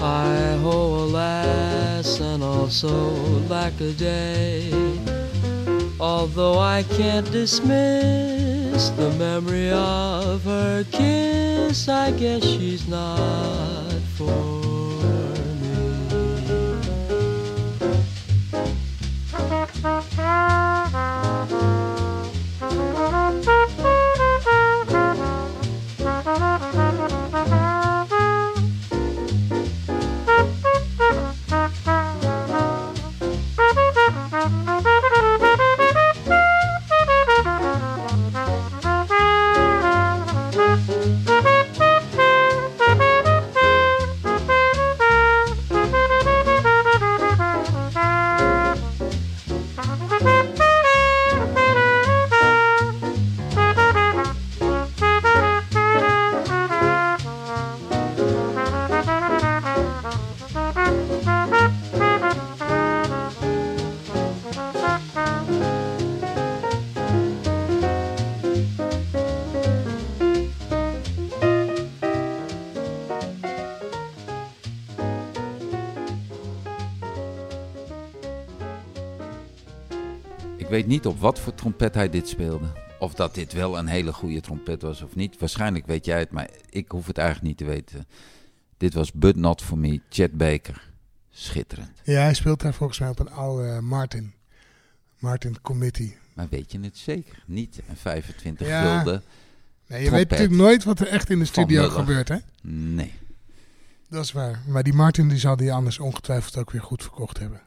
I 0.00 0.56
ho, 0.62 1.04
alas, 1.04 2.20
and 2.20 2.42
also 2.42 2.88
lack 3.48 3.80
a 3.80 3.92
day. 3.92 4.70
Although 5.98 6.60
I 6.60 6.84
can't 6.84 7.28
dismiss 7.32 8.90
the 8.90 9.10
memory 9.18 9.70
of 9.70 10.44
her 10.44 10.84
kiss, 10.92 11.88
I 11.88 12.12
guess 12.12 12.44
she's 12.44 12.86
not 12.86 13.90
for 14.16 14.30
me. 23.42 23.74
niet 80.98 81.06
op 81.06 81.20
wat 81.20 81.38
voor 81.38 81.54
trompet 81.54 81.94
hij 81.94 82.10
dit 82.10 82.28
speelde. 82.28 82.66
Of 82.98 83.14
dat 83.14 83.34
dit 83.34 83.52
wel 83.52 83.78
een 83.78 83.86
hele 83.86 84.12
goede 84.12 84.40
trompet 84.40 84.82
was 84.82 85.02
of 85.02 85.14
niet. 85.14 85.38
Waarschijnlijk 85.38 85.86
weet 85.86 86.04
jij 86.04 86.18
het, 86.18 86.30
maar 86.30 86.48
ik 86.70 86.90
hoef 86.90 87.06
het 87.06 87.18
eigenlijk 87.18 87.48
niet 87.48 87.58
te 87.58 87.64
weten. 87.64 88.06
Dit 88.76 88.94
was 88.94 89.12
But 89.12 89.36
Not 89.36 89.62
For 89.62 89.78
Me, 89.78 90.00
Chet 90.08 90.36
Baker. 90.36 90.90
Schitterend. 91.30 92.00
Ja, 92.04 92.20
hij 92.20 92.34
speelt 92.34 92.60
daar 92.60 92.74
volgens 92.74 92.98
mij 92.98 93.08
op 93.08 93.18
een 93.18 93.30
oude 93.30 93.80
Martin. 93.80 94.32
Martin 95.18 95.60
Committee. 95.60 96.16
Maar 96.34 96.46
weet 96.50 96.72
je 96.72 96.80
het 96.80 96.96
zeker? 96.98 97.42
Niet 97.46 97.80
een 97.88 97.96
25 97.96 98.66
Ja. 98.66 98.96
gulden. 98.96 99.22
Nee, 99.86 100.00
je 100.02 100.06
Trompet. 100.06 100.10
weet 100.10 100.30
natuurlijk 100.30 100.60
nooit 100.68 100.84
wat 100.84 101.00
er 101.00 101.06
echt 101.06 101.30
in 101.30 101.38
de 101.38 101.44
studio 101.44 101.88
gebeurt, 101.88 102.28
hè? 102.28 102.36
Nee. 102.70 103.12
Dat 104.08 104.24
is 104.24 104.32
waar. 104.32 104.62
Maar 104.66 104.82
die 104.82 104.92
Martin 104.94 105.28
die 105.28 105.38
zal 105.38 105.56
die 105.56 105.72
anders 105.72 105.98
ongetwijfeld 105.98 106.56
ook 106.56 106.70
weer 106.70 106.82
goed 106.82 107.02
verkocht 107.02 107.38
hebben. 107.38 107.60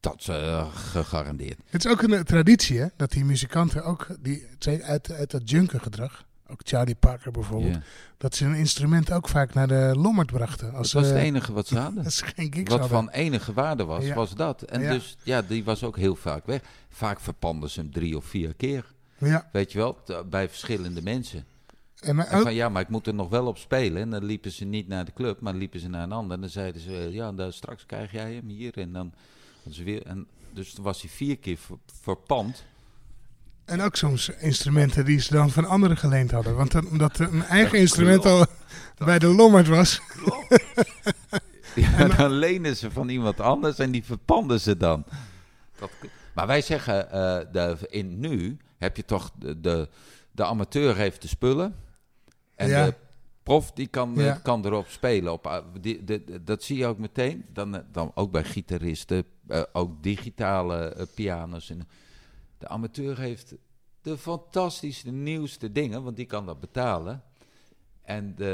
Dat 0.00 0.16
is 0.18 0.28
eh, 0.28 0.74
gegarandeerd. 0.74 1.58
Het 1.64 1.84
is 1.84 1.90
ook 1.90 2.02
een 2.02 2.12
eh, 2.12 2.20
traditie, 2.20 2.78
hè? 2.78 2.86
Dat 2.96 3.10
die 3.10 3.24
muzikanten 3.24 3.84
ook 3.84 4.06
die, 4.20 4.46
uit, 4.82 5.10
uit 5.12 5.30
dat 5.30 5.50
junkergedrag, 5.50 6.24
ook 6.46 6.60
Charlie 6.64 6.94
Parker 6.94 7.30
bijvoorbeeld, 7.32 7.78
dat 8.18 8.34
ze 8.34 8.44
hun 8.44 8.54
instrument 8.54 9.12
ook 9.12 9.28
vaak 9.28 9.54
naar 9.54 9.68
de 9.68 9.92
lommerd 9.96 10.32
brachten. 10.32 10.72
Als 10.74 10.90
Dat 10.90 11.02
was 11.02 11.10
het 11.10 11.20
enige 11.20 11.52
wat 11.52 11.66
ze 11.66 11.78
hadden. 11.84 12.04
Als 12.04 12.16
ze 12.16 12.24
geen 12.24 12.52
gigs 12.52 12.70
Wat 12.70 12.80
hadden. 12.80 12.88
van 12.98 13.08
enige 13.10 13.52
waarde 13.52 13.84
was, 13.84 14.04
Ja. 14.04 14.14
was 14.14 14.34
dat. 14.34 14.62
En 14.62 14.80
Ja. 14.82 14.92
dus, 14.92 15.16
ja, 15.22 15.42
die 15.42 15.64
was 15.64 15.84
ook 15.84 15.96
heel 15.96 16.14
vaak 16.16 16.46
weg. 16.46 16.60
Vaak 16.88 17.20
verpanden 17.20 17.70
ze 17.70 17.80
hem 17.80 17.92
drie 17.92 18.16
of 18.16 18.24
vier 18.24 18.54
keer. 18.54 18.84
Ja, 19.18 19.48
Weet 19.52 19.72
je 19.72 19.78
wel, 19.78 19.98
t- 20.04 20.30
bij 20.30 20.48
verschillende 20.48 21.02
mensen. 21.02 21.44
en 22.00 22.16
maar 22.16 22.26
En 22.26 22.42
van 22.42 22.54
ja, 22.54 22.68
maar 22.68 22.82
ik 22.82 22.88
moet 22.88 23.06
er 23.06 23.14
nog 23.14 23.28
wel 23.28 23.46
op 23.46 23.58
spelen. 23.58 24.02
En 24.02 24.10
dan 24.10 24.24
liepen 24.24 24.50
ze 24.50 24.64
niet 24.64 24.88
naar 24.88 25.04
de 25.04 25.12
club, 25.12 25.40
maar 25.40 25.54
liepen 25.54 25.80
ze 25.80 25.88
naar 25.88 26.02
een 26.02 26.12
ander. 26.12 26.34
En 26.34 26.40
dan 26.40 26.50
zeiden 26.50 26.80
ze, 26.80 26.96
eh, 26.96 27.12
ja, 27.12 27.32
daar, 27.32 27.52
straks 27.52 27.86
krijg 27.86 28.12
jij 28.12 28.34
hem 28.34 28.48
hier. 28.48 28.78
En 28.78 28.92
dan 28.92 29.12
ze 29.70 29.84
weer. 29.84 30.06
En 30.06 30.26
dus 30.52 30.72
toen 30.72 30.84
was 30.84 31.00
hij 31.00 31.10
vier 31.10 31.38
keer 31.38 31.56
ver- 31.56 31.76
verpand. 32.02 32.64
en 33.64 33.80
ook 33.80 33.96
soms 33.96 34.28
instrumenten 34.28 35.04
die 35.04 35.18
ze 35.20 35.32
dan 35.32 35.50
van 35.50 35.64
anderen 35.64 35.96
geleend 35.96 36.30
hadden. 36.30 36.56
Want 36.56 36.70
dan, 36.72 36.88
omdat 36.88 37.18
een 37.18 37.42
eigen 37.44 37.78
instrument 37.78 38.26
al 38.26 38.46
bij 39.04 39.18
de 39.18 39.26
lommerd 39.26 39.68
was. 39.68 40.00
Ja, 41.74 42.08
dan 42.16 42.30
lenen 42.32 42.76
ze 42.76 42.90
van 42.90 43.08
iemand 43.08 43.40
anders 43.40 43.78
en 43.78 43.90
die 43.90 44.04
verpanden 44.04 44.60
ze 44.60 44.76
dan. 44.76 45.04
Dat, 45.78 45.90
maar 46.34 46.46
wij 46.46 46.62
zeggen, 46.62 47.10
eh, 47.10 47.40
de, 47.52 47.76
in 47.88 48.20
nu 48.20 48.56
heb 48.78 48.96
je 48.96 49.04
toch, 49.04 49.30
de, 49.38 49.60
de, 49.60 49.88
de 50.32 50.44
amateur 50.44 50.96
heeft 50.96 51.22
de 51.22 51.28
spullen. 51.28 51.74
En 52.54 52.68
Ja. 52.68 52.84
de 52.84 52.94
prof 53.50 53.72
die 53.72 53.86
kan, 53.86 54.18
eh, 54.18 54.24
Ja. 54.24 54.34
kan 54.42 54.64
erop 54.66 54.86
spelen. 54.88 55.32
Op, 55.32 55.46
ah, 55.46 55.64
die, 55.80 56.04
de, 56.04 56.24
de- 56.24 56.44
dat 56.44 56.62
zie 56.62 56.76
je 56.76 56.86
ook 56.86 56.98
meteen. 56.98 57.44
Dan, 57.52 57.74
eh, 57.74 57.80
dan 57.92 58.10
ook 58.14 58.30
bij 58.30 58.44
gitaristen, 58.44 59.24
eh, 59.48 59.62
ook 59.72 60.02
digitale 60.02 60.76
eh, 60.94 61.06
pianos. 61.14 61.70
En 61.70 61.88
de 62.58 62.68
amateur 62.68 63.18
heeft 63.18 63.54
de 64.02 64.18
fantastische, 64.18 65.10
nieuwste 65.10 65.72
dingen, 65.72 66.02
want 66.02 66.16
die 66.16 66.26
kan 66.26 66.46
dat 66.46 66.60
betalen. 66.60 67.22
En 68.02 68.34
de, 68.36 68.44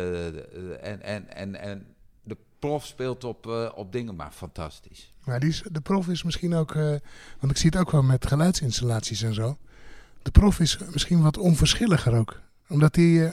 de- 0.53 0.75
en, 0.77 1.03
en, 1.03 1.35
en, 1.35 1.55
en 1.61 1.87
de 2.23 2.37
prof 2.59 2.87
speelt 2.87 3.25
op, 3.25 3.47
eh, 3.47 3.73
op 3.75 3.93
dingen, 3.93 4.15
maar 4.17 4.31
fantastisch. 4.31 5.15
Maar 5.25 5.41
die 5.41 5.49
is, 5.49 5.63
de 5.73 5.81
prof 5.81 6.09
is 6.09 6.23
misschien 6.23 6.55
ook, 6.55 6.75
eh, 6.75 6.85
want 7.41 7.53
ik 7.53 7.57
zie 7.57 7.71
het 7.71 7.79
ook 7.81 7.91
wel 7.91 8.03
met 8.03 8.27
geluidsinstallaties 8.27 9.23
en 9.23 9.35
zo. 9.35 9.57
De 10.23 10.31
prof 10.31 10.61
is 10.61 10.79
misschien 10.93 11.23
wat 11.23 11.39
onverschilliger 11.39 12.15
ook. 12.15 12.41
Omdat 12.69 12.97
hij 12.97 13.27
eh, 13.27 13.33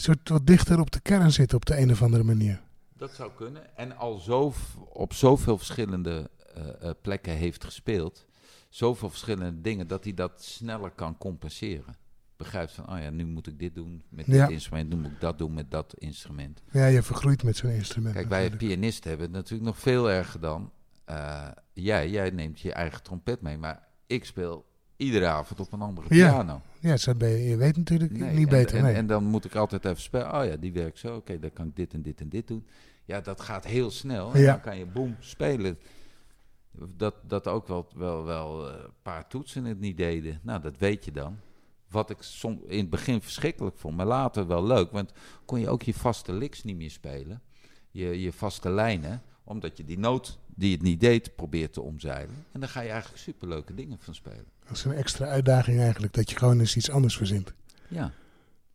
soort 0.00 0.28
wat 0.28 0.46
dichter 0.46 0.80
op 0.80 0.90
de 0.90 1.00
kern 1.00 1.32
zit 1.32 1.54
op 1.54 1.66
de 1.66 1.78
een 1.78 1.90
of 1.90 2.02
andere 2.02 2.22
manier. 2.24 2.60
Dat 2.96 3.14
zou 3.14 3.30
kunnen. 3.36 3.76
En 3.76 3.96
al 3.96 4.18
zo, 4.18 4.52
op 4.88 5.12
zoveel 5.12 5.56
verschillende 5.58 6.30
eh, 6.54 6.88
eh, 6.88 6.90
plekken 7.02 7.32
heeft 7.32 7.64
gespeeld. 7.64 8.26
Zoveel 8.68 9.10
verschillende 9.10 9.60
dingen 9.60 9.86
dat 9.86 10.04
hij 10.04 10.14
dat 10.14 10.42
sneller 10.44 10.90
kan 10.90 11.18
compenseren. 11.18 11.96
Begrijpt 12.36 12.72
van, 12.72 12.92
oh 12.92 12.98
ja, 12.98 13.10
nu 13.10 13.24
moet 13.26 13.46
ik 13.46 13.58
dit 13.58 13.74
doen 13.74 14.02
met 14.08 14.26
Ja. 14.26 14.42
dit 14.46 14.50
instrument. 14.50 14.88
Nu 14.88 14.96
moet 14.96 15.10
ik 15.10 15.20
dat 15.20 15.38
doen 15.38 15.54
met 15.54 15.70
dat 15.70 15.94
instrument. 15.98 16.62
Ja, 16.70 16.86
je 16.86 17.02
vergroeit 17.02 17.42
met 17.42 17.56
zo'n 17.56 17.70
instrument. 17.70 18.14
Kijk, 18.14 18.28
wij 18.28 18.50
pianisten 18.50 19.08
hebben 19.08 19.26
het 19.26 19.36
natuurlijk 19.36 19.64
nog 19.70 19.78
veel 19.78 20.10
erger 20.10 20.40
dan 20.40 20.72
eh, 21.04 21.48
jij. 21.72 22.10
Jij 22.10 22.30
neemt 22.30 22.60
je 22.60 22.72
eigen 22.72 23.02
trompet 23.02 23.40
mee, 23.40 23.58
maar 23.58 23.88
ik 24.06 24.24
speel 24.24 24.69
iedere 25.00 25.26
avond 25.26 25.60
op 25.60 25.72
een 25.72 25.80
andere 25.80 26.14
Ja. 26.14 26.30
piano. 26.30 26.60
Ja, 26.80 27.14
ben 27.14 27.28
je, 27.28 27.48
je 27.48 27.56
weet 27.56 27.76
natuurlijk 27.76 28.12
Nee, 28.18 28.34
niet 28.34 28.44
en- 28.48 28.58
beter. 28.58 28.76
En, 28.76 28.82
nee. 28.82 28.94
en 28.94 29.06
dan 29.06 29.24
moet 29.24 29.44
ik 29.44 29.54
altijd 29.54 29.84
even 29.84 30.02
spelen. 30.02 30.34
Oh 30.34 30.44
ja, 30.44 30.56
die 30.56 30.72
werkt 30.72 30.98
zo. 30.98 31.16
Oké, 31.16 31.38
dan 31.38 31.52
kan 31.52 31.66
ik 31.66 31.76
dit 31.76 31.92
en 31.94 32.02
dit 32.02 32.20
en 32.20 32.28
dit 32.28 32.48
doen. 32.48 32.66
Ja, 33.04 33.20
dat 33.20 33.40
gaat 33.40 33.64
heel 33.66 33.90
snel. 33.90 34.32
En 34.34 34.40
Ja. 34.40 34.52
dan 34.52 34.60
kan 34.60 34.78
je 34.78 34.86
boem 34.86 35.16
spelen. 35.20 35.78
Dat, 36.96 37.14
dat 37.26 37.46
ook 37.46 37.68
wel, 37.68 37.86
wel, 37.94 38.24
wel 38.24 38.68
eh, 38.68 38.74
een 38.84 38.90
paar 39.02 39.28
toetsen 39.28 39.64
het 39.64 39.80
niet 39.80 39.96
deden. 39.96 40.40
Nou, 40.42 40.60
dat 40.60 40.78
weet 40.78 41.04
je 41.04 41.10
dan. 41.12 41.38
Wat 41.88 42.10
ik 42.10 42.16
som, 42.22 42.60
in 42.66 42.78
het 42.78 42.90
begin 42.90 43.20
verschrikkelijk 43.22 43.76
vond, 43.78 43.96
maar 43.96 44.06
later 44.06 44.46
wel 44.46 44.64
leuk. 44.66 44.90
Want 44.90 45.12
kon 45.44 45.60
je 45.60 45.68
ook 45.68 45.82
je 45.82 45.94
vaste 45.94 46.32
licks 46.32 46.64
niet 46.64 46.76
meer 46.76 46.90
spelen. 46.90 47.40
Je, 47.90 48.20
je 48.20 48.32
vaste 48.32 48.70
lijnen. 48.70 49.22
Omdat 49.44 49.76
je 49.76 49.84
die 49.84 49.98
noot 49.98 50.38
die 50.54 50.72
het 50.72 50.82
niet 50.82 51.00
deed, 51.00 51.34
probeert 51.36 51.72
te 51.72 51.80
omzeilen. 51.80 52.34
En 52.52 52.60
dan 52.60 52.68
ga 52.68 52.80
je 52.80 52.88
eigenlijk 52.88 53.20
superleuke 53.22 53.74
dingen 53.74 53.98
van 54.00 54.14
spelen. 54.14 54.44
Dat 54.70 54.78
is 54.78 54.84
een 54.84 54.94
extra 54.94 55.26
uitdaging 55.26 55.80
eigenlijk, 55.80 56.12
dat 56.12 56.30
je 56.30 56.36
gewoon 56.36 56.60
eens 56.60 56.76
iets 56.76 56.90
anders 56.90 57.16
verzint. 57.16 57.52
Ja, 57.88 58.12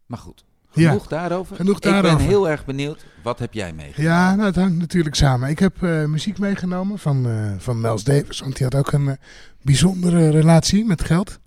maar 0.05 0.17
goed. 0.19 0.45
Ja. 0.71 0.89
Genoeg 0.89 1.07
daarover. 1.07 1.55
Genoeg 1.55 1.75
Ik 1.75 1.81
daarover. 1.83 2.17
ben 2.17 2.25
heel 2.27 2.49
erg 2.49 2.65
benieuwd. 2.65 3.05
Wat 3.23 3.39
heb 3.39 3.53
jij 3.53 3.73
meegemaakt? 3.73 4.01
Ja, 4.01 4.35
nou, 4.35 4.47
het 4.47 4.55
hangt 4.55 4.77
natuurlijk 4.77 5.15
samen. 5.15 5.49
Ik 5.49 5.59
heb 5.59 5.83
eh, 5.83 6.05
muziek 6.05 6.37
meegenomen 6.39 6.99
van, 6.99 7.27
eh 7.27 7.53
van 7.57 7.81
Miles 7.81 8.03
Davis, 8.03 8.39
want 8.39 8.55
die 8.55 8.63
had 8.63 8.75
ook 8.75 8.91
een 8.91 9.07
eh, 9.09 9.15
bijzondere 9.61 10.29
relatie 10.29 10.85
met 10.85 11.01
geld. 11.03 11.39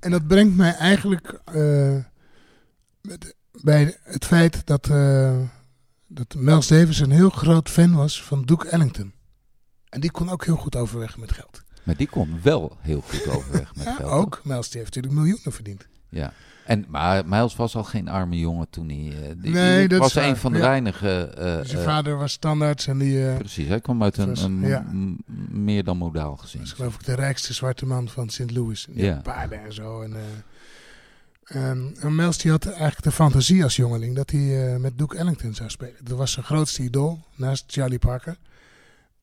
En 0.00 0.10
dat 0.10 0.26
brengt 0.26 0.56
mij 0.56 0.74
eigenlijk 0.74 1.40
met- 3.00 3.34
bij 3.62 3.96
het 4.02 4.24
feit 4.24 4.66
dat, 4.66 4.84
dat 6.06 6.34
Miles 6.36 6.66
Davis 6.66 6.98
een 7.00 7.10
heel 7.10 7.30
groot 7.30 7.68
fan 7.70 7.94
was 7.94 8.22
van 8.22 8.42
Duke 8.42 8.68
Ellington. 8.68 9.12
En 9.88 10.00
die 10.00 10.10
kon 10.10 10.30
ook 10.30 10.44
heel 10.44 10.56
goed 10.56 10.76
overweg 10.76 11.16
met 11.16 11.32
geld. 11.32 11.64
Maar 11.86 11.96
die 11.96 12.08
kon 12.08 12.38
wel 12.42 12.76
heel 12.80 13.00
goed 13.00 13.28
overweg 13.28 13.74
met 13.76 13.84
Ja, 13.84 13.94
geld. 13.94 14.10
ook. 14.10 14.40
Miles 14.44 14.68
die 14.70 14.80
heeft 14.80 14.94
natuurlijk 14.94 15.22
miljoenen 15.22 15.52
verdiend. 15.52 15.86
Ja. 16.08 16.32
En, 16.64 16.84
maar 16.88 17.26
Miles 17.28 17.56
was 17.56 17.76
al 17.76 17.84
geen 17.84 18.08
arme 18.08 18.38
jongen 18.38 18.70
toen 18.70 18.88
hij... 18.88 19.34
die, 19.36 19.52
Nee, 19.52 19.78
die 19.78 19.88
dat 19.88 19.98
was 19.98 20.14
een 20.14 20.36
van 20.36 20.52
de 20.52 20.58
ja. 20.58 20.64
weinige... 20.64 21.08
eh, 21.26 21.44
Zijn 21.64 21.78
eh, 21.78 21.84
vader 21.84 22.16
was 22.16 22.32
standaards 22.32 22.86
en 22.86 22.98
die 22.98 23.34
precies, 23.34 23.68
hij 23.68 23.80
kwam 23.80 24.02
uit 24.02 24.16
een, 24.16 24.28
was- 24.28 24.42
een 24.42 24.60
ja. 24.60 24.86
meer 25.50 25.84
dan 25.84 25.96
modaal 25.96 26.36
gezin. 26.36 26.60
was 26.60 26.72
geloof 26.72 26.94
ik 26.94 27.04
de 27.04 27.14
rijkste 27.14 27.52
zwarte 27.54 27.86
man 27.86 28.08
van 28.08 28.28
St. 28.30 28.50
Louis. 28.50 28.86
Die 28.90 29.04
Ja. 29.04 29.20
paarden 29.22 29.64
en 29.64 29.72
zo. 29.72 30.00
En, 30.02 30.12
eh, 30.16 31.70
ehm, 31.70 31.86
en 32.00 32.14
Miles 32.14 32.38
die 32.38 32.50
had 32.50 32.66
eigenlijk 32.66 33.02
de 33.02 33.12
fantasie 33.12 33.62
als 33.62 33.76
jongeling 33.76 34.16
dat 34.16 34.30
hij 34.30 34.78
met 34.78 34.98
Duke 34.98 35.16
Ellington 35.16 35.54
zou 35.54 35.70
spelen. 35.70 35.96
Dat 36.04 36.18
was 36.18 36.32
zijn 36.32 36.44
grootste 36.44 36.82
idool, 36.82 37.24
naast 37.34 37.64
Charlie 37.66 37.98
Parker. 37.98 38.36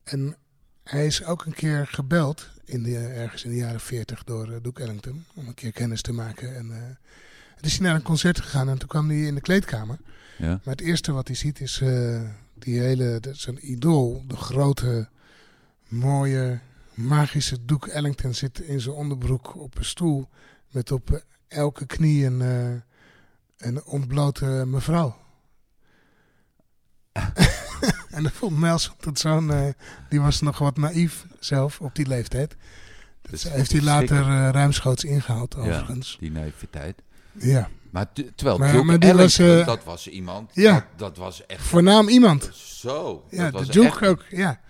En 0.04 0.36
hij 0.84 1.06
is 1.06 1.24
ook 1.24 1.44
een 1.46 1.54
keer 1.54 1.86
gebeld, 1.86 2.48
in 2.64 2.82
de, 2.82 2.98
ergens 2.98 3.44
in 3.44 3.50
de 3.50 3.56
jaren 3.56 3.80
40, 3.80 4.24
door 4.24 4.50
eh, 4.52 4.56
Duke 4.62 4.82
Ellington. 4.82 5.24
Om 5.34 5.46
een 5.46 5.54
keer 5.54 5.72
kennis 5.72 6.02
te 6.02 6.12
maken. 6.12 6.56
En, 6.56 6.70
eh, 6.72 6.78
toen 7.56 7.64
is 7.64 7.72
hij 7.78 7.86
naar 7.86 7.94
een 7.94 8.02
concert 8.02 8.40
gegaan 8.40 8.68
en 8.68 8.78
toen 8.78 8.88
kwam 8.88 9.08
hij 9.08 9.20
in 9.20 9.34
de 9.34 9.40
kleedkamer. 9.40 9.96
Ja. 10.38 10.46
Maar 10.48 10.74
het 10.74 10.80
eerste 10.80 11.12
wat 11.12 11.26
hij 11.26 11.36
ziet 11.36 11.60
is 11.60 11.80
eh, 11.80 12.22
die 12.54 12.80
hele, 12.80 13.20
de- 13.20 13.34
zijn 13.34 13.70
idool, 13.70 14.24
de 14.26 14.36
grote, 14.36 15.08
mooie, 15.88 16.58
magische 16.94 17.64
Duke 17.64 17.90
Ellington 17.90 18.34
zit 18.34 18.60
in 18.60 18.80
zijn 18.80 18.94
onderbroek 18.94 19.56
op 19.56 19.78
een 19.78 19.84
stoel 19.84 20.28
met 20.70 20.92
op 20.92 21.24
elke 21.48 21.86
knie 21.86 22.24
een, 22.26 22.40
een 23.56 23.84
ontblote 23.84 24.46
mevrouw. 24.66 25.16
en 28.14 28.22
dat 28.22 28.32
vond 28.32 28.58
Miles 28.58 28.92
tot 29.00 29.18
zo'n, 29.18 29.52
eh, 29.52 29.66
die 30.08 30.20
was 30.20 30.40
nog 30.40 30.58
wat 30.58 30.76
naïef 30.76 31.26
zelf 31.38 31.80
op 31.80 31.94
die 31.94 32.06
leeftijd. 32.06 32.56
Dat 33.22 33.32
is 33.32 33.48
heeft 33.48 33.72
hij 33.72 33.80
later 33.82 34.18
eh, 34.20 34.48
ruimschoots 34.50 35.04
ingehaald 35.04 35.54
Ja. 35.54 35.60
overigens. 35.60 36.16
Die 36.20 36.30
naïviteit. 36.30 37.02
Ja, 37.32 37.68
Maar 37.90 38.06
terwijl 38.34 38.58
Maar- 38.58 38.72
Duke 38.72 38.84
maar 38.84 39.16
was, 39.16 39.38
eh, 39.38 39.66
dat 39.66 39.84
was 39.84 40.08
iemand, 40.08 40.50
ja. 40.54 40.72
dat, 40.72 40.84
dat 40.96 41.16
was 41.16 41.46
echt 41.46 41.62
voornaam 41.66 42.08
iemand. 42.08 42.50
zo. 42.54 43.24
Ja, 43.30 43.42
dat 43.42 43.52
de 43.52 43.58
was 43.58 43.66
Duke 43.68 43.86
echt, 43.86 44.04
ook, 44.06 44.24
ja. 44.30 44.60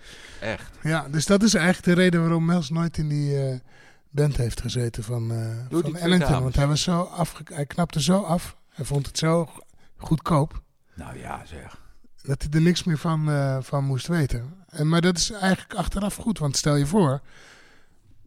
Echt. 0.41 0.69
Ja, 0.83 1.07
dus 1.11 1.25
dat 1.25 1.43
is 1.43 1.53
eigenlijk 1.53 1.85
de 1.85 2.03
reden 2.03 2.21
waarom 2.21 2.45
Mels 2.45 2.69
nooit 2.69 2.97
in 2.97 3.07
die 3.07 3.61
band 4.09 4.37
heeft 4.37 4.61
gezeten 4.61 5.03
van, 5.03 5.27
van 5.69 5.95
Ellington. 5.95 6.19
dames. 6.19 6.41
Want 6.43 6.55
hij, 6.55 6.67
was 6.67 6.81
zo 6.81 7.01
afge 7.01 7.43
hij 7.53 7.65
knapte 7.65 8.01
zo 8.01 8.21
af. 8.21 8.55
Hij 8.69 8.85
vond 8.85 9.05
het 9.07 9.17
zo 9.17 9.45
go- 9.45 9.63
goedkoop. 9.97 10.61
Nou 10.93 11.17
ja, 11.19 11.41
zeg. 11.45 11.83
Dat 12.25 12.41
hij 12.41 12.51
er 12.51 12.61
niks 12.61 12.83
meer 12.83 12.97
van, 12.97 13.29
eh, 13.29 13.57
van 13.61 13.83
moest 13.83 14.07
weten. 14.07 14.53
En, 14.69 14.89
maar 14.89 15.01
dat 15.01 15.17
is 15.17 15.31
eigenlijk 15.31 15.73
achteraf 15.73 16.15
goed. 16.15 16.39
Want 16.39 16.57
stel 16.57 16.75
je 16.75 16.85
voor. 16.85 17.21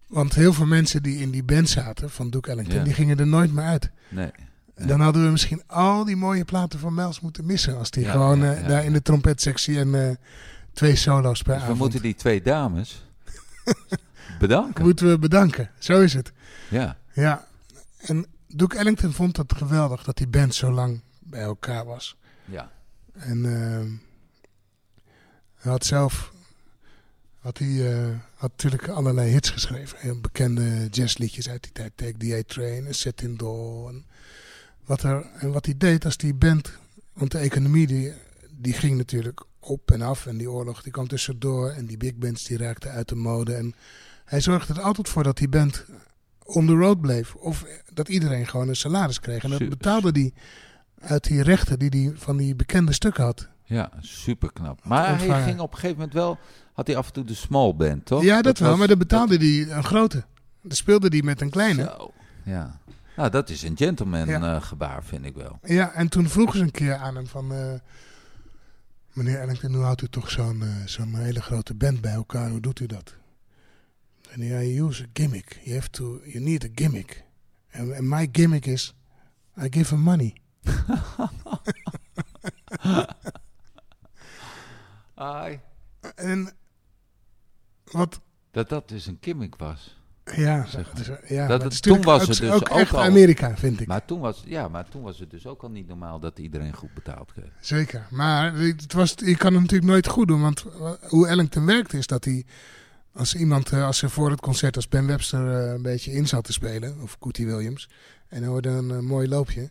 Want 0.07 0.35
heel 0.35 0.53
veel 0.53 0.67
mensen 0.67 1.03
die 1.03 1.19
in 1.19 1.31
die 1.31 1.43
band 1.43 1.69
zaten 1.69 2.11
van 2.11 2.31
Duke 2.31 2.51
Ellington. 2.51 2.79
Ja. 2.79 2.85
Die 2.85 2.93
gingen 2.95 3.19
er 3.19 3.27
nooit 3.27 3.53
meer 3.53 3.65
uit. 3.65 3.91
Nee. 4.09 4.31
Dan 4.87 5.01
hadden 5.01 5.25
we 5.25 5.31
misschien 5.31 5.63
al 5.67 6.05
die 6.05 6.17
mooie 6.17 6.45
platen 6.45 6.79
van 6.79 6.95
Mels 6.95 7.21
moeten 7.21 7.47
missen. 7.47 7.79
Als 7.79 7.91
die 7.91 8.05
Ja, 8.05 8.11
gewoon 8.11 8.39
ja, 8.39 8.55
eh, 8.55 8.69
daar 8.69 8.85
in 8.85 8.93
de 8.93 9.03
trompetsectie 9.03 9.79
en 9.79 10.09
eh, 10.09 10.15
twee 10.73 10.97
solo's 10.97 11.43
per 11.43 11.59
Dus 11.59 11.67
we 11.67 11.75
moeten 11.75 12.03
die 12.03 12.15
twee 12.15 12.43
dames 12.43 13.07
bedanken. 14.39 14.85
Moeten 14.85 15.09
we 15.09 15.19
bedanken. 15.19 15.71
Zo 15.79 16.01
is 16.01 16.15
het. 16.15 16.33
Ja. 16.69 16.97
Ja, 17.13 17.47
en 17.99 18.27
Duke 18.49 18.77
Ellington 18.77 19.13
vond 19.13 19.37
het 19.37 19.55
geweldig 19.57 20.05
dat 20.05 20.17
die 20.17 20.29
band 20.29 20.55
zo 20.55 20.73
lang 20.73 21.01
bij 21.21 21.41
elkaar 21.41 21.85
was. 21.85 22.17
Ja. 22.45 22.71
En 23.19 23.45
ehm, 23.45 23.91
hij 25.55 25.73
had 25.73 25.85
zelf 25.85 26.33
had 27.39 27.59
hij, 27.59 27.93
eh, 27.93 28.17
had 28.35 28.51
natuurlijk 28.51 28.89
allerlei 28.89 29.31
hits 29.31 29.51
geschreven. 29.51 29.99
Heel 29.99 30.21
bekende 30.21 30.89
jazzliedjes 30.91 31.49
uit 31.49 31.63
die 31.63 31.73
tijd. 31.73 31.93
Take 31.95 32.17
the 32.17 32.35
A-Train 32.35 32.87
en 32.87 32.95
Set 32.95 33.23
in 33.23 33.37
Doll. 33.37 33.89
En 33.89 34.07
wat, 34.85 35.03
er, 35.03 35.27
en 35.39 35.53
wat 35.53 35.65
hij 35.65 35.75
deed 35.79 36.05
als 36.05 36.17
die 36.17 36.35
band... 36.35 36.73
Want 37.13 37.31
de 37.31 37.39
economie 37.39 37.87
die, 37.87 38.13
die 38.51 38.73
ging 38.73 38.97
natuurlijk 38.97 39.45
op 39.59 39.91
en 39.91 40.03
af. 40.03 40.27
En 40.27 40.37
die 40.37 40.51
oorlog 40.51 40.83
die 40.83 40.93
kwam 40.93 41.09
tussendoor. 41.09 41.71
En 41.71 41.87
die 41.87 41.97
big 41.97 42.15
bands 42.15 42.45
die 42.45 42.57
raakten 42.57 42.91
uit 42.91 43.09
de 43.09 43.15
mode. 43.15 43.55
En 43.55 43.75
hij 44.25 44.41
zorgde 44.41 44.75
er 44.75 44.81
altijd 44.81 45.09
voor 45.09 45.23
dat 45.23 45.37
die 45.37 45.49
band 45.49 45.85
on 46.43 46.67
the 46.67 46.73
road 46.73 47.01
bleef. 47.01 47.35
Of 47.35 47.65
dat 47.93 48.09
iedereen 48.09 48.47
gewoon 48.47 48.69
een 48.69 48.77
salaris 48.77 49.21
kreeg. 49.21 49.43
En 49.43 49.51
dat 49.51 49.69
betaalde 49.69 50.13
die 50.13 50.35
uit 51.01 51.25
die 51.25 51.43
rechten 51.43 51.79
die 51.79 51.91
hij 51.91 52.13
van 52.17 52.37
die 52.37 52.55
bekende 52.55 52.93
stukken 52.93 53.25
had. 53.25 53.49
Ja, 53.65 53.91
super 54.01 54.53
knap. 54.53 54.85
Maar 54.85 55.19
hij 55.19 55.43
ging 55.43 55.61
op 55.61 55.71
een 55.73 55.75
gegeven 55.79 55.97
moment 55.97 56.15
wel, 56.15 56.39
had 56.73 56.87
hij 56.87 56.97
af 56.97 57.07
en 57.07 57.13
toe 57.13 57.25
de 57.25 57.35
small 57.35 57.75
band, 57.75 58.05
toch? 58.07 58.23
Ja, 58.23 58.43
dat, 58.43 58.59
wel, 58.59 58.69
was- 58.69 58.79
maar 58.79 58.89
dan 58.89 58.99
betaalde 58.99 59.37
hij 59.37 59.77
een 59.77 59.85
grote. 59.85 60.25
Dan 60.63 60.77
speelde 60.77 61.09
hij 61.09 61.23
met 61.23 61.41
een 61.41 61.51
kleine. 61.51 61.83
Zo. 61.83 62.13
Ja. 62.45 62.81
Nou, 63.17 63.31
dat 63.31 63.49
is 63.51 63.63
een 63.63 63.77
gentleman 63.77 64.27
Ja. 64.27 64.55
eh, 64.55 64.63
gebaar, 64.63 65.05
vind 65.05 65.25
ik 65.25 65.35
wel. 65.35 65.59
Ja, 65.63 65.93
en 65.93 66.09
toen 66.09 66.29
vroegen 66.29 66.59
ze 66.59 66.65
een 66.65 66.71
keer 66.71 66.95
aan 66.97 67.15
hem 67.17 67.27
van... 67.27 67.53
eh, 67.53 67.73
meneer 69.13 69.41
Ellington, 69.41 69.75
hoe 69.75 69.83
houdt 69.85 70.03
u 70.03 70.09
toch 70.09 70.31
zo'n 70.31 70.63
eh, 70.63 70.69
zo'n 70.87 71.15
hele 71.15 71.43
grote 71.43 71.75
band 71.75 72.01
bij 72.01 72.13
elkaar? 72.13 72.51
Hoe 72.51 72.61
doet 72.61 72.81
u 72.81 72.87
dat? 72.87 73.15
En 74.31 74.43
ja, 74.45 74.61
you 74.61 74.89
use 74.89 75.03
a 75.03 75.07
gimmick. 75.13 75.61
You, 75.63 75.75
have 75.77 75.91
to, 75.91 76.21
you 76.25 76.45
need 76.45 76.65
a 76.65 76.69
gimmick. 76.75 77.25
En 77.69 77.97
en 77.97 78.09
my 78.09 78.29
gimmick 78.33 78.67
is... 78.67 78.95
I 79.63 79.67
give 79.71 79.95
him 79.95 80.03
money. 80.03 80.33
Ai. 85.15 85.61
En 86.15 86.51
wat... 87.85 88.21
Dat 88.51 88.69
dat 88.69 88.89
dus 88.89 89.07
een 89.07 89.19
gimmick 89.21 89.57
was. 89.57 89.97
Ja, 90.37 90.67
Zeg 90.67 90.87
maar. 90.95 91.05
dat 91.05 91.19
is, 91.23 91.29
ja 91.29 91.47
Dat 91.47 91.63
het- 91.63 91.83
toen 91.83 92.03
was 92.03 92.27
het 92.29 92.39
dus 92.39 92.51
ook 92.51 92.69
echt 92.69 92.93
al- 92.95 93.03
Amerika, 93.03 93.57
vind 93.57 93.81
ik. 93.81 93.87
Maar 93.87 94.05
toen, 94.05 94.21
was, 94.21 94.43
ja, 94.47 94.69
maar 94.69 94.89
toen 94.89 95.03
was 95.03 95.19
het 95.19 95.31
dus 95.31 95.47
ook 95.47 95.63
al 95.63 95.71
niet 95.71 95.87
normaal 95.89 96.21
dat 96.21 96.39
iedereen 96.39 96.75
goed 96.75 96.95
betaald 96.95 97.33
kreeg. 97.33 97.51
Zeker. 97.61 98.07
Maar 98.11 98.55
het 98.55 98.93
was, 98.93 99.15
je 99.17 99.37
kan 99.37 99.53
het 99.53 99.63
natuurlijk 99.63 99.91
nooit 99.91 100.07
goed 100.09 100.29
doen. 100.29 100.41
Want 100.41 100.65
eh, 100.65 100.91
hoe 101.09 101.29
Ellington 101.29 101.67
werkte 101.67 101.99
is 101.99 102.07
dat 102.07 102.25
hij... 102.25 102.45
Als 103.13 103.35
iemand, 103.35 103.73
eh, 103.73 103.85
als 103.85 103.99
ze 103.99 104.09
voor 104.09 104.31
het 104.31 104.41
concert 104.41 104.77
als 104.77 104.89
Ben 104.89 105.07
Webster 105.07 105.65
eh, 105.67 105.73
een 105.73 105.83
beetje 105.83 106.13
in 106.13 106.27
zat 106.27 106.45
te 106.45 106.53
spelen... 106.53 107.01
Of 107.01 107.19
Cootie 107.19 107.47
Williams. 107.47 107.89
En 108.29 108.39
hij 108.39 108.49
hoorde 108.49 108.69
een 108.69 109.05
mooi 109.05 109.29
loopje. 109.29 109.71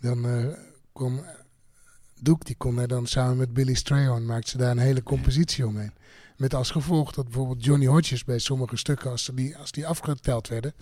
Dan 0.00 0.26
eh 0.26 0.44
kwam... 0.92 1.24
Duke, 2.22 2.44
die 2.44 2.56
kon 2.56 2.78
er 2.78 2.88
dan 2.88 3.06
samen 3.06 3.36
met 3.36 3.52
Billy 3.52 3.74
Strayhorn... 3.74 4.26
maakte 4.26 4.50
ze 4.50 4.56
daar 4.56 4.70
een 4.70 4.78
hele 4.78 5.02
compositie 5.02 5.66
omheen. 5.66 5.92
Met 6.36 6.54
als 6.54 6.70
gevolg 6.70 7.12
dat 7.12 7.24
bijvoorbeeld 7.24 7.64
Johnny 7.64 7.86
Hodges 7.86 8.24
bij 8.24 8.38
sommige 8.38 8.76
stukken... 8.76 9.10
als 9.10 9.30
die, 9.34 9.56
als 9.56 9.72
die 9.72 9.86
afgeteld 9.86 10.48
werden 10.48 10.74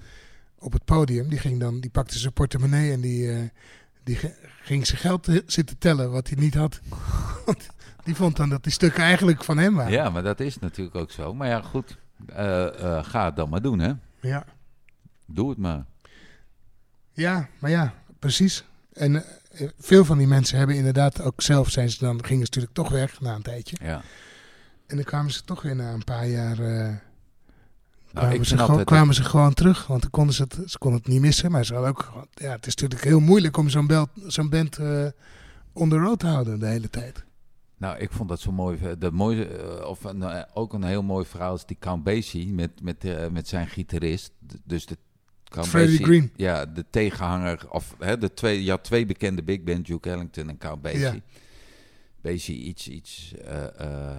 op 0.59 0.73
het 0.73 0.85
podium... 0.85 1.29
die, 1.29 1.39
ging 1.39 1.61
dan, 1.61 1.81
die 1.81 1.91
pakte 1.91 2.19
zijn 2.19 2.33
portemonnee 2.33 2.93
en 2.93 3.01
die... 3.01 3.33
eh, 3.33 3.39
die 4.05 4.19
ging 4.63 4.87
zijn 4.87 4.99
geld 5.01 5.29
zitten 5.47 5.79
tellen 5.79 6.11
wat 6.11 6.29
hij 6.29 6.39
niet 6.39 6.55
had. 6.55 6.81
Die 8.05 8.15
vond 8.17 8.37
dan 8.37 8.49
dat 8.49 8.63
die 8.63 8.73
stukken 8.73 9.03
eigenlijk 9.03 9.45
van 9.45 9.59
hem 9.59 9.75
waren. 9.75 9.93
Ja, 9.93 10.11
maar 10.11 10.23
dat 10.23 10.41
is 10.41 10.59
natuurlijk 10.59 10.97
ook 10.97 11.11
zo. 11.11 11.35
Maar 11.35 11.49
ja, 11.49 11.63
goed. 11.63 11.99
eh, 12.27 13.05
ga 13.05 13.25
het 13.25 13.37
dan 13.37 13.49
maar 13.49 13.63
doen, 13.63 13.79
hè. 13.79 13.93
Ja, 14.21 14.45
Doe 15.27 15.49
het 15.49 15.59
maar. 15.59 15.85
ja 17.13 17.49
maar 17.59 17.71
ja, 17.71 17.95
precies. 18.19 18.65
En 18.99 19.25
eh, 19.51 19.69
veel 19.79 20.05
van 20.05 20.19
die 20.19 20.27
mensen 20.27 20.59
hebben 20.59 20.77
inderdaad 20.77 21.21
ook 21.23 21.43
zelf 21.43 21.71
zijn 21.71 21.91
ze 21.91 21.99
dan 21.99 22.25
gingen 22.25 22.47
ze 22.47 22.51
natuurlijk 22.53 22.75
toch 22.75 22.89
weg 22.89 23.21
na 23.21 23.35
een 23.35 23.43
tijdje. 23.43 23.77
Ja. 23.83 24.03
En 24.87 24.97
dan 24.97 25.05
kwamen 25.05 25.33
ze 25.33 25.43
toch 25.45 25.63
weer 25.63 25.77
na 25.77 25.93
een 25.93 26.05
paar 26.05 26.27
jaar 26.27 26.59
eh, 26.59 26.95
Nou, 28.13 28.27
kwamen, 28.27 28.47
ze 28.47 28.59
gewoon, 28.59 28.85
kwamen 28.85 29.15
ze 29.15 29.25
gewoon 29.25 29.55
terug. 29.55 29.87
Want 29.87 30.01
dan 30.01 30.11
konden 30.11 30.35
ze, 30.35 30.43
het, 30.43 30.71
ze 30.71 30.79
konden 30.79 31.01
het 31.01 31.09
niet 31.09 31.21
missen. 31.21 31.51
Maar 31.51 31.65
ze 31.65 31.73
hadden 31.73 31.91
ook 31.91 32.27
ja, 32.35 32.51
het 32.51 32.67
is 32.67 32.75
natuurlijk 32.75 33.05
heel 33.05 33.21
moeilijk 33.21 33.57
om 33.57 33.69
zo'n 33.69 34.09
zo'n 34.27 34.49
band 34.49 34.79
eh 34.79 35.07
on 35.79 35.89
the 35.89 35.97
road 35.97 36.19
te 36.19 36.27
houden 36.27 36.59
de 36.59 36.67
hele 36.67 36.91
tijd. 36.91 37.25
Nou, 37.77 37.99
ik 37.99 38.13
vond 38.13 38.29
dat 38.29 38.41
zo 38.41 38.53
mooi. 38.53 38.79
De 38.99 39.11
mooie, 39.11 39.47
eh, 39.47 39.89
of 39.89 40.05
een, 40.05 40.23
eh, 40.23 40.43
ook 40.55 40.73
een 40.73 40.85
heel 40.85 41.03
mooi 41.03 41.25
verhaal 41.27 41.55
is 41.55 41.65
die 41.65 41.77
Count 41.81 42.05
Basie 42.05 42.53
met, 42.53 42.83
met, 42.83 43.05
eh, 43.05 43.29
met 43.29 43.49
zijn 43.49 43.67
gitarist. 43.67 44.33
Dus 44.65 44.87
de 44.87 44.97
Freddie 45.51 46.05
Green. 46.05 46.33
Ja, 46.37 46.67
de 46.67 46.85
tegenhanger. 46.91 47.67
Of 47.71 47.95
hè, 47.99 48.19
de 48.19 48.35
twee, 48.35 48.65
je 48.65 48.71
had 48.71 48.85
twee 48.85 49.07
bekende 49.07 49.43
big 49.43 49.63
band, 49.63 49.87
Duke 49.87 50.11
Ellington 50.11 50.49
en 50.49 50.59
Count 50.59 50.83
Basie. 50.83 51.01
Ja. 51.01 51.15
Basie 52.21 52.59
iets, 52.63 52.89
iets. 52.89 53.35
eh 53.45 54.17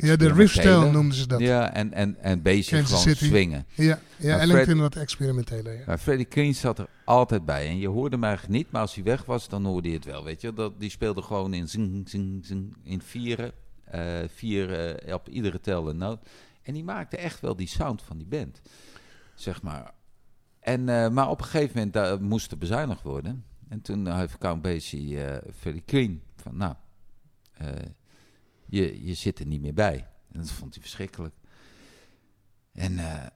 Ja, 0.00 0.16
de 0.16 0.32
riffstijl 0.32 0.90
noemden 0.90 1.16
ze 1.16 1.26
dat. 1.26 1.40
Ja, 1.40 1.46
Ja, 1.46 1.72
en, 1.74 1.92
en, 1.92 2.16
en 2.22 2.42
Basie 2.42 2.64
Kansas 2.76 3.02
gewoon 3.02 3.16
City. 3.16 3.24
swingen. 3.30 3.66
ja, 3.74 3.98
Maar 4.22 4.38
Ellington 4.38 4.64
Fred- 4.64 4.78
wat 4.78 4.96
experimenteler. 4.96 5.72
Ja. 5.78 5.82
Maar 5.86 5.98
Freddie 5.98 6.26
Green 6.30 6.54
zat 6.54 6.78
er 6.78 6.86
altijd 7.04 7.44
bij. 7.44 7.68
En 7.68 7.78
je 7.78 7.88
hoorde 7.88 8.14
hem 8.16 8.24
eigenlijk 8.24 8.54
niet, 8.54 8.70
maar 8.70 8.80
als 8.80 8.94
hij 8.94 9.04
weg 9.04 9.24
was, 9.24 9.48
dan 9.48 9.64
hoorde 9.64 9.88
je 9.88 9.94
het 9.94 10.04
wel. 10.04 10.24
Weet 10.24 10.40
je, 10.40 10.52
dat, 10.52 10.80
die 10.80 10.90
speelde 10.90 11.22
gewoon 11.22 11.54
in 11.54 11.68
zing, 11.68 12.08
zing, 12.08 12.44
zing, 12.46 12.76
in 12.84 13.02
vieren. 13.02 13.52
eh, 13.84 14.18
vier 14.34 14.94
op 15.14 15.28
iedere 15.28 15.60
tel 15.60 15.88
een 15.88 15.96
noot. 15.96 16.18
En 16.62 16.74
die 16.74 16.84
maakte 16.84 17.16
echt 17.16 17.40
wel 17.40 17.56
die 17.56 17.68
sound 17.68 18.02
van 18.02 18.16
die 18.18 18.26
band. 18.26 18.60
Zeg 19.34 19.62
maar. 19.62 19.92
En, 20.62 20.88
eh, 20.88 21.08
maar 21.08 21.28
op 21.28 21.38
een 21.38 21.44
gegeven 21.44 21.76
moment 21.76 21.92
daar 21.92 22.22
moest 22.22 22.50
er 22.50 22.58
bezuinigd 22.58 23.02
worden. 23.02 23.44
En 23.68 23.80
toen 23.80 24.16
heeft 24.16 24.38
Count 24.38 24.62
Basie 24.62 25.24
eh 25.24 25.52
Freddie 25.54 25.82
Green 25.86 26.22
van, 26.36 26.56
nou, 26.56 26.74
eh, 27.52 27.68
je, 28.66 29.04
je 29.04 29.14
zit 29.14 29.38
er 29.38 29.46
niet 29.46 29.60
meer 29.60 29.74
bij. 29.74 30.08
En 30.32 30.40
dat 30.40 30.50
vond 30.50 30.74
hij 30.74 30.82
verschrikkelijk. 30.82 31.34
En 32.72 32.98
eh, 32.98 33.26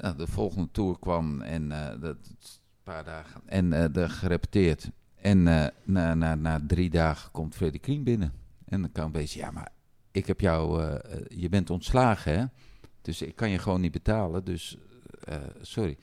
Nou, 0.00 0.16
de 0.16 0.26
volgende 0.26 0.70
tour 0.70 0.98
kwam 0.98 1.40
en 1.40 1.68
dat 2.00 2.16
een 2.16 2.36
paar 2.82 3.04
dagen 3.04 3.40
en 3.46 3.92
de 3.92 4.08
gerepeteerd. 4.08 4.90
En 5.14 5.42
na, 5.84 6.14
na, 6.14 6.34
na 6.34 6.60
drie 6.66 6.90
dagen 6.90 7.30
komt 7.30 7.54
Freddie 7.54 7.80
Queen 7.80 8.04
binnen. 8.04 8.32
En 8.64 8.80
dan 8.80 8.92
kan 8.92 9.12
wezen, 9.12 9.40
ja, 9.40 9.50
maar 9.50 9.72
ik 10.10 10.26
heb 10.26 10.40
jou, 10.40 10.82
je 11.28 11.48
bent 11.48 11.70
ontslagen, 11.70 12.38
hè? 12.38 12.44
Dus 13.02 13.22
ik 13.22 13.36
kan 13.36 13.50
je 13.50 13.58
gewoon 13.58 13.80
niet 13.80 13.92
betalen, 13.92 14.44
dus 14.44 14.76
eh, 15.28 15.38
sorry. 15.60 15.98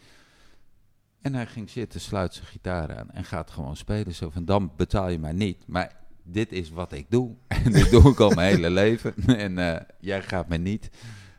En 1.22 1.34
hij 1.34 1.46
ging 1.46 1.70
zitten, 1.70 2.00
sluit 2.00 2.34
zijn 2.34 2.46
gitaar 2.46 2.98
aan 2.98 3.12
en 3.12 3.24
gaat 3.24 3.52
gewoon 3.52 3.76
spelen. 3.76 4.14
Zo 4.14 4.30
van, 4.30 4.46
dan 4.46 4.72
betaal 4.76 5.10
je 5.10 5.20
mij 5.20 5.32
niet. 5.32 5.68
Maar 5.68 5.96
dit 6.24 6.52
is 6.52 6.70
wat 6.70 6.92
ik 6.92 7.06
doe. 7.10 7.36
En 7.64 7.72
dit 7.72 7.90
doe 7.90 8.12
ik 8.12 8.20
al 8.20 8.30
mijn 8.30 8.56
hele 8.56 8.70
leven. 8.82 9.14
En 9.28 9.58
eh, 9.58 9.82
jij 10.00 10.22
gaat 10.22 10.48
me 10.48 10.58
niet 10.58 10.90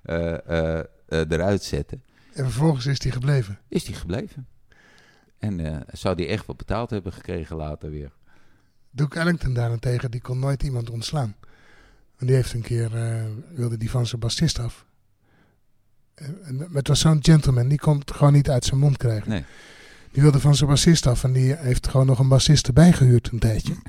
eh, 0.02 0.80
eruit 1.06 1.62
zetten. 1.62 2.02
En 2.32 2.44
vervolgens 2.44 2.86
is 2.86 3.02
hij 3.02 3.12
gebleven. 3.12 3.58
Is 3.68 3.84
die 3.84 3.94
gebleven. 3.94 4.46
En 5.38 5.84
zou 5.92 6.16
die 6.16 6.26
echt 6.26 6.46
wat 6.46 6.56
betaald 6.56 6.90
hebben 6.90 7.12
gekregen 7.12 7.56
later 7.56 7.90
weer. 7.90 8.12
Duke 8.90 9.18
Ellington 9.18 9.54
daarentegen, 9.54 10.10
die 10.10 10.20
kon 10.20 10.38
nooit 10.38 10.62
iemand 10.62 10.90
ontslaan. 10.90 11.36
En 12.16 12.26
die 12.26 12.34
heeft 12.34 12.52
een 12.52 12.62
keer, 12.62 12.90
wilde 13.54 13.76
die 13.76 13.90
van 13.90 14.06
zijn 14.06 14.20
bassist 14.20 14.58
af. 14.58 14.85
En, 16.16 16.38
en, 16.44 16.56
maar 16.56 16.68
het 16.72 16.88
was 16.88 17.00
zo'n 17.00 17.18
gentleman, 17.24 17.68
die 17.68 17.78
kon 17.78 17.98
het 17.98 18.10
gewoon 18.10 18.32
niet 18.32 18.50
uit 18.50 18.64
zijn 18.64 18.80
mond 18.80 18.96
krijgen. 18.96 19.30
Nee. 19.30 19.44
Die 20.12 20.22
wilde 20.22 20.40
van 20.40 20.54
zijn 20.54 20.70
bassist 20.70 21.06
af 21.06 21.24
en 21.24 21.32
die 21.32 21.54
heeft 21.56 21.88
gewoon 21.88 22.06
nog 22.06 22.18
een 22.18 22.28
bassist 22.28 22.66
erbij 22.66 22.92
gehuurd 22.92 23.28
een 23.32 23.38
tijdje. 23.38 23.74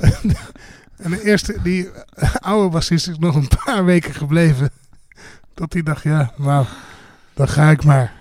en 0.96 1.10
de 1.10 1.22
eerste, 1.24 1.62
die 1.62 1.88
oude 2.40 2.68
bassist 2.68 3.08
is 3.08 3.18
nog 3.18 3.34
een 3.34 3.48
paar 3.64 3.84
weken 3.84 4.14
gebleven. 4.14 4.70
Tot 5.54 5.72
hij 5.72 5.82
dacht, 5.82 6.02
ja, 6.02 6.32
nou, 6.36 6.66
dan 7.34 7.48
ga 7.48 7.70
ik 7.70 7.84
maar. 7.84 8.12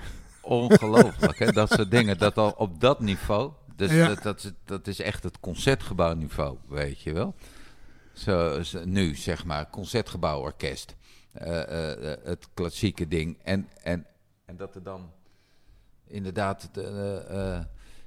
Ongelooflijk, 0.41 1.39
hè? 1.39 1.51
Dat 1.51 1.71
soort 1.71 1.91
dingen. 1.91 2.17
Dat 2.17 2.37
al 2.37 2.49
op 2.49 2.81
dat 2.81 2.99
niveau. 2.99 3.51
Dus 3.75 3.91
Ja. 3.91 4.07
dat, 4.07 4.23
dat, 4.23 4.43
is, 4.43 4.51
dat 4.65 4.87
is 4.87 4.99
echt 4.99 5.23
het 5.23 5.39
concertgebouwniveau, 5.39 6.57
weet 6.67 7.01
je 7.01 7.13
wel. 7.13 7.35
Zo, 8.13 8.61
nu, 8.85 9.15
zeg 9.15 9.45
maar, 9.45 9.69
concertgebouworkest. 9.69 10.95
Eh, 11.31 11.61
het 12.23 12.47
klassieke 12.53 13.07
ding. 13.07 13.37
En, 13.43 13.67
en, 13.83 14.05
en 14.45 14.57
dat 14.57 14.75
er 14.75 14.83
dan 14.83 15.11
inderdaad 16.07 16.69
de, 16.73 17.65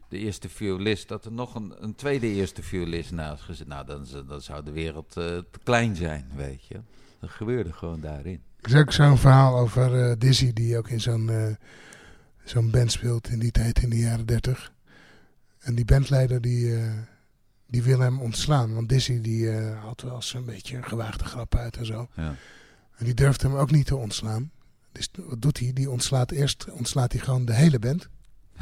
de 0.09 0.18
eerste 0.18 0.48
violist, 0.48 1.09
dat 1.09 1.24
er 1.24 1.32
nog 1.32 1.55
een, 1.55 1.74
een 1.78 1.94
tweede 1.94 2.26
eerste 2.26 2.62
violist 2.62 3.11
naast 3.11 3.42
gezet. 3.42 3.66
Nou, 3.66 3.86
dan, 3.86 4.07
dan 4.28 4.40
zou 4.40 4.64
de 4.64 4.72
wereld 4.72 5.11
te 5.11 5.44
klein 5.62 5.96
zijn, 5.96 6.30
weet 6.36 6.66
je. 6.66 6.80
Dat 7.20 7.30
gebeurde 7.30 7.72
gewoon 7.72 8.00
daarin. 8.00 8.42
Er 8.61 8.70
is 8.70 8.80
ook 8.80 8.92
zo'n 8.92 9.18
verhaal 9.18 9.59
over 9.59 10.18
Dizzy, 10.18 10.53
die 10.53 10.78
ook 10.78 10.88
in 10.88 11.00
zo'n 11.00 11.57
zo'n 12.44 12.70
band 12.70 12.92
speelt 12.92 13.28
in 13.28 13.38
die 13.38 13.50
tijd, 13.50 13.82
in 13.82 13.90
de 13.90 13.98
jaren 13.98 14.26
dertig. 14.26 14.72
En 15.59 15.74
die 15.74 15.84
bandleider, 15.84 16.40
die, 16.40 16.78
die 17.73 17.83
wil 17.83 17.99
hem 18.01 18.20
ontslaan. 18.20 18.75
Want 18.75 18.89
Dizzy, 18.89 19.20
die 19.20 19.51
eh, 19.51 19.83
had 19.85 20.01
wel 20.01 20.14
eens 20.14 20.35
een 20.35 20.45
beetje 20.45 20.77
een 20.77 20.85
gewaagde 20.85 21.25
grap 21.25 21.55
uit 21.55 21.77
en 21.77 21.87
zo. 21.87 22.09
Ja. 22.16 22.35
En 22.97 23.05
die 23.05 23.14
durft 23.14 23.43
hem 23.43 23.55
ook 23.55 23.70
niet 23.70 23.87
te 23.87 23.97
ontslaan. 23.97 24.51
Dus 24.93 25.11
wat 25.16 25.43
doet 25.43 25.59
hij? 25.59 25.73
Die 25.73 25.91
ontslaat 25.91 26.31
eerst 26.31 26.70
ontslaat 26.70 27.12
hij 27.12 27.20
gewoon 27.20 27.45
de 27.45 27.55
hele 27.55 27.79
band. 27.79 28.09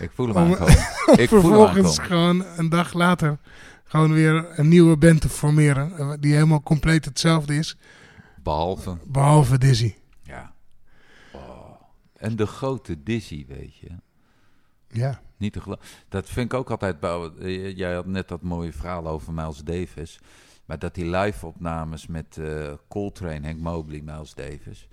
Ik 0.00 0.10
voel 0.14 0.26
hem 0.26 0.36
Om- 0.36 0.42
aankomen. 0.42 0.74
Ik 1.22 1.28
voel 1.28 1.40
Vervolgens 1.40 1.98
gewoon 1.98 2.44
een 2.56 2.68
dag 2.68 2.92
later 2.92 3.38
gewoon 3.84 4.12
weer 4.12 4.58
een 4.58 4.68
nieuwe 4.68 4.96
band 4.96 5.20
te 5.20 5.28
formeren. 5.28 5.96
eh, 5.98 6.12
Die 6.20 6.32
helemaal 6.32 6.62
compleet 6.62 7.04
hetzelfde 7.04 7.54
is. 7.56 7.76
Behalve 8.42 8.96
Behalve 9.06 9.58
Dizzy. 9.58 9.94
Ja. 10.22 10.52
Oh. 11.32 11.70
En 12.16 12.36
de 12.36 12.46
grote 12.46 13.02
Dizzy, 13.02 13.44
weet 13.48 13.76
je. 13.76 13.88
Ja. 14.92 15.20
Niet 15.36 15.52
te. 15.52 15.78
Dat 16.08 16.28
vind 16.28 16.52
ik 16.52 16.58
ook 16.58 16.70
altijd. 16.70 17.00
eh, 17.38 17.76
Jij 17.76 17.94
had 17.94 18.06
net 18.06 18.28
dat 18.28 18.42
mooie 18.42 18.72
verhaal 18.72 19.06
over 19.06 19.32
Miles 19.32 19.58
Davis. 19.64 20.20
Maar 20.64 20.78
dat 20.78 20.94
die 20.94 21.06
live-opnames 21.10 22.06
met 22.06 22.36
eh, 22.38 22.72
Coltrane, 22.88 23.46
Hank 23.46 23.58
Mobley, 23.60 24.00
Miles 24.00 24.34
Davis. 24.34 24.88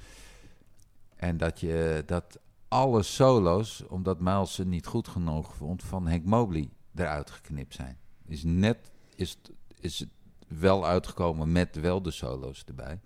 En 1.15 1.37
dat 1.37 1.59
je 1.59 2.03
dat 2.05 2.39
alle 2.67 3.03
solo's, 3.03 3.83
omdat 3.87 4.19
Miles 4.19 4.53
ze 4.53 4.65
niet 4.65 4.85
goed 4.85 5.07
genoeg 5.07 5.55
vond, 5.55 5.83
van 5.83 6.07
Hank 6.07 6.25
Mobley 6.25 6.69
eruit 6.95 7.29
geknipt 7.31 7.73
zijn. 7.73 7.97
Is 8.25 8.43
net 8.43 8.91
is, 9.15 9.37
is 9.79 9.99
het 9.99 10.09
wel 10.47 10.85
uitgekomen 10.85 11.51
met 11.51 11.75
wel 11.79 12.01
de 12.01 12.11
solo's 12.11 12.63
erbij. 12.67 12.99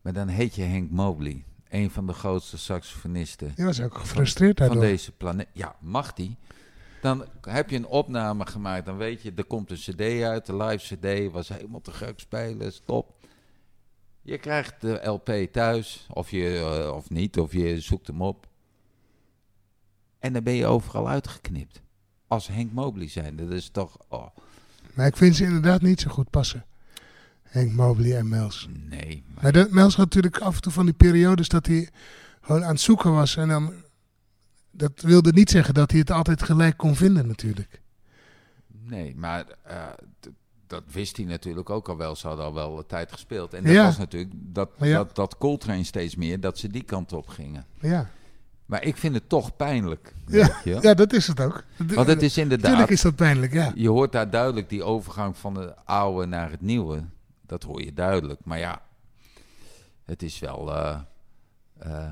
Maar 0.00 0.12
dan 0.12 0.28
heet 0.28 0.54
je 0.54 0.66
Hank 0.68 0.90
Mobley, 0.90 1.44
een 1.68 1.90
van 1.90 2.06
de 2.06 2.12
grootste 2.12 2.58
saxofonisten 2.58 3.52
Die 3.54 3.64
was 3.64 3.80
ook 3.80 3.98
gefrustreerd 3.98 4.58
van 4.58 4.66
daardoor. 4.66 4.84
deze 4.86 5.12
planeet. 5.12 5.48
Ja, 5.52 5.76
mag 5.80 6.12
die? 6.12 6.36
Dan 7.00 7.24
heb 7.40 7.70
je 7.70 7.76
een 7.76 7.86
opname 7.86 8.46
gemaakt, 8.46 8.86
dan 8.86 8.96
weet 8.96 9.22
je, 9.22 9.32
er 9.36 9.44
komt 9.44 9.70
een 9.70 9.76
cd 9.76 10.22
uit, 10.22 10.46
de 10.46 10.56
live 10.56 10.96
cd 10.96 11.32
was 11.32 11.48
helemaal 11.48 11.80
te 11.80 11.90
gek 11.92 12.20
spelen, 12.20 12.72
stop. 12.72 13.14
Je 14.22 14.38
krijgt 14.38 14.80
de 14.80 15.06
LP 15.06 15.30
thuis, 15.52 16.06
of, 16.12 16.30
je, 16.30 16.58
eh, 16.84 16.94
of 16.94 17.10
niet, 17.10 17.38
of 17.38 17.52
je 17.52 17.80
zoekt 17.80 18.06
hem 18.06 18.22
op. 18.22 18.48
En 20.18 20.32
dan 20.32 20.42
ben 20.42 20.54
je 20.54 20.66
overal 20.66 21.08
uitgeknipt. 21.08 21.82
Als 22.26 22.46
Henk 22.46 22.72
Mobley 22.72 23.08
zijn, 23.08 23.36
dat 23.36 23.50
is 23.50 23.68
toch, 23.68 23.98
oh, 24.08 24.26
Maar 24.94 25.06
ik 25.06 25.16
vind 25.16 25.36
ze 25.36 25.44
inderdaad 25.44 25.82
niet 25.82 26.00
zo 26.00 26.10
goed 26.10 26.30
passen. 26.30 26.64
Henk 27.56 27.72
Mobley 27.72 28.16
en 28.16 28.28
Mels. 28.28 28.68
nee. 28.88 29.24
Maar, 29.34 29.42
Maar 29.42 29.52
de, 29.52 29.68
Mels 29.70 29.96
had 29.96 30.04
natuurlijk 30.04 30.38
af 30.38 30.54
en 30.56 30.62
toe 30.62 30.72
van 30.72 30.84
die 30.84 30.94
periodes 30.94 31.48
dat 31.48 31.66
hij 31.66 31.88
gewoon 32.40 32.64
aan 32.64 32.70
het 32.72 32.80
zoeken 32.80 33.12
was. 33.12 33.36
En 33.36 33.48
dan, 33.48 33.72
dat 34.70 34.92
wilde 35.00 35.32
niet 35.32 35.50
zeggen 35.50 35.74
dat 35.74 35.90
hij 35.90 36.00
het 36.00 36.10
altijd 36.10 36.42
gelijk 36.42 36.76
kon 36.76 36.96
vinden 36.96 37.26
natuurlijk. 37.26 37.80
nee, 38.84 39.14
maar 39.16 39.44
eh, 39.62 39.82
dat 40.66 40.82
wist 40.92 41.16
hij 41.16 41.26
natuurlijk 41.26 41.70
ook 41.70 41.88
al 41.88 41.96
wel. 41.96 42.16
Ze 42.16 42.26
hadden 42.26 42.44
al 42.44 42.54
wel 42.54 42.86
tijd 42.86 43.12
gespeeld. 43.12 43.54
En 43.54 43.64
dat 43.64 43.72
Ja. 43.72 43.84
was 43.84 43.98
natuurlijk 43.98 44.32
dat, 44.34 44.70
ja. 44.78 44.96
dat, 44.96 45.14
dat 45.16 45.38
Coltrane 45.38 45.84
steeds 45.84 46.16
meer, 46.16 46.40
dat 46.40 46.58
ze 46.58 46.68
die 46.68 46.82
kant 46.82 47.12
op 47.12 47.28
gingen. 47.28 47.64
Ja, 47.80 48.10
Maar 48.66 48.84
ik 48.84 48.96
vind 48.96 49.14
het 49.14 49.28
toch 49.28 49.56
pijnlijk. 49.56 50.14
Ja, 50.26 50.60
je 50.64 50.78
ja 50.82 50.94
dat 50.94 51.12
is 51.12 51.26
het 51.26 51.40
ook. 51.40 51.64
Want 51.94 52.06
het 52.06 52.22
is 52.22 52.38
inderdaad, 52.38 52.64
Natuurlijk 52.66 52.92
is 52.92 53.02
dat 53.02 53.14
pijnlijk, 53.16 53.52
ja. 53.52 53.72
je 53.74 53.88
hoort 53.88 54.12
daar 54.12 54.30
duidelijk 54.30 54.68
die 54.68 54.82
overgang 54.82 55.36
van 55.36 55.54
het 55.56 55.74
oude 55.84 56.26
naar 56.26 56.50
het 56.50 56.60
nieuwe. 56.60 57.04
Dat 57.46 57.62
hoor 57.62 57.82
je 57.82 57.92
duidelijk. 57.92 58.44
Maar 58.44 58.58
ja, 58.58 58.82
het 60.04 60.22
is 60.22 60.38
wel. 60.38 60.74
eh, 60.74 61.00
eh, 61.78 62.10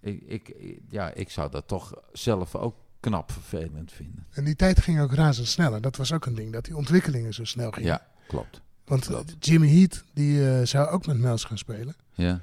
ik, 0.00 0.22
ik, 0.48 0.78
ja, 0.90 1.10
ik 1.12 1.30
zou 1.30 1.50
dat 1.50 1.68
toch 1.68 2.02
zelf 2.12 2.54
ook 2.54 2.76
knap 3.00 3.32
vervelend 3.32 3.92
vinden. 3.92 4.26
En 4.30 4.44
die 4.44 4.56
tijd 4.56 4.80
ging 4.80 5.00
ook 5.00 5.12
razendsneller. 5.14 5.80
Dat 5.80 5.96
was 5.96 6.12
ook 6.12 6.26
een 6.26 6.34
ding, 6.34 6.52
dat 6.52 6.64
die 6.64 6.76
ontwikkelingen 6.76 7.34
zo 7.34 7.44
snel 7.44 7.70
gingen. 7.70 7.88
Ja, 7.88 8.06
klopt. 8.28 8.60
Want 8.84 9.06
klopt. 9.06 9.36
Jimmy 9.46 9.68
Heat, 9.68 10.04
die 10.14 10.50
eh, 10.50 10.66
zou 10.66 10.88
ook 10.88 11.06
met 11.06 11.18
Mels 11.18 11.44
gaan 11.44 11.58
spelen. 11.58 11.96
Ja, 12.12 12.40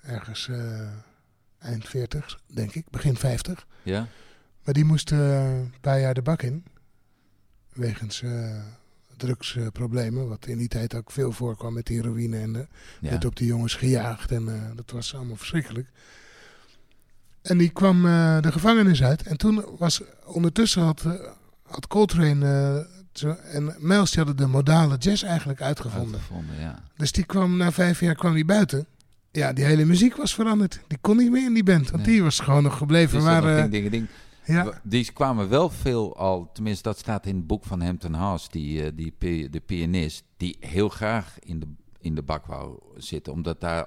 Ergens 0.00 0.50
eind 1.58 1.88
40, 1.88 2.40
denk 2.46 2.74
ik, 2.74 2.90
begin 2.90 3.16
50. 3.16 3.66
ja, 3.82 4.06
Maar 4.64 4.74
die 4.74 4.84
moest 4.84 5.10
een 5.10 5.74
paar 5.80 6.00
jaar 6.00 6.14
de 6.14 6.22
bak 6.22 6.42
in. 6.42 6.64
Wegens 7.72 8.22
drugsproblemen. 9.18 10.28
wat 10.28 10.46
in 10.46 10.58
die 10.58 10.68
tijd 10.68 10.94
ook 10.94 11.10
veel 11.10 11.32
voorkwam 11.32 11.72
met 11.72 11.88
heroïne. 11.88 12.38
En 12.38 12.68
ja. 13.00 13.10
werd 13.10 13.24
op 13.24 13.36
die 13.36 13.46
jongens 13.46 13.74
gejaagd. 13.74 14.32
En 14.32 14.48
eh, 14.48 14.76
dat 14.76 14.90
was 14.90 15.14
allemaal 15.14 15.36
verschrikkelijk. 15.36 15.88
En 17.42 17.58
die 17.58 17.70
kwam 17.70 18.06
eh, 18.06 18.40
de 18.40 18.52
gevangenis 18.52 19.02
uit. 19.02 19.22
En 19.22 19.36
toen 19.36 19.64
was 19.78 20.02
ondertussen 20.24 20.82
had, 20.82 21.04
had 21.62 21.86
Coltrane 21.86 22.86
en 23.52 23.74
Miles 23.78 24.16
hadden 24.16 24.36
de 24.36 24.46
modale 24.46 24.96
jazz 24.96 25.22
eigenlijk 25.22 25.62
uitgevonden. 25.62 26.12
Uitgevonden, 26.12 26.60
ja. 26.60 26.82
Dus 26.96 27.12
die 27.12 27.24
kwam 27.24 27.56
na 27.56 27.72
vijf 27.72 28.00
jaar 28.00 28.14
kwam 28.14 28.34
die 28.34 28.44
buiten. 28.44 28.86
Ja, 29.30 29.52
die 29.52 29.64
hele 29.64 29.84
muziek 29.84 30.16
was 30.16 30.34
veranderd. 30.34 30.80
Die 30.86 30.98
kon 31.00 31.16
niet 31.16 31.30
meer 31.30 31.44
in 31.46 31.54
die 31.54 31.64
band. 31.64 31.90
Want 31.90 32.02
Nee. 32.04 32.12
die 32.14 32.22
was 32.22 32.40
gewoon 32.40 32.62
nog 32.62 32.76
gebleven 32.76 33.14
Dus 33.14 33.24
waar... 33.24 33.56
ding, 33.56 33.70
ding, 33.70 33.90
ding. 33.90 34.06
Ja, 34.52 34.80
Die 34.82 35.12
kwamen 35.12 35.48
wel 35.48 35.70
veel 35.70 36.16
al, 36.16 36.50
tenminste 36.52 36.82
dat 36.82 36.98
staat 36.98 37.26
in 37.26 37.36
het 37.36 37.46
boek 37.46 37.64
van 37.64 37.80
Hampton 37.82 38.12
Haas, 38.14 38.48
die, 38.48 38.84
eh, 38.84 38.90
die 38.94 39.12
pi- 39.18 39.50
de 39.50 39.60
pianist, 39.60 40.22
die 40.36 40.56
heel 40.60 40.88
graag 40.88 41.38
in 41.40 41.60
de, 41.60 41.66
in 42.00 42.14
de 42.14 42.22
bak 42.22 42.46
wou 42.46 42.78
zitten, 42.96 43.32
omdat 43.32 43.60
daar 43.60 43.86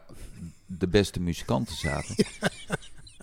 de 0.65 0.87
beste 0.87 1.19
muzikanten 1.19 1.75
zaten. 1.75 2.15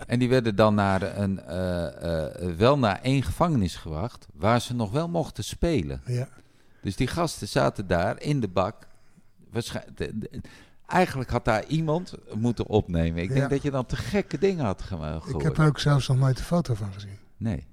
En 0.07 0.19
die 0.19 0.29
werden 0.29 0.57
dan 0.57 0.75
naar 0.75 1.19
een, 1.19 1.41
eh, 1.41 2.27
eh, 2.51 2.57
wel 2.57 2.79
naar 2.79 3.01
één 3.03 3.23
gevangenis 3.23 3.77
gewacht, 3.77 4.27
waar 4.35 4.61
ze 4.61 4.75
nog 4.75 4.91
wel 4.91 5.09
mochten 5.09 5.45
spelen. 5.45 6.01
ja. 6.07 6.29
Dus 6.83 6.97
die 6.97 7.07
gasten 7.07 7.49
zaten 7.49 7.87
daar 7.87 8.23
in 8.23 8.41
de 8.41 8.49
bak. 8.49 8.87
Eigenlijk 10.87 11.31
had 11.31 11.45
daar 11.45 11.65
iemand 11.67 12.15
moeten 12.35 12.67
opnemen. 12.67 13.23
Ik 13.23 13.29
denk 13.29 13.41
Ja. 13.41 13.49
dat 13.49 13.63
je 13.63 13.71
dan 13.71 13.87
te 13.87 13.97
gekke 13.97 14.39
dingen 14.39 14.65
had 14.65 14.83
gema- 14.83 15.21
Ik 15.35 15.43
heb 15.43 15.59
er 15.59 15.67
ook 15.67 15.79
zelfs 15.81 16.09
nog 16.09 16.19
nooit 16.19 16.39
een 16.39 16.45
foto 16.45 16.75
van 16.75 16.93
gezien. 16.93 17.19
Nee. 17.39 17.67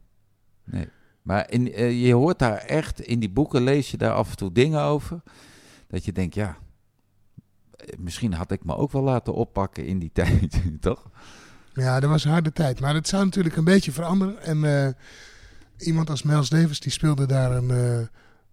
Nee. 0.63 0.89
Maar 1.22 1.51
in, 1.51 1.74
eh, 1.74 2.05
je 2.05 2.13
hoort 2.13 2.39
daar 2.39 2.57
echt, 2.57 3.01
in 3.01 3.20
die 3.20 3.30
boeken 3.30 3.61
lees 3.61 3.91
je 3.91 3.97
daar 3.97 4.13
af 4.13 4.30
en 4.30 4.38
toe 4.38 4.51
dingen 4.51 4.82
over. 4.82 5.22
Dat 5.88 6.05
je 6.05 6.11
denkt, 6.11 6.36
ja, 6.36 6.57
eh, 7.76 7.97
misschien 7.97 8.34
had 8.34 8.51
ik 8.51 8.63
me 8.63 8.76
ook 8.76 8.91
wel 8.91 9.01
laten 9.01 9.34
oppakken 9.34 9.86
in 9.86 9.99
die 9.99 10.11
tijd, 10.24 10.61
toch? 10.80 11.09
Ja, 11.74 11.99
dat 11.99 12.09
was 12.09 12.26
een 12.26 12.32
harde 12.32 12.51
tijd. 12.51 12.80
Maar 12.80 12.93
het 12.93 13.07
zou 13.07 13.24
natuurlijk 13.26 13.55
een 13.55 13.63
beetje 13.63 13.91
veranderen. 13.91 14.41
En 14.41 14.63
eh, 14.63 14.93
iemand 15.78 16.09
als 16.09 16.24
Miles 16.24 16.49
Davis, 16.49 16.80
die 16.80 16.91
speelde 16.91 17.26
daar 17.26 17.51
een, 17.51 17.72
eh, 17.72 17.97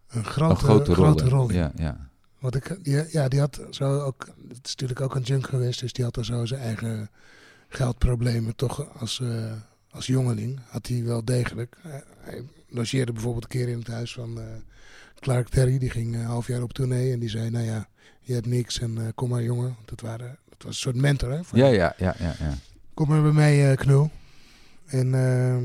een, 0.09 0.25
grote, 0.25 0.53
een 0.53 0.57
grote 0.57 0.95
rol. 0.95 1.05
grote 1.05 1.25
in. 1.25 1.31
rol 1.31 1.49
in. 1.49 1.57
Ja, 1.57 1.73
ja. 1.75 2.11
Want 2.39 2.55
ik, 2.55 2.79
die, 2.83 3.05
ja, 3.11 3.29
die 3.29 3.41
had 3.41 3.61
zo 3.71 4.01
ook, 4.01 4.27
het 4.49 4.67
is 4.67 4.71
natuurlijk 4.71 5.01
ook 5.01 5.15
een 5.15 5.23
junk 5.23 5.47
geweest, 5.47 5.81
dus 5.81 5.93
die 5.93 6.05
had 6.05 6.17
er 6.17 6.25
zo 6.25 6.45
zijn 6.45 6.61
eigen 6.61 7.11
geldproblemen. 7.69 8.57
Toch 8.57 8.99
als, 8.99 9.23
als 9.93 10.07
jongeling 10.07 10.61
had 10.69 10.87
hij 10.87 11.05
wel 11.05 11.25
degelijk. 11.25 11.77
Eh, 11.83 11.91
hij 12.21 12.45
logeerde 12.69 13.13
bijvoorbeeld 13.13 13.45
een 13.45 13.51
keer 13.51 13.69
in 13.69 13.79
het 13.79 13.87
huis 13.89 14.13
van 14.13 14.41
eh, 14.41 14.45
Clark 15.21 15.49
Terry, 15.49 15.79
die 15.79 15.91
ging 15.91 16.15
een 16.15 16.25
half 16.25 16.47
jaar 16.47 16.63
op 16.63 16.73
tournee 16.73 17.13
en 17.13 17.19
die 17.19 17.29
zei, 17.29 17.51
nou 17.51 17.65
ja, 17.65 17.89
je 18.21 18.35
hebt 18.35 18.47
niks 18.47 18.79
en 18.81 18.99
eh, 18.99 19.09
kom 19.15 19.29
maar 19.29 19.43
jongen. 19.43 19.77
Dat, 19.85 20.01
waren, 20.01 20.39
dat 20.49 20.63
was 20.63 20.67
een 20.67 20.81
soort 20.81 20.97
mentor 20.97 21.31
hè. 21.31 21.45
voor 21.45 21.59
Ja, 21.59 21.67
ja, 21.67 21.95
ja, 21.99 22.15
ja, 22.19 22.35
ja. 22.39 22.55
Kom 22.95 23.09
maar 23.09 23.23
bij 23.23 23.33
mij, 23.33 23.71
eh, 23.71 23.77
knul. 23.77 24.11
En 24.87 25.15
eh, 25.15 25.57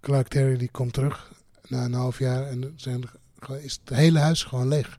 Clark 0.00 0.28
Terry 0.28 0.56
die 0.56 0.70
komt 0.70 0.92
terug 0.92 1.32
na 1.68 1.84
een 1.84 1.92
half 1.92 2.18
jaar 2.18 2.46
en 2.46 2.72
zijn, 2.76 3.02
is 3.60 3.80
het 3.84 3.96
hele 3.96 4.18
huis 4.18 4.42
gewoon 4.44 4.68
leeg. 4.68 4.98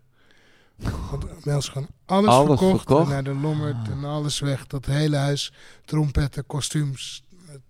Want 1.12 1.46
is 1.46 1.68
gewoon 1.68 1.88
alles, 2.06 2.30
Alles 2.30 2.60
verkocht, 2.60 2.86
verkocht? 2.86 3.10
naar 3.10 3.24
de 3.24 3.34
lommerd 3.34 3.76
Ah. 3.76 3.90
en 3.90 4.04
alles 4.04 4.40
weg. 4.40 4.68
Dat 4.68 4.86
hele 4.86 5.16
huis, 5.16 5.54
trompetten, 5.86 6.46
kostuums, 6.46 7.24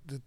de 0.05 0.21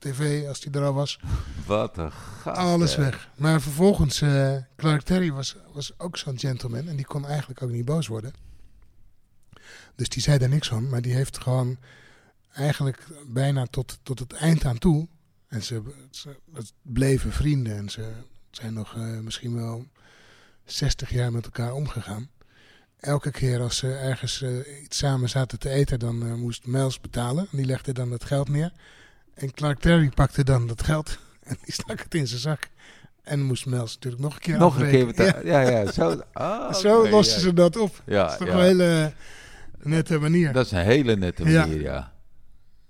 tv 0.00 0.46
als 0.48 0.60
die 0.60 0.72
er 0.72 0.84
al 0.84 0.92
was, 0.92 1.20
Wat 1.66 1.98
een 1.98 2.12
gast. 2.12 2.58
alles 2.58 2.96
hè. 2.96 3.02
weg. 3.02 3.28
Maar 3.36 3.60
vervolgens, 3.60 4.20
eh, 4.20 4.56
Clark 4.76 5.02
Terry 5.02 5.32
was, 5.32 5.56
was 5.72 5.98
ook 5.98 6.16
zo'n 6.16 6.38
gentleman 6.38 6.88
en 6.88 6.96
die 6.96 7.04
kon 7.06 7.26
eigenlijk 7.26 7.62
ook 7.62 7.70
niet 7.70 7.84
boos 7.84 8.06
worden. 8.06 8.32
Dus 9.94 10.08
die 10.08 10.22
zei 10.22 10.38
daar 10.38 10.48
niks 10.48 10.68
van, 10.68 10.88
maar 10.88 11.02
die 11.02 11.14
heeft 11.14 11.38
gewoon 11.38 11.78
eigenlijk 12.52 13.06
bijna 13.26 13.66
tot, 13.66 13.98
tot 14.02 14.18
het 14.18 14.32
eind 14.32 14.64
aan 14.64 14.78
toe. 14.78 15.08
En 15.48 15.62
ze, 15.62 15.82
ze, 16.10 16.36
bleven 16.82 17.32
vrienden 17.32 17.76
en 17.76 17.88
ze 17.88 18.12
zijn 18.50 18.72
nog 18.72 18.94
eh, 18.94 19.18
misschien 19.18 19.54
wel 19.54 19.86
60 20.64 21.10
jaar 21.10 21.32
met 21.32 21.44
elkaar 21.44 21.72
omgegaan. 21.72 22.30
Elke 23.00 23.30
keer 23.30 23.60
als 23.60 23.76
ze 23.76 23.92
ergens 23.92 24.42
eh, 24.42 24.82
iets 24.82 24.98
samen 24.98 25.28
zaten 25.28 25.58
te 25.58 25.70
eten, 25.70 25.98
dan 25.98 26.38
moest 26.40 26.66
Miles 26.66 27.00
betalen. 27.00 27.48
En 27.50 27.56
die 27.56 27.66
legde 27.66 27.92
dan 27.92 28.10
het 28.10 28.24
geld 28.24 28.48
neer. 28.48 28.72
En 29.34 29.52
Clark 29.52 29.78
Terry 29.80 30.08
pakte 30.08 30.44
dan 30.44 30.66
dat 30.66 30.82
geld 30.82 31.18
en 31.42 31.56
die 31.64 31.72
stak 31.72 32.00
het 32.02 32.14
in 32.14 32.26
zijn 32.26 32.40
zak. 32.40 32.68
En 33.22 33.42
moest 33.42 33.66
Miles 33.66 33.94
natuurlijk 33.94 34.22
nog 34.22 34.34
een 34.34 34.40
keer 34.40 34.58
Nog 34.58 34.80
een 34.80 34.90
keer 34.90 35.06
betalen. 35.06 35.46
Ja, 35.46 35.60
ja, 35.60 35.92
zo. 35.92 36.20
Ah, 36.32 36.74
Zo 36.74 37.08
losten 37.08 37.36
ja. 37.36 37.42
ze 37.42 37.52
dat 37.54 37.76
op. 37.76 38.02
Ja, 38.06 38.22
dat 38.22 38.32
is 38.32 38.38
toch 38.38 38.46
ja. 38.46 38.54
een 38.54 38.60
hele 38.60 39.12
nette 39.82 40.18
manier. 40.18 40.52
Dat 40.52 40.64
is 40.64 40.72
een 40.72 40.78
hele 40.84 41.16
nette 41.16 41.44
Ja. 41.50 41.60
manier, 41.66 41.80
ja. 41.80 42.12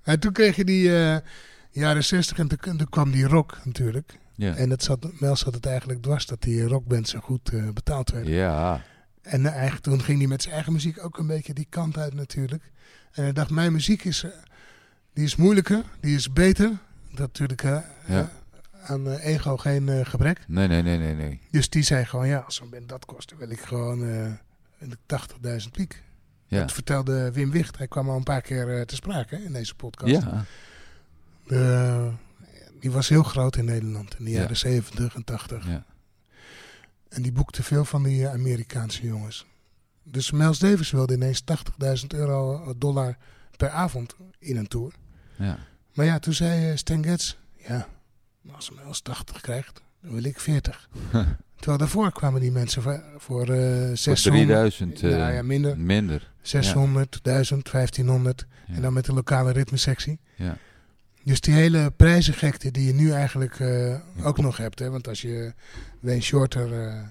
En 0.03 0.21
toen 0.21 0.33
kreeg 0.33 0.57
je 0.57 0.65
die 0.65 0.97
eh, 0.99 1.17
jaren 1.71 2.05
60 2.05 2.39
en 2.39 2.49
toen, 2.49 2.77
toen 2.77 2.89
kwam 2.89 3.11
die 3.11 3.27
rock 3.27 3.59
natuurlijk. 3.65 4.19
Ja. 4.35 4.55
En 4.55 4.69
dat 4.69 4.83
zat, 4.83 5.21
Mels 5.21 5.43
had 5.43 5.55
het 5.55 5.67
eigenlijk 5.67 6.03
dwars 6.03 6.27
dat 6.27 6.43
die 6.43 6.65
rockbands 6.65 7.11
zo 7.11 7.19
goed 7.19 7.53
eh, 7.53 7.69
betaald 7.75 8.11
werden. 8.11 8.33
ja. 8.33 8.83
En 9.23 9.47
eh, 9.47 9.53
eigenlijk 9.53 9.83
toen 9.83 10.03
ging 10.03 10.19
hij 10.19 10.27
met 10.29 10.43
zijn 10.43 10.55
eigen 10.55 10.73
muziek 10.73 11.05
ook 11.05 11.19
een 11.19 11.27
beetje 11.27 11.53
die 11.53 11.67
kant 11.71 11.99
uit 11.99 12.15
natuurlijk. 12.15 12.71
En 13.13 13.23
hij 13.23 13.33
dacht, 13.33 13.51
mijn 13.51 13.73
muziek 13.73 14.05
is, 14.05 14.23
eh, 14.23 14.31
die 15.13 15.25
is 15.25 15.37
moeilijker, 15.37 15.85
die 16.01 16.15
is 16.15 16.33
beter. 16.33 16.71
Dat 17.11 17.19
natuurlijk 17.19 17.63
eh, 17.63 17.79
Ja. 18.07 18.31
eh, 18.53 18.91
aan 18.91 19.09
eh, 19.11 19.25
ego 19.35 19.57
geen 19.57 19.89
eh, 19.89 20.05
gebrek. 20.07 20.45
Nee, 20.49 20.69
nee, 20.69 20.83
nee, 20.83 20.99
nee, 20.99 21.15
nee. 21.15 21.41
Dus 21.51 21.69
die 21.71 21.83
zei 21.83 22.05
gewoon, 22.05 22.29
ja, 22.29 22.39
als 22.39 22.55
zo'n 22.55 22.71
band 22.71 22.89
dat 22.89 23.05
kost, 23.05 23.29
dan 23.29 23.39
wil 23.39 23.51
ik 23.51 23.61
gewoon 23.61 24.03
eh, 24.09 24.33
wil 24.79 24.91
ik 24.91 24.99
80.000 25.63 25.71
piek. 25.73 26.03
Ja. 26.47 26.61
Dat 26.61 26.73
vertelde 26.73 27.33
Wim 27.33 27.51
Wicht. 27.51 27.79
Hij 27.79 27.89
kwam 27.89 28.09
al 28.11 28.17
een 28.17 28.23
paar 28.23 28.41
keer 28.41 28.77
eh, 28.79 28.83
te 28.85 28.95
sprake 28.95 29.35
hè, 29.37 29.43
in 29.43 29.53
deze 29.53 29.75
podcast. 29.75 30.13
Ja. 30.13 30.45
Eh, 31.47 32.07
die 32.81 32.91
was 32.91 33.09
heel 33.09 33.23
groot 33.23 33.57
in 33.57 33.65
Nederland 33.65 34.17
in 34.19 34.25
de 34.25 34.31
Ja. 34.31 34.41
jaren 34.41 34.57
70 34.57 35.15
en 35.15 35.25
80. 35.25 35.67
Ja. 35.67 35.85
En 37.09 37.23
die 37.23 37.33
boekte 37.33 37.63
veel 37.63 37.85
van 37.85 38.03
die 38.03 38.27
eh, 38.27 38.33
Amerikaanse 38.33 39.07
jongens. 39.07 39.47
Dus 40.03 40.31
Miles 40.31 40.59
Davis 40.59 40.91
wilde 40.91 41.15
ineens 41.15 41.43
80.000 42.01 42.07
euro 42.09 42.63
eh, 42.65 42.71
dollar 42.77 43.17
per 43.57 43.69
avond 43.71 44.15
in 44.39 44.57
een 44.57 44.69
tour. 44.69 44.93
Ja. 45.41 45.59
Maar 45.95 46.07
ja, 46.07 46.19
toen 46.19 46.33
zei 46.33 46.71
eh, 46.71 46.77
Stan 46.77 47.05
Getz, 47.05 47.35
ja, 47.57 47.89
als 48.55 48.71
Miles 48.71 49.01
80 49.01 49.41
krijgt, 49.41 49.81
dan 50.03 50.13
wil 50.13 50.25
ik 50.25 50.41
40. 50.41 50.89
Terwijl 51.57 51.79
daarvoor 51.79 52.13
kwamen 52.13 52.41
die 52.41 52.53
mensen 52.53 52.83
voor, 52.83 53.03
voor 53.17 53.49
eh 53.49 53.87
Voor 53.87 53.97
600. 53.97 54.47
3000 54.47 55.03
eh, 55.03 55.11
nou 55.11 55.33
ja, 55.33 55.43
minder. 55.43 55.79
minder. 55.79 56.31
600, 56.43 57.19
1000, 57.23 57.71
1500. 57.71 58.47
Ja. 58.67 58.75
En 58.75 58.83
dan 58.83 58.93
met 58.93 59.05
de 59.05 59.13
lokale 59.13 59.53
ritmesectie. 59.53 60.19
Ja. 60.37 60.57
Dus 61.25 61.41
die 61.41 61.55
hele 61.55 61.91
prijzengekte 61.91 62.71
die 62.71 62.87
je 62.87 62.93
nu 62.95 63.11
eigenlijk 63.13 63.61
eh, 63.61 63.97
ook 64.23 64.39
nog 64.39 64.57
hebt. 64.57 64.79
Hè? 64.79 64.91
Want 64.91 65.09
als 65.09 65.23
je 65.23 65.53
Wayne 66.01 66.21
Shorter, 66.21 66.89
eh, 66.89 67.03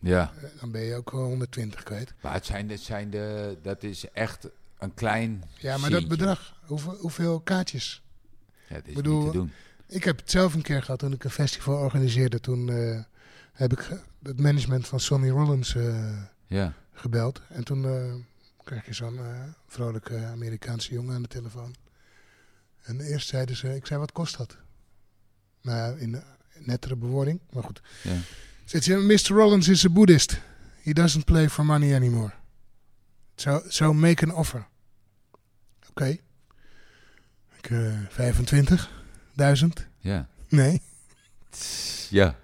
Ja. 0.00 0.32
dan 0.60 0.70
ben 0.70 0.80
je 0.80 0.94
ook 0.94 1.10
wel 1.10 1.24
120 1.24 1.82
kwijt. 1.82 2.14
Maar 2.22 2.32
het 2.32 2.46
zijn, 2.46 2.70
het 2.70 2.80
zijn 2.80 3.10
de, 3.10 3.56
dat 3.62 3.82
is 3.82 4.04
echt 4.12 4.48
een 4.82 4.94
klein. 4.94 5.44
Ja, 5.58 5.76
maar 5.78 5.90
dat 5.90 6.08
bedrag, 6.08 6.60
hoeveel, 6.66 6.96
hoeveel 6.96 7.40
kaartjes? 7.40 8.02
Ja, 8.68 8.74
dat 8.74 8.86
is 8.86 8.94
bedoel, 8.94 9.22
niet 9.22 9.30
te 9.32 9.36
doen. 9.36 9.52
Ik 9.86 10.04
heb 10.04 10.16
het 10.18 10.30
zelf 10.30 10.54
een 10.54 10.62
keer 10.62 10.82
gehad 10.82 10.98
toen 10.98 11.12
ik 11.12 11.24
een 11.24 11.30
festival 11.30 11.76
organiseerde. 11.76 12.40
Toen 12.40 12.68
eh, 12.70 13.00
heb 13.52 13.72
ik 13.72 14.00
het 14.22 14.40
management 14.40 14.86
van 14.86 15.00
Sonny 15.00 15.28
Rollins 15.30 15.74
eh, 15.74 16.22
Ja. 16.46 16.72
gebeld. 16.92 17.40
En 17.48 17.64
toen 17.64 17.84
eh, 17.84 18.14
kreeg 18.64 18.86
je 18.86 18.92
zo'n 18.92 19.20
vrolijke 19.66 20.24
Amerikaanse 20.24 20.92
jongen 20.94 21.14
aan 21.14 21.22
de 21.22 21.28
telefoon. 21.28 21.74
En 22.82 23.00
eerst 23.00 23.28
zeiden 23.28 23.56
ze, 23.56 23.74
ik 23.74 23.86
zei, 23.86 24.00
wat 24.00 24.12
kost 24.12 24.36
dat? 24.36 24.56
Nou 25.62 25.98
in 26.00 26.22
nettere 26.58 26.96
bewoording, 26.96 27.40
maar 27.50 27.62
goed. 27.62 27.80
Ja. 28.02 28.16
Zegt 28.64 28.84
ze, 28.84 28.96
Mr. 28.96 29.34
Rollins 29.36 29.68
is 29.68 29.84
a 29.84 29.88
Buddhist. 29.90 30.40
He 30.82 30.92
doesn't 30.92 31.24
play 31.24 31.48
for 31.48 31.64
money 31.64 31.94
anymore. 31.94 32.32
So, 33.34 33.62
so 33.68 33.92
make 33.92 34.24
an 34.24 34.34
offer. 34.34 34.66
Oké. 35.90 36.16
Ik, 37.56 37.70
eh 37.70 39.56
25.000? 39.58 39.66
Ja. 39.98 40.28
Nee. 40.48 40.82
Ja. 42.10 42.36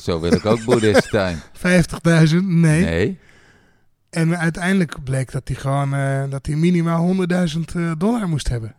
Zo 0.00 0.20
wil 0.20 0.32
ik 0.32 0.44
ook 0.44 0.64
boeddhist 0.64 1.08
zijn. 1.08 1.42
50.000? 1.56 2.34
Nee. 2.42 2.84
Nee. 2.84 3.18
En 4.10 4.38
uiteindelijk 4.38 5.04
bleek 5.04 5.32
dat 5.32 5.48
hij 5.48 5.56
gewoon 5.56 5.94
eh, 5.94 6.30
dat 6.30 6.46
hij 6.46 6.56
minimaal 6.56 7.14
100.000 7.14 7.60
eh, 7.74 7.92
dollar 7.98 8.28
moest 8.28 8.48
hebben. 8.48 8.74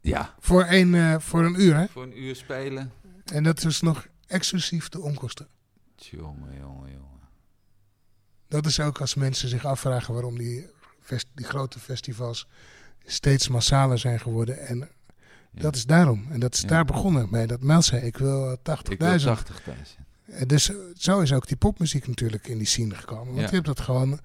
Ja. 0.00 0.34
Voor, 0.38 0.62
één, 0.62 0.94
eh, 0.94 1.18
voor 1.18 1.44
een 1.44 1.60
uur, 1.60 1.76
hè? 1.76 1.86
Voor 1.88 2.02
een 2.02 2.22
uur 2.22 2.36
spelen. 2.36 2.92
En 3.24 3.42
dat 3.42 3.64
is 3.64 3.80
nog 3.80 4.06
exclusief 4.26 4.88
de 4.88 5.00
onkosten. 5.00 5.48
Jongen, 5.96 6.56
jongen, 6.58 6.90
jongen. 6.92 7.28
Dat 8.48 8.66
is 8.66 8.80
ook 8.80 9.00
als 9.00 9.14
mensen 9.14 9.48
zich 9.48 9.64
afvragen 9.64 10.14
waarom 10.14 10.38
die, 10.38 10.66
die 11.34 11.46
grote 11.46 11.78
festivals 11.78 12.48
steeds 13.06 13.48
massaler 13.48 13.98
zijn 13.98 14.20
geworden. 14.20 14.58
En 14.58 14.88
Ja. 15.50 15.62
dat 15.62 15.76
is 15.76 15.86
daarom. 15.86 16.26
En 16.30 16.40
dat 16.40 16.54
is 16.54 16.60
Ja. 16.60 16.68
daar 16.68 16.84
begonnen 16.84 17.30
bij 17.30 17.46
dat 17.46 17.62
Mel 17.62 17.82
zei, 17.82 18.02
ik 18.06 18.16
wil 18.16 18.50
eh, 18.50 18.56
80.000. 18.62 18.92
Ik 18.92 18.98
wil 19.64 19.76
80.000. 19.76 20.04
En 20.26 20.48
Dus 20.48 20.70
eh, 20.70 20.76
zo 20.96 21.20
is 21.20 21.32
ook 21.32 21.46
die 21.46 21.56
popmuziek 21.56 22.08
natuurlijk 22.08 22.46
in 22.48 22.58
die 22.58 22.66
scene 22.66 22.94
gekomen. 22.94 23.26
Want 23.26 23.36
Ja. 23.38 23.42
je 23.46 23.54
hebt 23.54 23.66
dat 23.66 23.80
gewoon... 23.80 24.20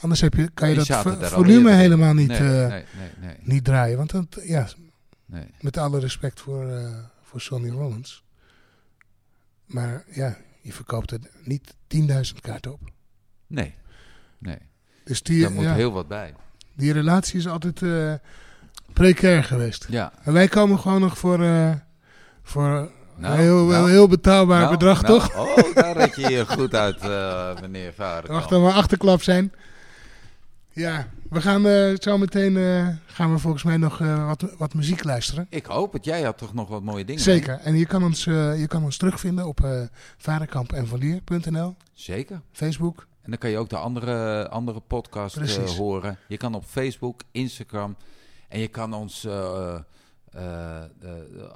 Anders 0.00 0.20
heb 0.20 0.34
je, 0.34 0.50
kan 0.54 0.68
je 0.68 0.74
dat 0.74 0.86
volume 1.30 1.72
helemaal 1.72 2.14
niet, 2.14 2.28
nee, 2.28 2.38
eh, 2.38 2.68
nee, 2.68 2.84
nee, 2.98 3.10
nee, 3.20 3.36
niet 3.40 3.64
draaien. 3.64 3.96
Want 3.96 4.10
dat, 4.10 4.38
ja, 4.42 4.68
nee. 5.26 5.46
met 5.60 5.76
alle 5.76 5.98
respect 6.00 6.40
voor, 6.40 6.68
eh, 6.70 6.98
voor 7.22 7.40
Sonny 7.40 7.70
Rollins. 7.70 8.24
Maar 9.66 10.04
ja, 10.10 10.36
je 10.60 10.72
verkoopt 10.72 11.10
er 11.10 11.18
niet 11.44 11.74
10.000 11.86 12.40
kaarten 12.40 12.72
op. 12.72 12.80
Nee. 13.46 13.74
Nee. 14.38 14.58
Dus 15.04 15.22
die, 15.22 15.40
Daar 15.42 15.52
moet 15.52 15.64
heel 15.64 15.92
wat 15.92 16.08
bij. 16.08 16.34
Die 16.76 16.92
relatie 16.92 17.38
is 17.38 17.48
altijd 17.48 17.82
eh 17.82 18.12
precair 18.96 19.44
geweest. 19.44 19.86
Ja. 19.88 20.12
En 20.22 20.32
wij 20.32 20.48
komen 20.48 20.78
gewoon 20.78 21.00
nog 21.00 21.18
voor, 21.18 21.42
eh, 21.42 21.70
voor 22.42 22.90
Nou, 23.16 23.34
een 23.34 23.40
heel, 23.40 23.64
nou, 23.64 23.90
heel 23.90 24.08
betaalbaar 24.08 24.60
nou, 24.60 24.70
bedrag, 24.70 25.02
toch? 25.02 25.36
Oh, 25.36 25.74
daar 25.74 25.96
red 25.96 26.16
je 26.16 26.30
je 26.30 26.46
goed 26.46 26.74
uit, 26.74 26.98
eh, 27.00 27.60
meneer 27.60 27.92
Vader. 27.92 28.32
Wacht 28.38 28.48
dat 28.48 28.62
we 28.62 28.72
achterklap 28.72 29.22
zijn. 29.22 29.52
Ja, 30.70 31.08
we 31.30 31.40
gaan 31.40 31.62
zo 32.00 32.18
meteen 32.18 32.54
gaan 33.06 33.32
we 33.32 33.38
volgens 33.38 33.62
mij 33.62 33.76
nog 33.76 33.98
wat, 34.26 34.44
wat 34.58 34.74
muziek 34.74 35.04
luisteren. 35.04 35.46
Ik 35.50 35.66
hoop 35.66 35.92
het. 35.92 36.04
Jij 36.04 36.22
had 36.22 36.38
toch 36.38 36.54
nog 36.54 36.68
wat 36.68 36.82
mooie 36.82 37.04
dingen? 37.04 37.22
Zeker. 37.22 37.60
En 37.64 37.76
je 37.76 37.86
kan 37.86 38.04
ons, 38.04 38.24
je 38.24 38.64
kan 38.68 38.84
ons 38.84 38.96
terugvinden 38.96 39.46
op 39.46 39.88
varenkampenvalier.nl, 40.16 41.74
Zeker. 41.94 42.40
Facebook. 42.52 43.06
En 43.26 43.32
dan 43.32 43.40
kan 43.40 43.50
je 43.50 43.58
ook 43.58 43.68
de 43.68 43.76
andere, 43.76 44.48
andere 44.48 44.80
podcast 44.80 45.36
eh, 45.36 45.68
horen. 45.68 46.18
Je 46.28 46.36
kan 46.36 46.54
op 46.54 46.64
Facebook, 46.64 47.20
Instagram. 47.30 47.96
En 48.48 48.60
je 48.60 48.68
kan 48.68 48.94
ons... 48.94 49.20
de- 49.20 49.84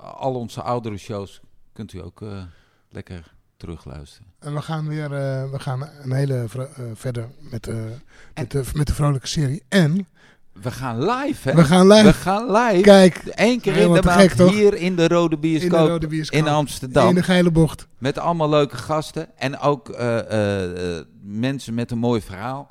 al 0.00 0.34
onze 0.34 0.62
oudere 0.62 0.96
shows 0.96 1.40
kunt 1.72 1.92
u 1.92 2.02
ook 2.02 2.20
lekker 2.88 3.34
terugluisteren. 3.56 4.32
En 4.38 4.54
we 4.54 4.62
gaan 4.62 4.88
weer 4.88 5.08
we 5.50 5.58
gaan 5.58 5.82
een 6.02 6.12
hele 6.12 6.44
verder 6.94 7.28
met, 7.38 7.66
met, 8.34 8.50
de, 8.50 8.62
met 8.74 8.86
de 8.86 8.94
vrolijke 8.94 9.26
serie. 9.26 9.62
En 9.68 10.06
We 10.52 10.70
gaan 10.70 11.04
live, 11.04 11.48
hè? 11.48 11.54
we 11.54 11.64
gaan 11.64 11.86
live. 11.86 12.04
We 12.04 12.12
gaan 12.12 12.52
live. 12.52 12.80
Kijk, 12.80 13.22
Eén 13.34 13.60
keer 13.60 13.76
in 13.76 13.92
de 13.92 14.02
maand 14.02 14.32
gek, 14.32 14.48
hier 14.48 14.74
in 14.74 14.96
de 14.96 15.08
Rode 15.08 15.34
in 15.34 15.40
Bioscoop 15.40 15.70
de 15.70 15.88
rode 15.88 16.06
bioscoop. 16.06 16.38
in 16.38 16.48
Amsterdam. 16.48 17.08
In 17.08 17.14
de 17.14 17.22
geile 17.22 17.50
bocht. 17.50 17.86
Met 17.98 18.18
allemaal 18.18 18.48
leuke 18.48 18.76
gasten. 18.76 19.38
En 19.38 19.58
ook 19.58 19.88
eh, 19.88 20.18
eh, 20.18 20.98
eh, 20.98 21.04
mensen 21.22 21.74
met 21.74 21.90
een 21.90 21.98
mooi 21.98 22.20
verhaal 22.20 22.70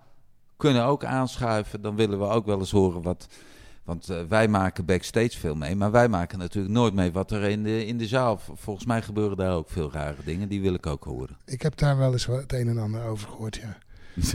kunnen 0.58 0.84
ook 0.84 1.04
aanschuiven. 1.04 1.82
Dan 1.82 1.96
willen 1.96 2.20
we 2.20 2.26
ook 2.26 2.46
wel 2.46 2.60
eens 2.60 2.72
horen 2.72 3.02
wat. 3.02 3.28
Want 3.84 4.08
wij 4.28 4.48
maken 4.48 4.86
backstage 4.86 5.38
veel 5.38 5.56
mee. 5.56 5.76
Maar 5.76 5.92
wij 5.92 6.08
maken 6.08 6.40
natuurlijk 6.40 6.74
nooit 6.74 6.94
mee 6.94 7.12
wat 7.12 7.32
er 7.32 7.44
in 7.44 7.64
de, 7.64 7.86
in 7.86 7.98
de 7.98 8.08
zaal. 8.08 8.40
Volgens 8.54 8.86
mij 8.86 9.02
gebeuren 9.02 9.38
daar 9.38 9.54
ook 9.54 9.70
veel 9.70 9.92
rare 9.92 10.24
dingen. 10.26 10.50
Die 10.50 10.62
wil 10.62 10.74
ik 10.74 10.86
ook 10.86 11.04
horen. 11.04 11.38
Ik 11.46 11.62
heb 11.62 11.78
daar 11.78 11.98
wel 11.98 12.12
eens 12.12 12.26
wat 12.26 12.42
het 12.42 12.54
een 12.54 12.68
en 12.68 12.78
ander 12.78 13.04
over 13.04 13.28
gehoord, 13.28 13.56
ja. 13.56 13.78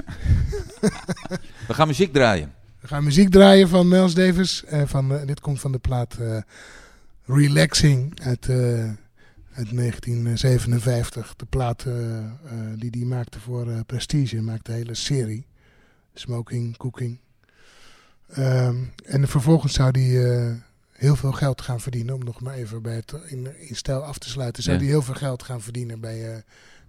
We 1.68 1.74
gaan 1.74 1.86
muziek 1.86 2.12
draaien. 2.12 2.54
We 2.84 2.90
gaan 2.90 3.04
muziek 3.04 3.30
draaien 3.30 3.68
van 3.68 3.88
Miles 3.88 4.14
Davis. 4.14 4.64
eh, 4.64 4.82
van, 4.86 5.14
eh, 5.18 5.26
dit 5.26 5.40
komt 5.40 5.60
van 5.60 5.72
de 5.72 5.78
plaat 5.78 6.14
eh, 6.14 6.36
Relaxing 7.26 8.20
uit, 8.22 8.48
eh, 8.48 8.84
uit 9.54 9.72
1957. 9.72 11.34
De 11.36 11.44
plaat 11.46 11.86
die 12.76 12.90
hij 12.90 13.04
maakte 13.04 13.40
voor 13.40 13.84
Prestige. 13.86 14.34
Hij 14.34 14.44
maakte 14.44 14.70
een 14.70 14.76
hele 14.76 14.94
serie. 14.94 15.46
Smoking, 16.14 16.76
Cooking. 16.76 17.18
Ehm, 18.28 18.76
en 19.04 19.28
vervolgens 19.28 19.72
zou 19.74 19.90
hij 20.00 20.60
heel 20.92 21.16
veel 21.16 21.32
geld 21.32 21.60
gaan 21.60 21.80
verdienen. 21.80 22.14
Om 22.14 22.24
nog 22.24 22.40
maar 22.40 22.54
even 22.54 22.82
bij 22.82 22.94
het 22.94 23.14
in, 23.26 23.48
in 23.68 23.76
stijl 23.76 24.04
af 24.04 24.18
te 24.18 24.28
sluiten. 24.28 24.62
Zou 24.62 24.76
Ja. 24.76 24.82
hij 24.82 24.90
heel 24.90 25.02
veel 25.02 25.14
geld 25.14 25.42
gaan 25.42 25.60
verdienen 25.60 26.00
bij, 26.00 26.44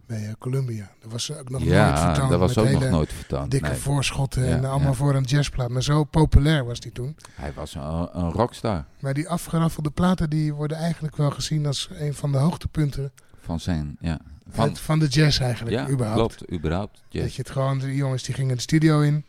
bij 0.07 0.27
eh, 0.27 0.33
Columbia. 0.39 0.91
Dat 1.01 1.11
was 1.11 1.31
ook 1.31 1.49
nog 1.49 1.59
nooit 1.59 1.71
ja, 1.73 2.05
vertoond. 2.05 2.29
dat 2.29 2.39
was 2.39 2.57
ook 2.57 2.69
nog 2.69 2.89
nooit 2.89 3.13
vertoond. 3.13 3.51
Dikke 3.51 3.69
Nee. 3.69 3.77
voorschotten 3.77 4.45
Ja, 4.45 4.55
en 4.57 4.65
allemaal 4.65 4.89
ja. 4.89 4.93
voor 4.93 5.15
een 5.15 5.23
jazzplaat. 5.23 5.69
Maar 5.69 5.83
zo 5.83 6.03
populair 6.03 6.65
was 6.65 6.79
die 6.79 6.91
toen. 6.91 7.15
Hij 7.31 7.53
was 7.53 7.75
een, 7.75 8.09
een 8.11 8.31
rockstar 8.31 8.85
Maar 8.99 9.13
die 9.13 9.29
afgeraffelde 9.29 9.91
platen 9.91 10.29
die 10.29 10.53
worden 10.53 10.77
eigenlijk 10.77 11.15
wel 11.15 11.31
gezien 11.31 11.65
als 11.65 11.89
een 11.91 12.13
van 12.13 12.31
de 12.31 12.37
hoogtepunten 12.37 13.11
van 13.41 13.59
zijn. 13.59 13.97
Ja, 13.99 14.19
van, 14.49 14.65
van, 14.65 14.75
van 14.75 14.99
de 14.99 15.07
jazz 15.07 15.39
eigenlijk, 15.39 15.75
ja 15.75 15.89
überhaupt. 15.89 16.35
klopt, 16.35 16.53
überhaupt. 16.53 17.03
Yes. 17.09 17.23
Dat 17.23 17.35
je 17.35 17.41
het 17.41 17.51
gewoon, 17.51 17.79
de 17.79 17.95
jongens 17.95 18.23
die 18.23 18.35
gingen 18.35 18.55
de 18.55 18.61
studio 18.61 19.01
in, 19.01 19.25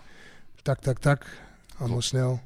tak, 0.62 0.80
tak, 0.80 0.98
tak, 0.98 1.26
allemaal 1.70 1.88
Klopt. 1.88 2.04
snel. 2.04 2.40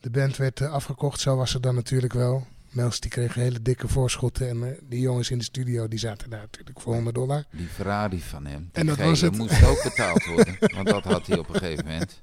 De 0.00 0.10
band 0.10 0.36
werd 0.36 0.60
eh, 0.60 0.72
afgekocht, 0.72 1.20
zo 1.20 1.36
was 1.36 1.52
het 1.52 1.62
dan 1.62 1.74
natuurlijk 1.74 2.12
wel. 2.12 2.46
Mels 2.70 3.00
die 3.00 3.10
kreeg 3.10 3.34
hele 3.34 3.62
dikke 3.62 3.88
voorschotten 3.88 4.48
en 4.48 4.62
eh, 4.64 4.78
die 4.88 5.00
jongens 5.00 5.30
in 5.30 5.38
de 5.38 5.44
studio 5.44 5.88
die 5.88 5.98
zaten 5.98 6.30
daar 6.30 6.40
natuurlijk 6.40 6.80
voor 6.80 6.94
100 6.94 7.14
dollar. 7.14 7.44
Die 7.50 7.66
Ferrari 7.66 8.20
van 8.22 8.46
hem. 8.46 8.68
En 8.72 8.86
dat 8.86 8.96
was 8.96 9.20
het. 9.20 9.36
moest 9.36 9.64
ook 9.64 9.82
betaald 9.82 10.24
worden. 10.24 10.56
want 10.74 10.86
dat 10.86 11.04
had 11.04 11.26
hij 11.26 11.38
op 11.38 11.48
een 11.48 11.54
gegeven 11.60 11.84
moment. 11.84 12.22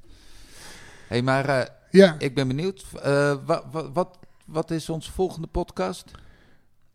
hey, 1.07 1.21
maar 1.21 1.45
eh, 1.49 1.65
Ja, 1.91 2.15
ik 2.19 2.35
ben 2.35 2.47
benieuwd. 2.47 2.85
eh, 3.01 3.35
wa- 3.45 3.63
wa- 3.71 3.91
wat, 3.91 4.17
wat 4.45 4.71
is 4.71 4.89
onze 4.89 5.11
volgende 5.11 5.47
podcast? 5.47 6.11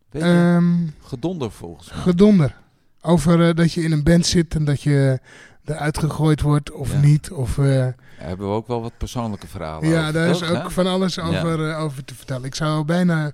Weet 0.09 0.21
je? 0.21 0.27
ehm, 0.27 0.87
Gedonder 1.01 1.51
volgens 1.51 1.89
mij. 1.89 1.97
gedonder. 2.01 2.59
Over 3.01 3.55
dat 3.55 3.73
je 3.73 3.81
in 3.83 3.91
een 3.91 4.03
band 4.03 4.25
zit 4.25 4.55
en 4.55 4.65
dat 4.65 4.81
je 4.81 5.19
eruit 5.65 5.97
gegooid 5.97 6.41
wordt 6.41 6.71
of 6.71 6.91
Ja. 6.91 6.99
niet. 6.99 7.31
Of, 7.31 7.57
eh, 7.57 7.65
Daar 7.65 7.95
hebben 8.17 8.47
we 8.47 8.53
ook 8.53 8.67
wel 8.67 8.81
wat 8.81 8.97
persoonlijke 8.97 9.47
verhalen 9.47 9.89
Ja, 9.89 9.99
over, 10.01 10.13
daar 10.13 10.29
is 10.29 10.43
ook 10.43 10.57
hè? 10.63 10.69
van 10.71 10.87
alles 10.87 11.19
over, 11.19 11.69
eh, 11.69 11.79
over 11.81 12.05
te 12.05 12.15
vertellen. 12.15 12.43
Ik 12.45 12.55
zou 12.55 12.85
bijna 12.85 13.31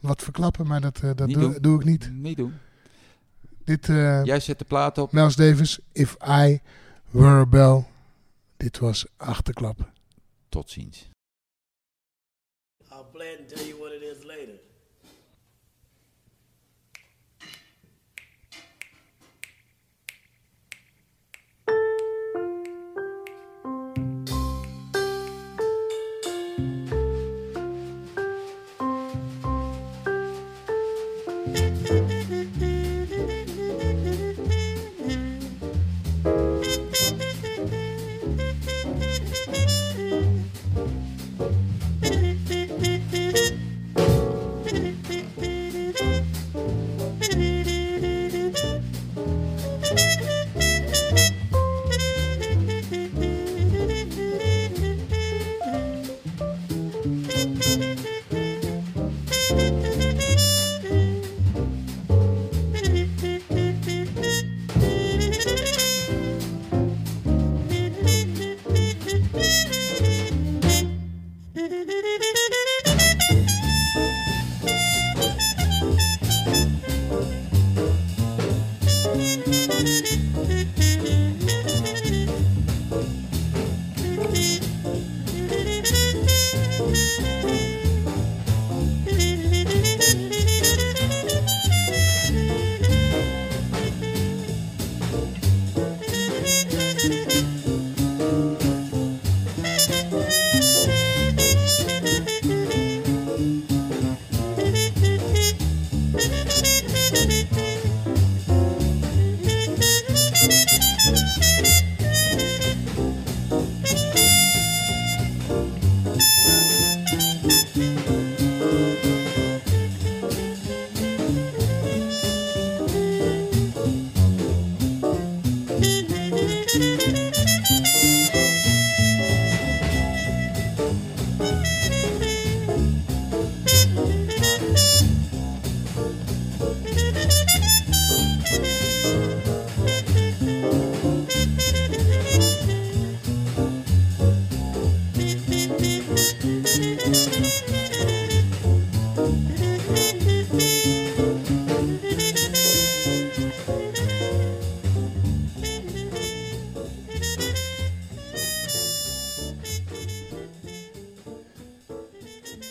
wat 0.00 0.22
verklappen, 0.22 0.66
maar 0.66 0.80
dat, 0.80 0.96
eh, 0.96 1.10
dat 1.14 1.28
doe, 1.28 1.38
doen. 1.38 1.56
doe 1.60 1.78
ik 1.78 1.84
niet. 1.84 2.10
Niet 2.12 2.36
doen. 2.36 2.54
Dit, 3.64 3.88
eh 3.88 4.24
Jij 4.24 4.40
zet 4.40 4.58
de 4.58 4.64
plaat 4.64 4.98
op. 4.98 5.12
Miles 5.12 5.36
Davis, 5.36 5.78
If 5.92 6.16
I 6.28 6.60
Were 7.10 7.40
a 7.40 7.46
Bell. 7.46 7.86
Dit 8.56 8.78
was 8.78 9.06
Achterklap. 9.16 9.90
Tot 10.48 10.70
ziens. 10.70 11.10
I'll 12.90 13.04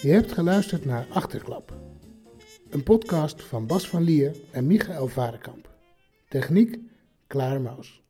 Je 0.07 0.13
hebt 0.13 0.31
geluisterd 0.31 0.85
naar 0.85 1.05
Achterklap. 1.09 1.73
Een 2.69 2.83
podcast 2.83 3.43
van 3.43 3.67
Bas 3.67 3.89
van 3.89 4.03
Lier 4.03 4.35
en 4.51 4.67
Michael 4.67 5.07
Varenkamp. 5.07 5.69
Techniek, 6.27 6.79
Klaar 7.27 7.61
Maus. 7.61 8.06